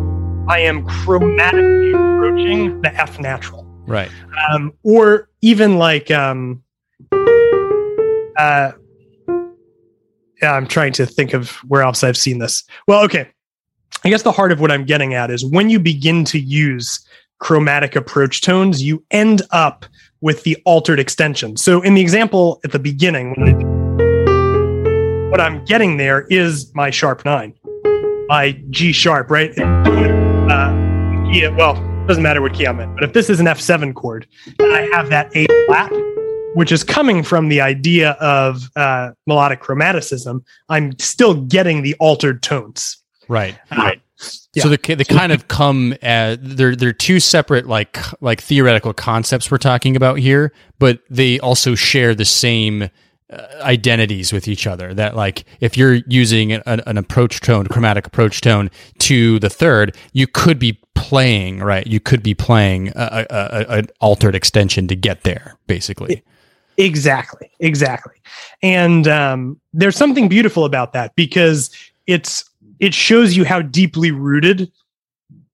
i 0.48 0.58
am 0.58 0.84
chromatically 0.86 1.94
approaching 1.94 2.80
the 2.82 2.94
f 2.94 3.18
natural. 3.18 3.64
Right, 3.86 4.10
um, 4.50 4.72
or 4.82 5.28
even 5.40 5.78
like 5.78 6.10
um, 6.10 6.62
uh, 7.12 8.72
yeah, 10.42 10.52
I'm 10.52 10.66
trying 10.66 10.92
to 10.94 11.06
think 11.06 11.32
of 11.34 11.50
where 11.68 11.82
else 11.82 12.04
I've 12.04 12.16
seen 12.16 12.38
this. 12.38 12.64
Well, 12.86 13.02
okay, 13.04 13.28
I 14.04 14.10
guess 14.10 14.22
the 14.22 14.32
heart 14.32 14.52
of 14.52 14.60
what 14.60 14.70
I'm 14.70 14.84
getting 14.84 15.14
at 15.14 15.30
is 15.30 15.44
when 15.44 15.70
you 15.70 15.80
begin 15.80 16.24
to 16.26 16.38
use 16.38 17.04
chromatic 17.38 17.96
approach 17.96 18.42
tones, 18.42 18.82
you 18.82 19.04
end 19.10 19.42
up 19.50 19.86
with 20.20 20.42
the 20.42 20.56
altered 20.64 21.00
extension. 21.00 21.56
So 21.56 21.80
in 21.82 21.94
the 21.94 22.00
example 22.00 22.60
at 22.64 22.72
the 22.72 22.78
beginning, 22.78 23.34
what 25.30 25.40
I'm 25.40 25.64
getting 25.64 25.96
there 25.96 26.26
is 26.28 26.74
my 26.74 26.90
sharp 26.90 27.24
nine, 27.24 27.54
my 28.28 28.60
G 28.70 28.92
sharp, 28.92 29.30
right? 29.30 29.56
Uh, 29.58 30.76
yeah, 31.32 31.48
well, 31.48 31.74
doesn't 32.06 32.22
matter 32.22 32.42
what 32.42 32.54
key 32.54 32.66
I'm 32.66 32.80
in, 32.80 32.92
but 32.94 33.04
if 33.04 33.12
this 33.12 33.30
is 33.30 33.40
an 33.40 33.46
F7 33.46 33.94
chord 33.94 34.26
and 34.58 34.72
I 34.72 34.82
have 34.94 35.10
that 35.10 35.34
A 35.36 35.46
flat, 35.66 35.92
which 36.54 36.72
is 36.72 36.82
coming 36.82 37.22
from 37.22 37.48
the 37.48 37.60
idea 37.60 38.12
of 38.12 38.68
uh, 38.74 39.12
melodic 39.26 39.62
chromaticism, 39.62 40.44
I'm 40.68 40.98
still 40.98 41.34
getting 41.34 41.82
the 41.82 41.94
altered 42.00 42.42
tones. 42.42 42.96
Right. 43.28 43.56
Right. 43.70 44.02
So 44.58 44.68
the 44.68 44.94
they 44.94 45.04
kind 45.04 45.32
of 45.32 45.48
come 45.48 45.94
as 46.02 46.38
they're 46.40 46.74
they're 46.74 46.92
two 46.92 47.20
separate 47.20 47.66
like 47.66 47.98
like 48.20 48.40
theoretical 48.40 48.92
concepts 48.92 49.50
we're 49.50 49.58
talking 49.58 49.96
about 49.96 50.18
here, 50.18 50.52
but 50.78 51.00
they 51.08 51.38
also 51.40 51.74
share 51.74 52.14
the 52.14 52.24
same 52.24 52.90
uh, 53.30 53.46
identities 53.60 54.32
with 54.32 54.48
each 54.48 54.66
other. 54.66 54.92
That 54.92 55.16
like 55.16 55.44
if 55.60 55.76
you're 55.76 56.00
using 56.06 56.52
an, 56.52 56.62
an 56.66 56.98
approach 56.98 57.40
tone, 57.40 57.66
chromatic 57.68 58.06
approach 58.06 58.40
tone 58.40 58.70
to 58.98 59.38
the 59.38 59.48
third, 59.48 59.96
you 60.12 60.26
could 60.26 60.58
be 60.58 60.80
playing 60.94 61.60
right. 61.60 61.86
You 61.86 62.00
could 62.00 62.22
be 62.22 62.34
playing 62.34 62.88
a, 62.88 63.26
a, 63.30 63.36
a, 63.36 63.78
an 63.78 63.86
altered 64.00 64.34
extension 64.34 64.88
to 64.88 64.96
get 64.96 65.22
there, 65.22 65.56
basically. 65.66 66.22
Exactly, 66.76 67.50
exactly. 67.60 68.14
And 68.62 69.06
um, 69.06 69.60
there's 69.72 69.96
something 69.96 70.28
beautiful 70.28 70.64
about 70.64 70.92
that 70.94 71.14
because 71.14 71.70
it's 72.06 72.49
it 72.80 72.94
shows 72.94 73.36
you 73.36 73.44
how 73.44 73.62
deeply 73.62 74.10
rooted 74.10 74.70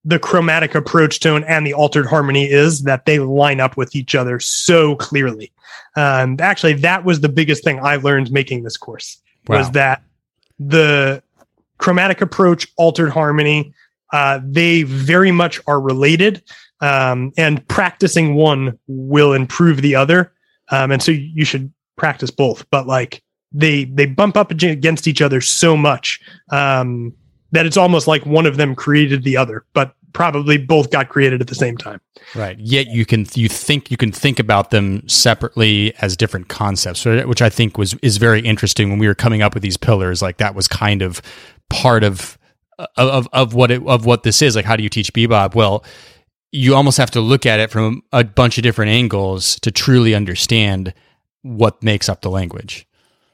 the 0.04 0.18
chromatic 0.20 0.76
approach 0.76 1.18
tone 1.18 1.42
and 1.44 1.66
the 1.66 1.74
altered 1.74 2.06
harmony 2.06 2.44
is 2.44 2.84
that 2.84 3.06
they 3.06 3.18
line 3.18 3.60
up 3.60 3.76
with 3.76 3.96
each 3.96 4.14
other 4.14 4.38
so 4.38 4.94
clearly. 4.96 5.52
Um, 5.96 6.36
actually, 6.40 6.74
that 6.74 7.04
was 7.04 7.20
the 7.20 7.28
biggest 7.28 7.64
thing 7.64 7.80
I 7.80 7.96
learned 7.96 8.30
making 8.30 8.62
this 8.62 8.76
course 8.76 9.20
wow. 9.48 9.58
was 9.58 9.70
that 9.72 10.04
the 10.60 11.22
chromatic 11.78 12.20
approach, 12.20 12.68
altered 12.76 13.10
harmony, 13.10 13.74
uh, 14.12 14.38
they 14.44 14.84
very 14.84 15.32
much 15.32 15.60
are 15.66 15.80
related, 15.80 16.42
um, 16.80 17.32
and 17.36 17.66
practicing 17.66 18.36
one 18.36 18.78
will 18.86 19.32
improve 19.32 19.82
the 19.82 19.96
other. 19.96 20.32
Um, 20.70 20.92
and 20.92 21.02
so 21.02 21.10
you 21.10 21.44
should 21.44 21.72
practice 21.96 22.30
both. 22.30 22.64
But 22.70 22.86
like 22.86 23.24
they 23.56 23.84
they 23.84 24.06
bump 24.06 24.36
up 24.36 24.50
against 24.50 25.08
each 25.08 25.22
other 25.22 25.40
so 25.40 25.76
much 25.76 26.20
um, 26.50 27.14
that 27.52 27.64
it's 27.64 27.76
almost 27.76 28.06
like 28.06 28.24
one 28.26 28.44
of 28.44 28.58
them 28.58 28.74
created 28.74 29.24
the 29.24 29.36
other, 29.36 29.64
but 29.72 29.94
probably 30.12 30.58
both 30.58 30.90
got 30.90 31.08
created 31.08 31.40
at 31.40 31.46
the 31.46 31.54
same 31.54 31.76
time. 31.76 32.00
Right. 32.34 32.58
Yet 32.58 32.88
you 32.88 33.06
can 33.06 33.26
you 33.34 33.48
think 33.48 33.90
you 33.90 33.96
can 33.96 34.12
think 34.12 34.38
about 34.38 34.70
them 34.70 35.08
separately 35.08 35.94
as 36.00 36.16
different 36.16 36.48
concepts, 36.48 37.04
which 37.04 37.42
I 37.42 37.48
think 37.48 37.78
was 37.78 37.94
is 38.02 38.18
very 38.18 38.40
interesting 38.40 38.90
when 38.90 38.98
we 38.98 39.06
were 39.06 39.14
coming 39.14 39.40
up 39.40 39.54
with 39.54 39.62
these 39.62 39.78
pillars. 39.78 40.20
Like 40.20 40.36
that 40.36 40.54
was 40.54 40.68
kind 40.68 41.00
of 41.00 41.22
part 41.70 42.04
of 42.04 42.38
of 42.96 43.26
of 43.32 43.54
what 43.54 43.70
it 43.70 43.82
of 43.86 44.04
what 44.04 44.22
this 44.22 44.42
is. 44.42 44.54
Like 44.54 44.66
how 44.66 44.76
do 44.76 44.82
you 44.82 44.90
teach 44.90 45.12
bebop? 45.14 45.54
Well, 45.54 45.82
you 46.52 46.74
almost 46.74 46.98
have 46.98 47.10
to 47.12 47.20
look 47.20 47.46
at 47.46 47.58
it 47.58 47.70
from 47.70 48.02
a 48.12 48.22
bunch 48.22 48.58
of 48.58 48.62
different 48.62 48.90
angles 48.90 49.58
to 49.60 49.70
truly 49.70 50.14
understand 50.14 50.92
what 51.40 51.82
makes 51.82 52.08
up 52.08 52.20
the 52.20 52.30
language. 52.30 52.86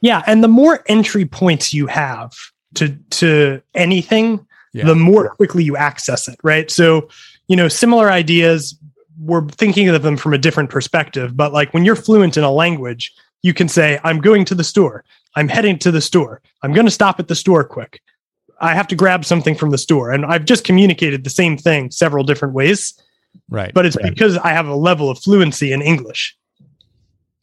Yeah, 0.02 0.22
and 0.26 0.44
the 0.44 0.48
more 0.48 0.82
entry 0.86 1.24
points 1.24 1.72
you 1.72 1.86
have 1.86 2.34
to 2.74 2.94
to 3.10 3.62
anything, 3.74 4.46
yeah. 4.74 4.84
the 4.84 4.94
more 4.94 5.30
quickly 5.36 5.64
you 5.64 5.76
access 5.76 6.28
it, 6.28 6.38
right? 6.42 6.70
So, 6.70 7.08
you 7.48 7.56
know, 7.56 7.68
similar 7.68 8.10
ideas, 8.10 8.78
we're 9.18 9.46
thinking 9.48 9.88
of 9.88 10.02
them 10.02 10.16
from 10.16 10.34
a 10.34 10.38
different 10.38 10.70
perspective, 10.70 11.36
but 11.36 11.52
like 11.52 11.72
when 11.72 11.84
you're 11.84 11.96
fluent 11.96 12.36
in 12.36 12.44
a 12.44 12.50
language, 12.50 13.12
you 13.42 13.54
can 13.54 13.68
say, 13.68 13.98
I'm 14.04 14.20
going 14.20 14.44
to 14.46 14.54
the 14.54 14.64
store. 14.64 15.04
I'm 15.34 15.48
heading 15.48 15.78
to 15.80 15.90
the 15.90 16.00
store. 16.00 16.42
I'm 16.62 16.72
going 16.72 16.86
to 16.86 16.92
stop 16.92 17.18
at 17.18 17.28
the 17.28 17.34
store 17.34 17.64
quick. 17.64 18.00
I 18.60 18.74
have 18.74 18.86
to 18.88 18.96
grab 18.96 19.24
something 19.24 19.54
from 19.54 19.70
the 19.70 19.78
store. 19.78 20.12
And 20.12 20.24
I've 20.24 20.44
just 20.44 20.64
communicated 20.64 21.24
the 21.24 21.30
same 21.30 21.56
thing 21.56 21.90
several 21.90 22.24
different 22.24 22.54
ways. 22.54 22.94
Right. 23.48 23.72
But 23.74 23.86
it's 23.86 23.96
right. 23.96 24.14
because 24.14 24.36
I 24.38 24.50
have 24.50 24.68
a 24.68 24.74
level 24.74 25.10
of 25.10 25.18
fluency 25.18 25.72
in 25.72 25.82
English. 25.82 26.36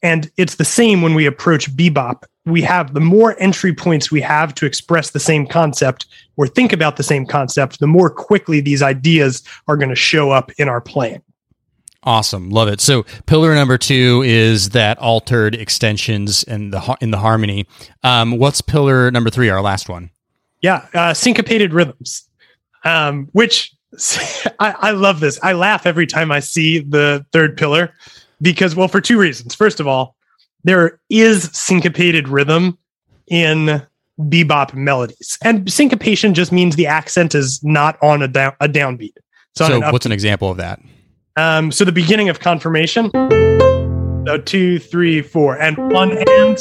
And 0.02 0.30
it's 0.36 0.54
the 0.54 0.64
same 0.64 1.02
when 1.02 1.14
we 1.14 1.26
approach 1.26 1.74
bebop. 1.76 2.24
We 2.46 2.62
have 2.62 2.94
the 2.94 3.00
more 3.00 3.36
entry 3.38 3.74
points 3.74 4.10
we 4.10 4.20
have 4.22 4.54
to 4.56 4.66
express 4.66 5.10
the 5.10 5.20
same 5.20 5.46
concept 5.46 6.06
or 6.36 6.46
think 6.46 6.72
about 6.72 6.96
the 6.96 7.02
same 7.02 7.26
concept, 7.26 7.80
the 7.80 7.86
more 7.86 8.08
quickly 8.08 8.60
these 8.60 8.82
ideas 8.82 9.42
are 9.68 9.76
going 9.76 9.90
to 9.90 9.94
show 9.94 10.30
up 10.30 10.50
in 10.52 10.68
our 10.68 10.80
playing. 10.80 11.22
Awesome, 12.02 12.48
love 12.48 12.68
it. 12.68 12.80
So 12.80 13.02
pillar 13.26 13.54
number 13.54 13.76
two 13.76 14.22
is 14.24 14.70
that 14.70 14.98
altered 14.98 15.54
extensions 15.54 16.42
and 16.44 16.72
the 16.72 16.96
in 17.02 17.10
the 17.10 17.18
harmony. 17.18 17.66
Um, 18.02 18.38
what's 18.38 18.62
pillar 18.62 19.10
number 19.10 19.28
three? 19.28 19.50
Our 19.50 19.60
last 19.60 19.90
one. 19.90 20.10
Yeah, 20.62 20.86
uh, 20.94 21.12
syncopated 21.12 21.74
rhythms, 21.74 22.26
um, 22.84 23.28
which 23.32 23.74
I, 24.58 24.74
I 24.78 24.90
love 24.92 25.20
this. 25.20 25.38
I 25.42 25.52
laugh 25.52 25.86
every 25.86 26.06
time 26.06 26.32
I 26.32 26.40
see 26.40 26.78
the 26.78 27.26
third 27.32 27.56
pillar 27.56 27.94
because, 28.40 28.74
well, 28.74 28.88
for 28.88 29.00
two 29.00 29.18
reasons. 29.18 29.54
First 29.54 29.80
of 29.80 29.86
all, 29.86 30.16
there 30.64 31.00
is 31.08 31.44
syncopated 31.52 32.28
rhythm 32.28 32.78
in 33.28 33.82
bebop 34.18 34.74
melodies, 34.74 35.38
and 35.42 35.70
syncopation 35.72 36.34
just 36.34 36.52
means 36.52 36.76
the 36.76 36.86
accent 36.86 37.34
is 37.34 37.62
not 37.62 37.96
on 38.02 38.22
a 38.22 38.28
down 38.28 38.52
a 38.60 38.68
downbeat. 38.68 39.14
So, 39.56 39.80
what's 39.90 40.06
an 40.06 40.12
example 40.12 40.50
of 40.50 40.56
that? 40.58 40.80
Um, 41.36 41.72
so 41.72 41.84
the 41.84 41.92
beginning 41.92 42.28
of 42.28 42.40
confirmation. 42.40 43.10
So 44.26 44.38
two, 44.38 44.78
three, 44.78 45.22
four, 45.22 45.58
and 45.58 45.76
one 45.92 46.18
and. 46.28 46.58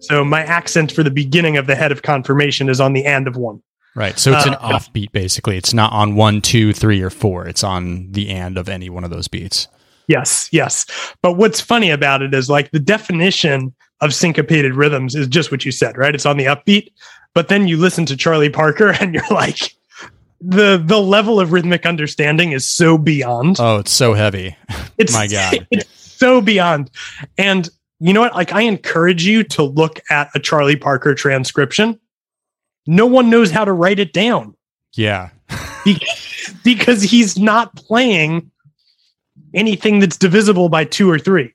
So 0.00 0.24
my 0.24 0.42
accent 0.42 0.92
for 0.92 1.02
the 1.02 1.10
beginning 1.10 1.56
of 1.56 1.66
the 1.66 1.74
head 1.74 1.92
of 1.92 2.02
confirmation 2.02 2.68
is 2.68 2.80
on 2.80 2.92
the 2.92 3.04
and 3.04 3.26
of 3.26 3.36
one. 3.36 3.62
Right. 3.94 4.18
So 4.18 4.32
it's 4.32 4.46
an 4.46 4.54
uh, 4.54 4.78
offbeat 4.78 5.12
basically. 5.12 5.56
It's 5.56 5.74
not 5.74 5.92
on 5.92 6.14
one, 6.14 6.40
two, 6.40 6.72
three, 6.72 7.02
or 7.02 7.10
four. 7.10 7.46
It's 7.46 7.64
on 7.64 8.12
the 8.12 8.30
and 8.30 8.56
of 8.56 8.68
any 8.68 8.88
one 8.88 9.04
of 9.04 9.10
those 9.10 9.28
beats. 9.28 9.68
Yes, 10.10 10.48
yes. 10.52 10.86
But 11.22 11.34
what's 11.34 11.60
funny 11.60 11.90
about 11.90 12.22
it 12.22 12.34
is 12.34 12.50
like 12.50 12.70
the 12.70 12.80
definition 12.80 13.74
of 14.00 14.14
syncopated 14.14 14.74
rhythms 14.74 15.14
is 15.14 15.26
just 15.26 15.50
what 15.50 15.64
you 15.64 15.72
said, 15.72 15.96
right? 15.96 16.14
It's 16.14 16.26
on 16.26 16.36
the 16.36 16.46
upbeat. 16.46 16.92
But 17.34 17.48
then 17.48 17.68
you 17.68 17.76
listen 17.76 18.06
to 18.06 18.16
Charlie 18.16 18.50
Parker 18.50 18.88
and 19.00 19.14
you're 19.14 19.22
like, 19.30 19.74
the 20.42 20.82
the 20.82 21.00
level 21.00 21.38
of 21.38 21.52
rhythmic 21.52 21.84
understanding 21.84 22.52
is 22.52 22.66
so 22.66 22.96
beyond. 22.96 23.56
Oh, 23.60 23.78
it's 23.78 23.92
so 23.92 24.14
heavy. 24.14 24.56
It's 24.98 25.14
my 25.14 25.28
God. 25.28 25.66
It's 25.70 25.88
so 25.88 26.42
beyond. 26.42 26.90
And 27.38 27.70
you 28.00 28.12
know 28.12 28.20
what? 28.20 28.34
Like 28.34 28.52
I 28.52 28.62
encourage 28.62 29.24
you 29.24 29.42
to 29.44 29.62
look 29.62 29.98
at 30.10 30.28
a 30.34 30.38
Charlie 30.38 30.76
Parker 30.76 31.14
transcription 31.14 31.98
no 32.86 33.06
one 33.06 33.30
knows 33.30 33.50
how 33.50 33.64
to 33.64 33.72
write 33.72 33.98
it 33.98 34.12
down. 34.12 34.54
Yeah. 34.94 35.30
because 36.64 37.02
he's 37.02 37.38
not 37.38 37.74
playing 37.76 38.50
anything 39.54 39.98
that's 39.98 40.16
divisible 40.16 40.68
by 40.68 40.84
two 40.84 41.10
or 41.10 41.18
three. 41.18 41.52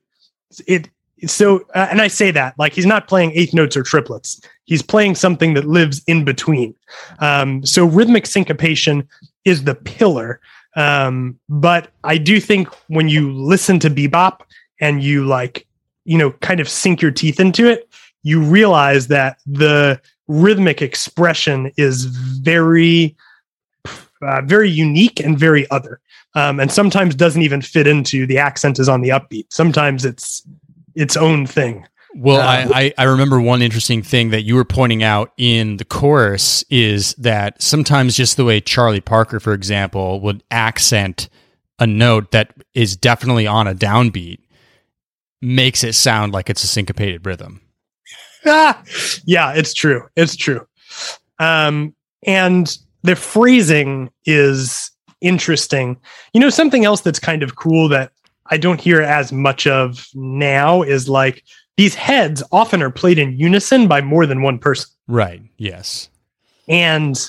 It 0.67 0.89
so 1.27 1.65
uh, 1.73 1.87
and 1.89 2.01
I 2.01 2.07
say 2.07 2.31
that 2.31 2.57
like 2.59 2.73
he's 2.73 2.85
not 2.85 3.07
playing 3.07 3.31
eighth 3.31 3.53
notes 3.53 3.75
or 3.77 3.83
triplets. 3.83 4.41
He's 4.65 4.81
playing 4.81 5.15
something 5.15 5.53
that 5.53 5.65
lives 5.65 6.01
in 6.07 6.25
between. 6.25 6.75
Um, 7.19 7.65
so 7.65 7.85
rhythmic 7.85 8.25
syncopation 8.25 9.07
is 9.45 9.63
the 9.63 9.75
pillar. 9.75 10.39
Um, 10.75 11.39
but 11.47 11.91
I 12.03 12.17
do 12.17 12.39
think 12.39 12.67
when 12.87 13.07
you 13.07 13.31
listen 13.31 13.79
to 13.79 13.89
bebop 13.89 14.41
and 14.81 15.01
you 15.01 15.25
like, 15.25 15.65
you 16.03 16.17
know, 16.17 16.31
kind 16.31 16.59
of 16.59 16.67
sink 16.67 17.01
your 17.01 17.11
teeth 17.11 17.39
into 17.39 17.65
it, 17.65 17.89
you 18.23 18.41
realize 18.41 19.07
that 19.07 19.39
the 19.45 20.01
rhythmic 20.27 20.81
expression 20.81 21.71
is 21.77 22.05
very 22.05 23.15
uh, 24.21 24.41
very 24.41 24.69
unique 24.69 25.19
and 25.19 25.37
very 25.37 25.69
other 25.69 25.99
um, 26.35 26.59
and 26.59 26.71
sometimes 26.71 27.15
doesn't 27.15 27.41
even 27.41 27.61
fit 27.61 27.87
into 27.87 28.25
the 28.25 28.37
accent 28.37 28.79
is 28.79 28.89
on 28.89 29.01
the 29.01 29.09
upbeat 29.09 29.45
sometimes 29.49 30.05
it's 30.05 30.45
its 30.95 31.17
own 31.17 31.45
thing 31.45 31.85
well, 32.17 32.39
uh, 32.39 32.73
I, 32.73 32.93
I 32.97 33.03
remember 33.03 33.41
one 33.41 33.61
interesting 33.61 34.01
thing 34.01 34.29
that 34.29 34.43
you 34.43 34.55
were 34.55 34.63
pointing 34.63 35.03
out 35.03 35.33
in 35.35 35.75
the 35.77 35.83
chorus 35.83 36.63
is 36.69 37.13
that 37.15 37.61
sometimes 37.61 38.15
just 38.15 38.37
the 38.37 38.45
way 38.45 38.61
Charlie 38.61 39.01
Parker, 39.01 39.41
for 39.41 39.51
example, 39.51 40.21
would 40.21 40.41
accent 40.49 41.27
a 41.77 41.85
note 41.85 42.31
that 42.31 42.53
is 42.73 42.95
definitely 42.95 43.45
on 43.47 43.67
a 43.67 43.75
downbeat 43.75 44.39
makes 45.41 45.83
it 45.83 45.93
sound 45.93 46.31
like 46.31 46.49
it's 46.49 46.63
a 46.63 46.67
syncopated 46.67 47.25
rhythm. 47.25 47.61
yeah, 48.45 49.53
it's 49.53 49.73
true. 49.73 50.07
It's 50.15 50.37
true. 50.37 50.65
Um, 51.39 51.93
and 52.25 52.77
the 53.03 53.17
phrasing 53.17 54.09
is 54.25 54.89
interesting. 55.21 55.97
You 56.33 56.41
know, 56.41 56.49
something 56.49 56.85
else 56.85 57.01
that's 57.01 57.19
kind 57.19 57.43
of 57.43 57.55
cool 57.55 57.87
that 57.89 58.11
I 58.47 58.57
don't 58.57 58.79
hear 58.79 59.01
as 59.01 59.31
much 59.31 59.67
of 59.67 60.07
now 60.13 60.81
is 60.81 61.09
like 61.09 61.43
these 61.77 61.95
heads 61.95 62.43
often 62.51 62.81
are 62.81 62.91
played 62.91 63.19
in 63.19 63.37
unison 63.37 63.87
by 63.87 64.01
more 64.01 64.25
than 64.25 64.41
one 64.41 64.59
person. 64.59 64.89
Right. 65.07 65.41
Yes. 65.57 66.09
And 66.67 67.19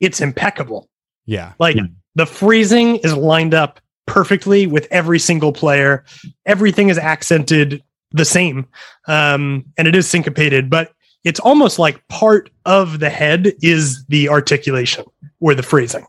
it's 0.00 0.20
impeccable. 0.20 0.88
Yeah. 1.26 1.52
Like 1.58 1.76
yeah. 1.76 1.84
the 2.14 2.26
phrasing 2.26 2.96
is 2.96 3.14
lined 3.14 3.54
up 3.54 3.80
perfectly 4.06 4.66
with 4.66 4.86
every 4.90 5.18
single 5.18 5.52
player. 5.52 6.04
Everything 6.46 6.88
is 6.88 6.98
accented 6.98 7.82
the 8.12 8.24
same, 8.24 8.66
um, 9.06 9.66
and 9.76 9.86
it 9.86 9.94
is 9.94 10.08
syncopated, 10.08 10.70
but 10.70 10.92
it's 11.24 11.40
almost 11.40 11.78
like 11.78 12.06
part 12.08 12.48
of 12.64 13.00
the 13.00 13.10
head 13.10 13.52
is 13.60 14.04
the 14.06 14.28
articulation 14.30 15.04
or 15.40 15.54
the 15.54 15.62
phrasing. 15.62 16.06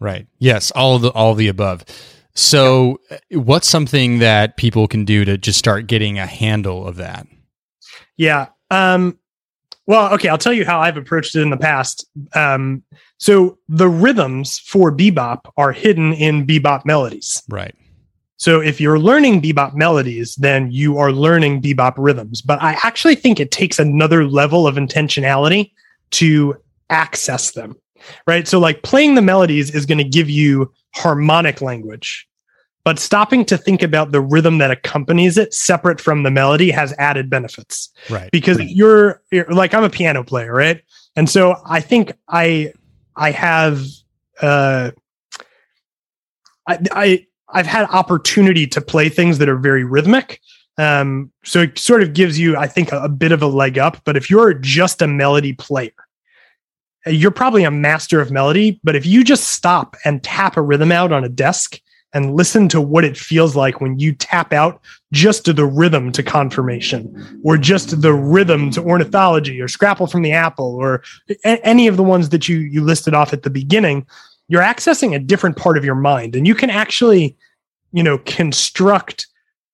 Right. 0.00 0.26
Yes. 0.38 0.70
All 0.72 0.96
of 0.96 1.02
the 1.02 1.10
all 1.10 1.34
the 1.34 1.48
above. 1.48 1.84
So, 2.34 3.00
what's 3.30 3.68
something 3.68 4.18
that 4.20 4.56
people 4.56 4.88
can 4.88 5.04
do 5.04 5.24
to 5.24 5.36
just 5.36 5.58
start 5.58 5.86
getting 5.86 6.18
a 6.18 6.26
handle 6.26 6.86
of 6.86 6.96
that? 6.96 7.26
Yeah. 8.16 8.48
Um, 8.70 9.18
well, 9.86 10.14
okay, 10.14 10.28
I'll 10.28 10.38
tell 10.38 10.52
you 10.52 10.64
how 10.64 10.80
I've 10.80 10.96
approached 10.96 11.34
it 11.34 11.42
in 11.42 11.50
the 11.50 11.56
past. 11.56 12.06
Um, 12.34 12.84
so 13.18 13.58
the 13.68 13.88
rhythms 13.88 14.58
for 14.60 14.94
bebop 14.96 15.50
are 15.56 15.72
hidden 15.72 16.12
in 16.12 16.46
bebop 16.46 16.84
melodies. 16.84 17.42
Right. 17.48 17.74
So 18.36 18.60
if 18.60 18.80
you're 18.80 18.98
learning 18.98 19.42
bebop 19.42 19.74
melodies, 19.74 20.36
then 20.36 20.70
you 20.70 20.96
are 20.98 21.12
learning 21.12 21.60
bebop 21.60 21.94
rhythms. 21.98 22.40
But 22.40 22.62
I 22.62 22.78
actually 22.84 23.16
think 23.16 23.40
it 23.40 23.50
takes 23.50 23.78
another 23.78 24.26
level 24.26 24.66
of 24.66 24.76
intentionality 24.76 25.72
to 26.12 26.56
access 26.88 27.50
them. 27.50 27.76
Right. 28.26 28.46
So 28.46 28.58
like 28.58 28.82
playing 28.82 29.14
the 29.14 29.22
melodies 29.22 29.74
is 29.74 29.86
going 29.86 29.98
to 29.98 30.04
give 30.04 30.30
you 30.30 30.72
harmonic 30.94 31.60
language. 31.60 32.26
But 32.82 32.98
stopping 32.98 33.44
to 33.44 33.58
think 33.58 33.82
about 33.82 34.10
the 34.10 34.22
rhythm 34.22 34.58
that 34.58 34.70
accompanies 34.70 35.36
it 35.36 35.52
separate 35.52 36.00
from 36.00 36.22
the 36.22 36.30
melody 36.30 36.70
has 36.70 36.94
added 36.98 37.28
benefits. 37.28 37.90
Right. 38.08 38.30
Because 38.30 38.58
you're, 38.62 39.22
you're 39.30 39.50
like 39.50 39.74
I'm 39.74 39.84
a 39.84 39.90
piano 39.90 40.24
player, 40.24 40.52
right? 40.52 40.82
And 41.14 41.28
so 41.28 41.56
I 41.66 41.80
think 41.80 42.12
I 42.28 42.72
I 43.16 43.32
have 43.32 43.84
uh 44.40 44.92
I, 46.66 46.78
I 46.92 47.26
I've 47.52 47.66
had 47.66 47.86
opportunity 47.90 48.66
to 48.68 48.80
play 48.80 49.08
things 49.08 49.38
that 49.38 49.48
are 49.48 49.58
very 49.58 49.84
rhythmic. 49.84 50.40
Um, 50.78 51.30
so 51.44 51.62
it 51.62 51.78
sort 51.78 52.02
of 52.02 52.14
gives 52.14 52.38
you, 52.38 52.56
I 52.56 52.66
think, 52.66 52.92
a, 52.92 53.00
a 53.02 53.08
bit 53.08 53.32
of 53.32 53.42
a 53.42 53.46
leg 53.46 53.76
up. 53.76 54.00
But 54.04 54.16
if 54.16 54.30
you're 54.30 54.54
just 54.54 55.02
a 55.02 55.06
melody 55.06 55.52
player, 55.52 55.92
you're 57.06 57.30
probably 57.30 57.64
a 57.64 57.70
master 57.70 58.20
of 58.20 58.30
melody. 58.30 58.80
But 58.84 58.96
if 58.96 59.06
you 59.06 59.24
just 59.24 59.48
stop 59.48 59.96
and 60.04 60.22
tap 60.22 60.56
a 60.56 60.62
rhythm 60.62 60.92
out 60.92 61.12
on 61.12 61.24
a 61.24 61.28
desk 61.28 61.80
and 62.12 62.34
listen 62.34 62.68
to 62.68 62.80
what 62.80 63.04
it 63.04 63.16
feels 63.16 63.54
like 63.54 63.80
when 63.80 63.98
you 63.98 64.12
tap 64.12 64.52
out 64.52 64.80
just 65.12 65.44
to 65.44 65.52
the 65.52 65.64
rhythm 65.64 66.10
to 66.12 66.22
confirmation 66.22 67.40
or 67.44 67.56
just 67.56 68.02
the 68.02 68.12
rhythm 68.12 68.70
to 68.70 68.82
ornithology 68.82 69.60
or 69.60 69.68
scrapple 69.68 70.06
from 70.06 70.22
the 70.22 70.32
apple 70.32 70.74
or 70.74 71.02
a- 71.44 71.66
any 71.66 71.86
of 71.86 71.96
the 71.96 72.02
ones 72.02 72.30
that 72.30 72.48
you 72.48 72.58
you 72.58 72.82
listed 72.82 73.14
off 73.14 73.32
at 73.32 73.42
the 73.42 73.50
beginning 73.50 74.06
you're 74.48 74.62
accessing 74.62 75.14
a 75.14 75.18
different 75.18 75.56
part 75.56 75.78
of 75.78 75.84
your 75.84 75.94
mind 75.94 76.34
and 76.34 76.46
you 76.46 76.54
can 76.54 76.70
actually 76.70 77.36
you 77.92 78.02
know 78.02 78.18
construct 78.18 79.26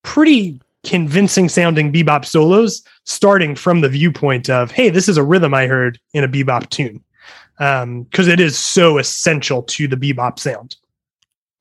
pretty 0.03 0.61
convincing 0.85 1.49
sounding 1.49 1.93
bebop 1.93 2.25
solos 2.25 2.83
starting 3.05 3.55
from 3.55 3.81
the 3.81 3.89
viewpoint 3.89 4.49
of 4.49 4.71
hey 4.71 4.91
this 4.91 5.09
is 5.09 5.17
a 5.17 5.25
rhythm 5.25 5.53
i 5.55 5.67
heard 5.67 5.99
in 6.13 6.23
a 6.23 6.29
bebop 6.29 6.69
tune 6.71 7.03
because 7.59 8.29
it 8.29 8.41
is 8.41 8.57
so 8.59 8.99
essential 8.99 9.63
to 9.63 9.89
the 9.89 9.97
bebop 9.97 10.39
sound 10.39 10.77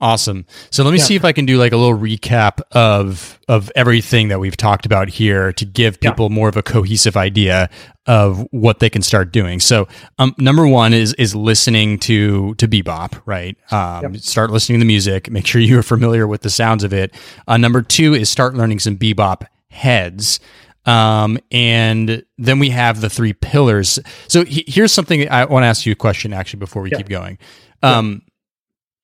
Awesome. 0.01 0.45
So 0.71 0.83
let 0.83 0.91
me 0.91 0.97
Yeah. 0.97 1.03
see 1.05 1.15
if 1.15 1.23
I 1.23 1.31
can 1.31 1.45
do 1.45 1.57
like 1.57 1.71
a 1.71 1.77
little 1.77 1.97
recap 1.97 2.59
of 2.73 3.39
of 3.47 3.71
everything 3.77 4.27
that 4.27 4.41
we've 4.41 4.57
talked 4.57 4.85
about 4.85 5.07
here 5.07 5.53
to 5.53 5.65
give 5.65 5.97
Yeah. 6.01 6.09
people 6.11 6.29
more 6.29 6.49
of 6.49 6.57
a 6.57 6.61
cohesive 6.61 7.15
idea 7.15 7.69
of 8.05 8.45
what 8.51 8.79
they 8.79 8.89
can 8.89 9.01
start 9.01 9.31
doing. 9.31 9.61
So, 9.61 9.87
um, 10.19 10.35
number 10.37 10.67
one 10.67 10.93
is 10.93 11.13
is 11.13 11.33
listening 11.33 11.97
to 11.99 12.55
to 12.55 12.67
bebop, 12.67 13.21
right? 13.25 13.55
Um, 13.71 14.17
Start 14.17 14.51
listening 14.51 14.79
to 14.79 14.83
the 14.83 14.87
music. 14.87 15.31
Make 15.31 15.47
sure 15.47 15.61
you 15.69 15.79
are 15.79 15.83
familiar 15.83 16.27
with 16.27 16.41
the 16.41 16.49
sounds 16.49 16.83
of 16.83 16.91
it. 16.91 17.15
Uh, 17.47 17.55
number 17.55 17.81
two 17.81 18.13
is 18.13 18.29
start 18.29 18.53
learning 18.53 18.79
some 18.79 18.97
bebop 18.97 19.43
heads. 19.69 20.41
Um, 20.85 21.39
and 21.51 22.23
then 22.37 22.59
we 22.59 22.69
have 22.69 23.01
the 23.01 23.09
three 23.09 23.33
pillars. 23.33 23.97
So 24.27 24.45
he- 24.45 24.65
here's 24.67 24.91
something 24.91 25.27
I 25.29 25.45
want 25.45 25.63
to 25.63 25.67
ask 25.67 25.85
you 25.85 25.91
a 25.91 25.95
question 25.95 26.31
actually 26.33 26.59
before 26.59 26.81
we 26.83 26.91
Yeah. 26.91 26.97
keep 26.97 27.09
going. 27.09 27.37
Um, 27.81 28.21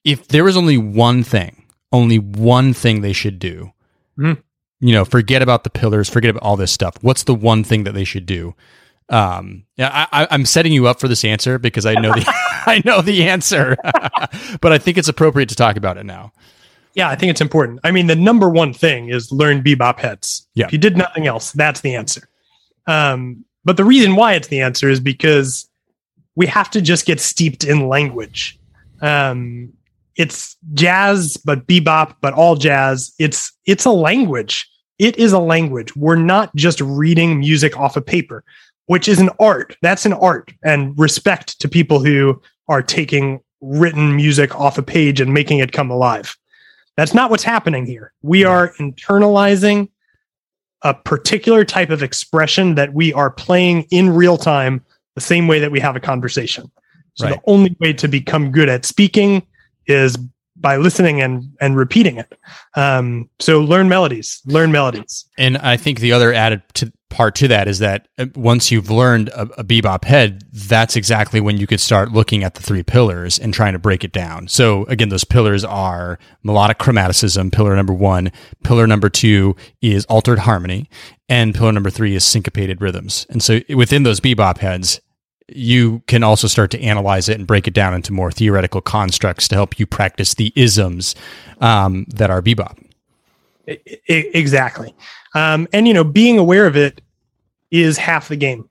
if 0.04 0.28
there 0.28 0.44
was 0.44 0.56
only 0.58 0.78
one 0.78 1.24
thing, 1.24 1.64
only 1.92 2.20
one 2.20 2.74
thing 2.74 3.02
they 3.02 3.14
should 3.14 3.40
do, 3.40 3.72
Mhm. 4.20 4.38
you 4.80 4.94
know, 4.94 5.06
forget 5.06 5.42
about 5.42 5.64
the 5.64 5.70
pillars, 5.70 6.10
forget 6.10 6.30
about 6.32 6.44
all 6.44 6.56
this 6.58 6.72
stuff. 6.72 6.96
What's 7.02 7.24
the 7.24 7.36
one 7.36 7.64
thing 7.64 7.84
that 7.84 7.94
they 7.94 8.04
should 8.04 8.26
do? 8.26 8.56
Um, 9.10 9.64
yeah, 9.76 9.90
I, 10.12 10.24
I, 10.24 10.28
I'm 10.32 10.46
setting 10.46 10.72
you 10.72 10.88
up 10.88 11.00
for 11.00 11.08
this 11.10 11.26
answer 11.26 11.60
because 11.60 11.86
I 11.86 11.96
know 11.96 12.14
the 12.14 12.26
I 12.66 12.82
know 12.86 13.02
the 13.02 13.24
answer, 13.28 13.76
but 14.62 14.72
I 14.72 14.78
think 14.78 14.98
it's 14.98 15.10
appropriate 15.10 15.50
to 15.50 15.56
talk 15.56 15.76
about 15.76 15.98
it 15.98 16.06
now. 16.06 16.32
Yeah, 16.94 17.10
I 17.10 17.16
think 17.16 17.30
it's 17.30 17.42
important. 17.42 17.80
I 17.84 17.92
mean, 17.92 18.08
the 18.08 18.16
number 18.16 18.50
one 18.50 18.74
thing 18.74 19.10
is 19.10 19.32
learn 19.32 19.64
bebop 19.64 20.00
heads. 20.00 20.48
Yeah. 20.56 20.66
If 20.66 20.74
you 20.74 20.78
did 20.78 20.98
nothing 20.98 21.28
else, 21.28 21.52
that's 21.52 21.82
the 21.82 21.96
answer. 21.96 22.28
Um, 22.88 23.46
but 23.64 23.78
the 23.78 23.86
reason 23.86 24.16
why 24.16 24.34
it's 24.34 24.48
the 24.48 24.62
answer 24.62 24.90
is 24.90 25.00
because 25.00 25.70
we 26.36 26.48
have 26.48 26.70
to 26.72 26.82
just 26.82 27.06
get 27.06 27.20
steeped 27.20 27.64
in 27.64 27.88
language. 27.88 28.60
Um, 29.02 29.74
it's 30.16 30.58
jazz, 30.74 31.38
but 31.38 31.68
bebop, 31.68 32.16
but 32.22 32.34
all 32.34 32.56
jazz. 32.56 33.14
It's 33.20 33.52
it's 33.66 33.86
a 33.86 33.92
language. 33.92 34.70
It 35.00 35.18
is 35.18 35.34
a 35.34 35.40
language. 35.40 35.96
We're 35.96 36.16
not 36.16 36.56
just 36.56 36.82
reading 36.82 37.40
music 37.40 37.78
off 37.78 37.98
a 37.98 38.02
paper, 38.02 38.44
which 38.86 39.08
is 39.08 39.20
an 39.20 39.30
art. 39.40 39.76
That's 39.82 40.06
an 40.06 40.14
art, 40.14 40.54
and 40.64 40.98
respect 41.00 41.60
to 41.62 41.70
people 41.70 42.04
who 42.04 42.42
are 42.68 42.82
taking 42.82 43.40
written 43.62 44.16
music 44.16 44.56
off 44.60 44.78
a 44.78 44.84
page 44.84 45.22
and 45.22 45.34
making 45.34 45.60
it 45.60 45.72
come 45.72 45.90
alive. 45.90 46.36
That's 47.02 47.16
not 47.16 47.32
what's 47.32 47.42
happening 47.42 47.88
here. 47.88 48.14
We 48.22 48.44
are 48.44 48.74
internalizing 48.74 49.90
a 50.84 50.94
particular 50.94 51.66
type 51.66 51.90
of 51.90 52.04
expression 52.04 52.76
that 52.76 52.94
we 52.94 53.12
are 53.12 53.32
playing 53.32 53.88
in 53.90 54.12
real 54.12 54.38
time, 54.38 54.86
the 55.16 55.22
same 55.22 55.48
way 55.48 55.58
that 55.58 55.72
we 55.72 55.80
have 55.80 55.96
a 55.96 56.00
conversation. 56.00 56.70
So 57.16 57.26
Right. 57.26 57.34
the 57.34 57.42
only 57.48 57.76
way 57.80 57.94
to 57.94 58.08
become 58.08 58.52
good 58.52 58.70
at 58.70 58.86
speaking 58.86 59.42
is 59.88 60.16
by 60.56 60.78
listening 60.78 61.24
and 61.24 61.52
and 61.60 61.76
repeating 61.76 62.18
it. 62.18 62.38
Um, 62.76 63.32
so 63.40 63.62
learn 63.62 63.90
melodies, 63.90 64.40
learn 64.46 64.72
melodies. 64.72 65.26
And 65.40 65.58
I 65.58 65.78
think 65.78 66.02
the 66.02 66.12
other 66.12 66.32
added 66.32 66.62
to, 66.76 66.94
part 67.12 67.36
to 67.36 67.48
that 67.50 67.68
is 67.68 67.80
that 67.80 68.08
uh, 68.18 68.26
once 68.36 68.72
you've 68.72 68.90
learned 68.90 69.30
a, 69.30 69.42
a 69.60 69.64
bebop 69.64 70.06
head, 70.06 70.44
that's 70.52 70.96
exactly 70.96 71.40
when 71.40 71.58
you 71.58 71.68
could 71.68 71.80
start 71.80 72.12
looking 72.12 72.44
at 72.44 72.56
the 72.56 72.64
three 72.64 72.82
pillars 72.82 73.38
and 73.38 73.54
trying 73.54 73.74
to 73.74 73.80
break 73.80 74.04
it 74.04 74.12
down. 74.12 74.48
So 74.48 74.86
again, 74.86 75.10
those 75.10 75.24
pillars 75.24 75.64
are 75.64 76.18
melodic 76.44 76.80
chromaticism, 76.80 77.52
pillar 77.52 77.76
number 77.76 77.94
one. 77.94 78.32
Pillar 78.64 78.88
number 78.88 79.10
two 79.10 79.56
is 79.82 80.06
altered 80.06 80.40
harmony, 80.40 80.90
and 81.30 81.54
pillar 81.54 81.72
number 81.72 81.92
three 81.92 82.16
is 82.16 82.24
syncopated 82.26 82.82
rhythms. 82.82 83.28
And 83.30 83.44
so 83.44 83.60
within 83.70 84.04
those 84.04 84.20
bebop 84.20 84.58
heads, 84.58 85.00
you 85.48 86.02
can 86.08 86.24
also 86.24 86.48
start 86.48 86.72
to 86.72 86.82
analyze 86.82 87.28
it 87.28 87.38
and 87.38 87.46
break 87.46 87.68
it 87.68 87.74
down 87.74 87.94
into 87.94 88.14
more 88.14 88.32
theoretical 88.32 88.82
constructs 88.82 89.48
to 89.50 89.56
help 89.56 89.80
you 89.80 89.86
practice 89.86 90.34
the 90.34 90.54
isms 90.56 91.14
um, 91.60 92.06
that 92.08 92.30
are 92.30 92.42
bebop. 92.42 92.78
Exactly. 94.08 94.96
Um, 95.34 95.68
and 95.74 95.88
you 95.88 95.94
know, 95.94 96.04
being 96.04 96.38
aware 96.38 96.66
of 96.66 96.76
it 96.76 97.02
is 97.72 97.98
half 97.98 98.28
the 98.28 98.36
game. 98.36 98.70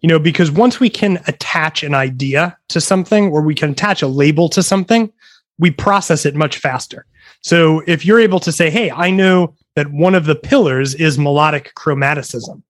You 0.00 0.08
know, 0.08 0.18
because 0.18 0.50
once 0.50 0.78
we 0.78 0.88
can 0.88 1.18
attach 1.26 1.82
an 1.82 1.94
idea 1.94 2.56
to 2.68 2.80
something 2.80 3.28
or 3.30 3.42
we 3.42 3.54
can 3.54 3.70
attach 3.70 4.00
a 4.00 4.06
label 4.06 4.48
to 4.50 4.62
something, 4.62 5.12
we 5.58 5.70
process 5.70 6.24
it 6.24 6.36
much 6.36 6.58
faster. 6.58 7.04
So 7.40 7.82
if 7.86 8.04
you're 8.04 8.20
able 8.20 8.40
to 8.40 8.52
say, 8.52 8.70
"Hey, 8.70 8.90
I 8.90 9.10
know 9.10 9.54
that 9.74 9.92
one 9.92 10.14
of 10.14 10.26
the 10.26 10.34
pillars 10.34 10.94
is 10.94 11.18
melodic 11.18 11.72
chromaticism," 11.76 12.62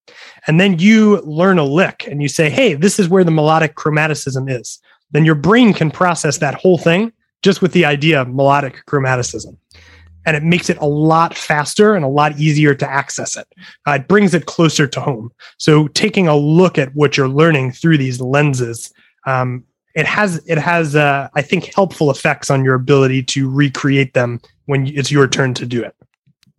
and 0.47 0.59
then 0.59 0.78
you 0.78 1.20
learn 1.22 1.59
a 1.59 1.64
lick 1.64 2.07
and 2.11 2.22
you 2.22 2.28
say, 2.28 2.49
"Hey, 2.49 2.74
this 2.74 2.99
is 2.99 3.09
where 3.09 3.24
the 3.24 3.30
melodic 3.30 3.76
chromaticism 3.76 4.51
is," 4.51 4.78
then 5.11 5.24
your 5.24 5.34
brain 5.34 5.74
can 5.74 5.91
process 5.91 6.39
that 6.39 6.55
whole 6.55 6.78
thing 6.78 7.12
just 7.43 7.62
with 7.62 7.72
the 7.72 7.84
idea 7.84 8.20
of 8.20 8.28
melodic 8.28 8.82
chromaticism 8.86 9.57
and 10.29 10.37
it 10.37 10.43
makes 10.43 10.68
it 10.68 10.76
a 10.79 10.87
lot 10.87 11.35
faster 11.35 11.95
and 11.95 12.05
a 12.05 12.09
lot 12.09 12.39
easier 12.39 12.74
to 12.74 12.87
access 12.87 13.35
it. 13.35 13.47
Uh, 13.87 13.93
it 13.93 14.09
brings 14.09 14.35
it 14.35 14.45
closer 14.45 14.87
to 14.87 15.01
home. 15.01 15.33
So 15.57 15.89
taking 15.89 16.29
a 16.29 16.37
look 16.37 16.76
at 16.76 16.95
what 16.95 17.16
you're 17.16 17.31
learning 17.31 17.72
through 17.72 17.97
these 17.97 18.20
lenses, 18.20 18.93
um, 19.26 19.64
it 19.95 20.05
has 20.05 20.37
it 20.47 20.59
has 20.59 20.95
uh, 20.95 21.29
I 21.35 21.41
think 21.41 21.72
helpful 21.74 22.11
effects 22.11 22.51
on 22.51 22.62
your 22.62 22.74
ability 22.74 23.22
to 23.22 23.51
recreate 23.51 24.12
them 24.12 24.41
when 24.66 24.87
it's 24.87 25.11
your 25.11 25.26
turn 25.26 25.55
to 25.55 25.64
do 25.64 25.83
it. 25.83 25.95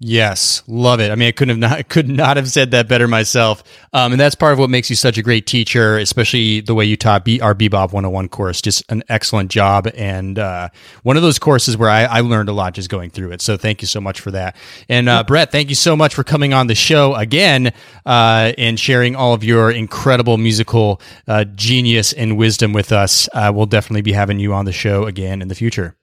Yes, 0.02 0.64
love 0.66 1.02
it. 1.02 1.12
I 1.12 1.16
mean, 1.16 1.28
I 1.28 1.32
couldn't 1.34 1.62
have 1.62 1.72
not 1.72 1.78
I 1.78 1.84
could 1.84 2.08
not 2.08 2.38
have 2.38 2.50
said 2.50 2.72
that 2.72 2.88
better 2.88 3.06
myself. 3.08 3.64
Um, 3.91 4.14
and 4.14 4.20
that's 4.20 4.36
part 4.36 4.54
of 4.54 4.60
what 4.60 4.70
makes 4.70 4.89
you 4.89 4.95
such 4.95 5.18
a 5.18 5.22
great 5.22 5.45
teacher, 5.45 5.97
especially 5.97 6.62
the 6.62 6.74
way 6.74 6.86
you 6.86 6.95
taught 6.95 7.26
B- 7.26 7.41
our 7.41 7.54
Bebop 7.54 7.91
101 7.91 8.30
course. 8.30 8.62
Just 8.62 8.89
an 8.89 9.04
excellent 9.10 9.52
job, 9.52 9.89
and 9.95 10.39
uh, 10.39 10.70
one 11.04 11.18
of 11.18 11.24
those 11.24 11.38
courses 11.38 11.76
where 11.76 11.89
I, 11.89 12.04
I 12.04 12.20
learned 12.22 12.47
a 12.47 12.54
lot 12.54 12.76
just 12.76 12.89
going 12.89 13.10
through 13.10 13.32
it. 13.32 13.41
So 13.41 13.58
thank 13.58 13.82
you 13.82 13.88
so 13.88 14.00
much 14.00 14.22
for 14.22 14.32
that. 14.32 14.56
And 14.88 15.10
uh, 15.10 15.24
Brett, 15.24 15.52
thank 15.52 15.68
you 15.68 15.76
so 15.76 15.97
much 15.97 16.16
for 16.16 16.24
coming 16.24 16.54
on 16.54 16.68
the 16.68 16.76
show 16.76 17.16
again 17.16 17.74
uh, 18.06 18.54
and 18.58 18.80
sharing 18.80 19.18
all 19.18 19.34
of 19.34 19.43
your 19.43 19.70
incredible 19.70 20.38
musical 20.38 21.02
uh, 21.28 21.43
genius 21.43 22.14
and 22.14 22.38
wisdom 22.38 22.72
with 22.72 22.93
us. 22.93 23.28
Uh, 23.34 23.52
we'll 23.54 23.66
definitely 23.66 24.02
be 24.02 24.14
having 24.14 24.39
you 24.39 24.54
on 24.54 24.64
the 24.64 24.72
show 24.72 25.06
again 25.06 25.41
in 25.41 25.50
the 25.50 25.56
future. 25.56 25.97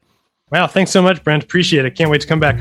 Wow, 0.50 0.66
thanks 0.66 0.90
so 0.90 1.00
much, 1.00 1.24
Brent. 1.24 1.42
Appreciate 1.42 1.86
it. 1.86 1.96
Can't 1.96 2.10
wait 2.10 2.20
to 2.20 2.26
come 2.26 2.40
back. 2.40 2.60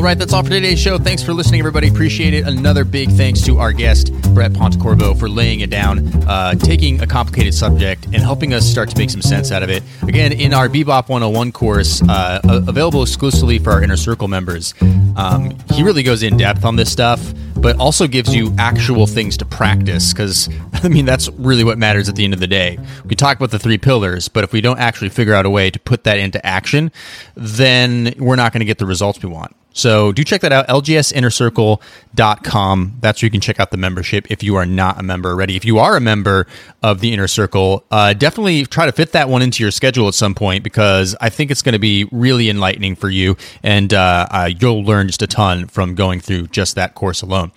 All 0.00 0.04
right, 0.04 0.18
that's 0.18 0.32
all 0.32 0.42
for 0.42 0.48
today's 0.48 0.80
show. 0.80 0.96
Thanks 0.96 1.22
for 1.22 1.34
listening, 1.34 1.60
everybody. 1.60 1.86
Appreciate 1.86 2.32
it. 2.32 2.46
Another 2.46 2.84
big 2.84 3.10
thanks 3.10 3.42
to 3.42 3.58
our 3.58 3.70
guest, 3.70 4.10
Brett 4.32 4.50
Pontecorvo, 4.50 5.14
for 5.18 5.28
laying 5.28 5.60
it 5.60 5.68
down, 5.68 6.06
uh, 6.26 6.54
taking 6.54 7.02
a 7.02 7.06
complicated 7.06 7.52
subject 7.52 8.06
and 8.06 8.16
helping 8.16 8.54
us 8.54 8.64
start 8.64 8.88
to 8.88 8.96
make 8.96 9.10
some 9.10 9.20
sense 9.20 9.52
out 9.52 9.62
of 9.62 9.68
it. 9.68 9.82
Again, 10.04 10.32
in 10.32 10.54
our 10.54 10.70
Bebop 10.70 11.10
101 11.10 11.52
course, 11.52 12.00
uh, 12.08 12.40
available 12.44 13.02
exclusively 13.02 13.58
for 13.58 13.72
our 13.72 13.82
Inner 13.82 13.98
Circle 13.98 14.26
members, 14.26 14.72
um, 15.16 15.54
he 15.74 15.82
really 15.82 16.02
goes 16.02 16.22
in 16.22 16.38
depth 16.38 16.64
on 16.64 16.76
this 16.76 16.90
stuff, 16.90 17.34
but 17.56 17.78
also 17.78 18.06
gives 18.06 18.34
you 18.34 18.54
actual 18.56 19.06
things 19.06 19.36
to 19.36 19.44
practice 19.44 20.14
because, 20.14 20.48
I 20.82 20.88
mean, 20.88 21.04
that's 21.04 21.28
really 21.32 21.62
what 21.62 21.76
matters 21.76 22.08
at 22.08 22.16
the 22.16 22.24
end 22.24 22.32
of 22.32 22.40
the 22.40 22.46
day. 22.46 22.78
We 23.04 23.16
talk 23.16 23.36
about 23.36 23.50
the 23.50 23.58
three 23.58 23.76
pillars, 23.76 24.28
but 24.28 24.44
if 24.44 24.52
we 24.54 24.62
don't 24.62 24.78
actually 24.78 25.10
figure 25.10 25.34
out 25.34 25.44
a 25.44 25.50
way 25.50 25.70
to 25.70 25.78
put 25.78 26.04
that 26.04 26.18
into 26.18 26.44
action, 26.44 26.90
then 27.34 28.14
we're 28.16 28.36
not 28.36 28.54
going 28.54 28.60
to 28.60 28.64
get 28.66 28.78
the 28.78 28.86
results 28.86 29.22
we 29.22 29.28
want. 29.28 29.54
So 29.72 30.12
do 30.12 30.24
check 30.24 30.40
that 30.40 30.52
out, 30.52 30.66
ljsinnercircle.com. 30.68 32.98
That's 33.00 33.22
where 33.22 33.26
you 33.26 33.30
can 33.30 33.40
check 33.40 33.60
out 33.60 33.70
the 33.70 33.76
membership 33.76 34.30
if 34.30 34.42
you 34.42 34.56
are 34.56 34.66
not 34.66 34.98
a 34.98 35.02
member 35.02 35.30
already. 35.30 35.56
If 35.56 35.64
you 35.64 35.78
are 35.78 35.96
a 35.96 36.00
member 36.00 36.46
of 36.82 37.00
the 37.00 37.12
Inner 37.12 37.28
Circle, 37.28 37.84
uh, 37.90 38.12
definitely 38.14 38.66
try 38.66 38.86
to 38.86 38.92
fit 38.92 39.12
that 39.12 39.28
one 39.28 39.42
into 39.42 39.62
your 39.62 39.70
schedule 39.70 40.08
at 40.08 40.14
some 40.14 40.34
point 40.34 40.64
because 40.64 41.14
I 41.20 41.30
think 41.30 41.50
it's 41.50 41.62
going 41.62 41.74
to 41.74 41.78
be 41.78 42.08
really 42.10 42.50
enlightening 42.50 42.96
for 42.96 43.08
you 43.08 43.36
and 43.62 43.94
uh, 43.94 44.26
uh, 44.30 44.50
you'll 44.58 44.82
learn 44.82 45.06
just 45.06 45.22
a 45.22 45.26
ton 45.26 45.66
from 45.66 45.94
going 45.94 46.20
through 46.20 46.48
just 46.48 46.74
that 46.74 46.94
course 46.94 47.22
alone. 47.22 47.52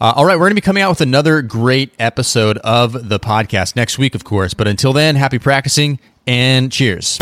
Uh, 0.00 0.14
all 0.16 0.24
right, 0.24 0.36
we're 0.36 0.46
going 0.46 0.52
to 0.52 0.54
be 0.54 0.62
coming 0.62 0.82
out 0.82 0.88
with 0.88 1.02
another 1.02 1.42
great 1.42 1.92
episode 1.98 2.56
of 2.58 3.10
the 3.10 3.20
podcast 3.20 3.76
next 3.76 3.98
week, 3.98 4.14
of 4.14 4.24
course. 4.24 4.54
But 4.54 4.66
until 4.66 4.94
then, 4.94 5.14
happy 5.14 5.38
practicing 5.38 5.98
and 6.26 6.72
cheers. 6.72 7.18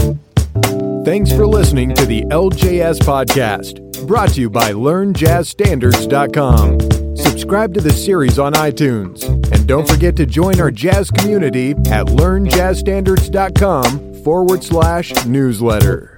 Thanks 1.04 1.32
for 1.32 1.46
listening 1.46 1.94
to 1.96 2.06
the 2.06 2.22
LJS 2.26 3.00
podcast, 3.00 3.87
brought 4.06 4.30
to 4.30 4.40
you 4.40 4.50
by 4.50 4.72
LearnJazzStandards.com. 4.72 7.16
Subscribe 7.16 7.74
to 7.74 7.80
the 7.80 7.92
series 7.92 8.38
on 8.38 8.52
iTunes, 8.52 9.24
and 9.52 9.66
don't 9.66 9.88
forget 9.88 10.14
to 10.16 10.26
join 10.26 10.60
our 10.60 10.70
jazz 10.70 11.10
community 11.10 11.70
at 11.90 12.06
LearnJazzStandards.com 12.06 14.22
forward 14.22 14.62
slash 14.62 15.24
newsletter. 15.24 16.17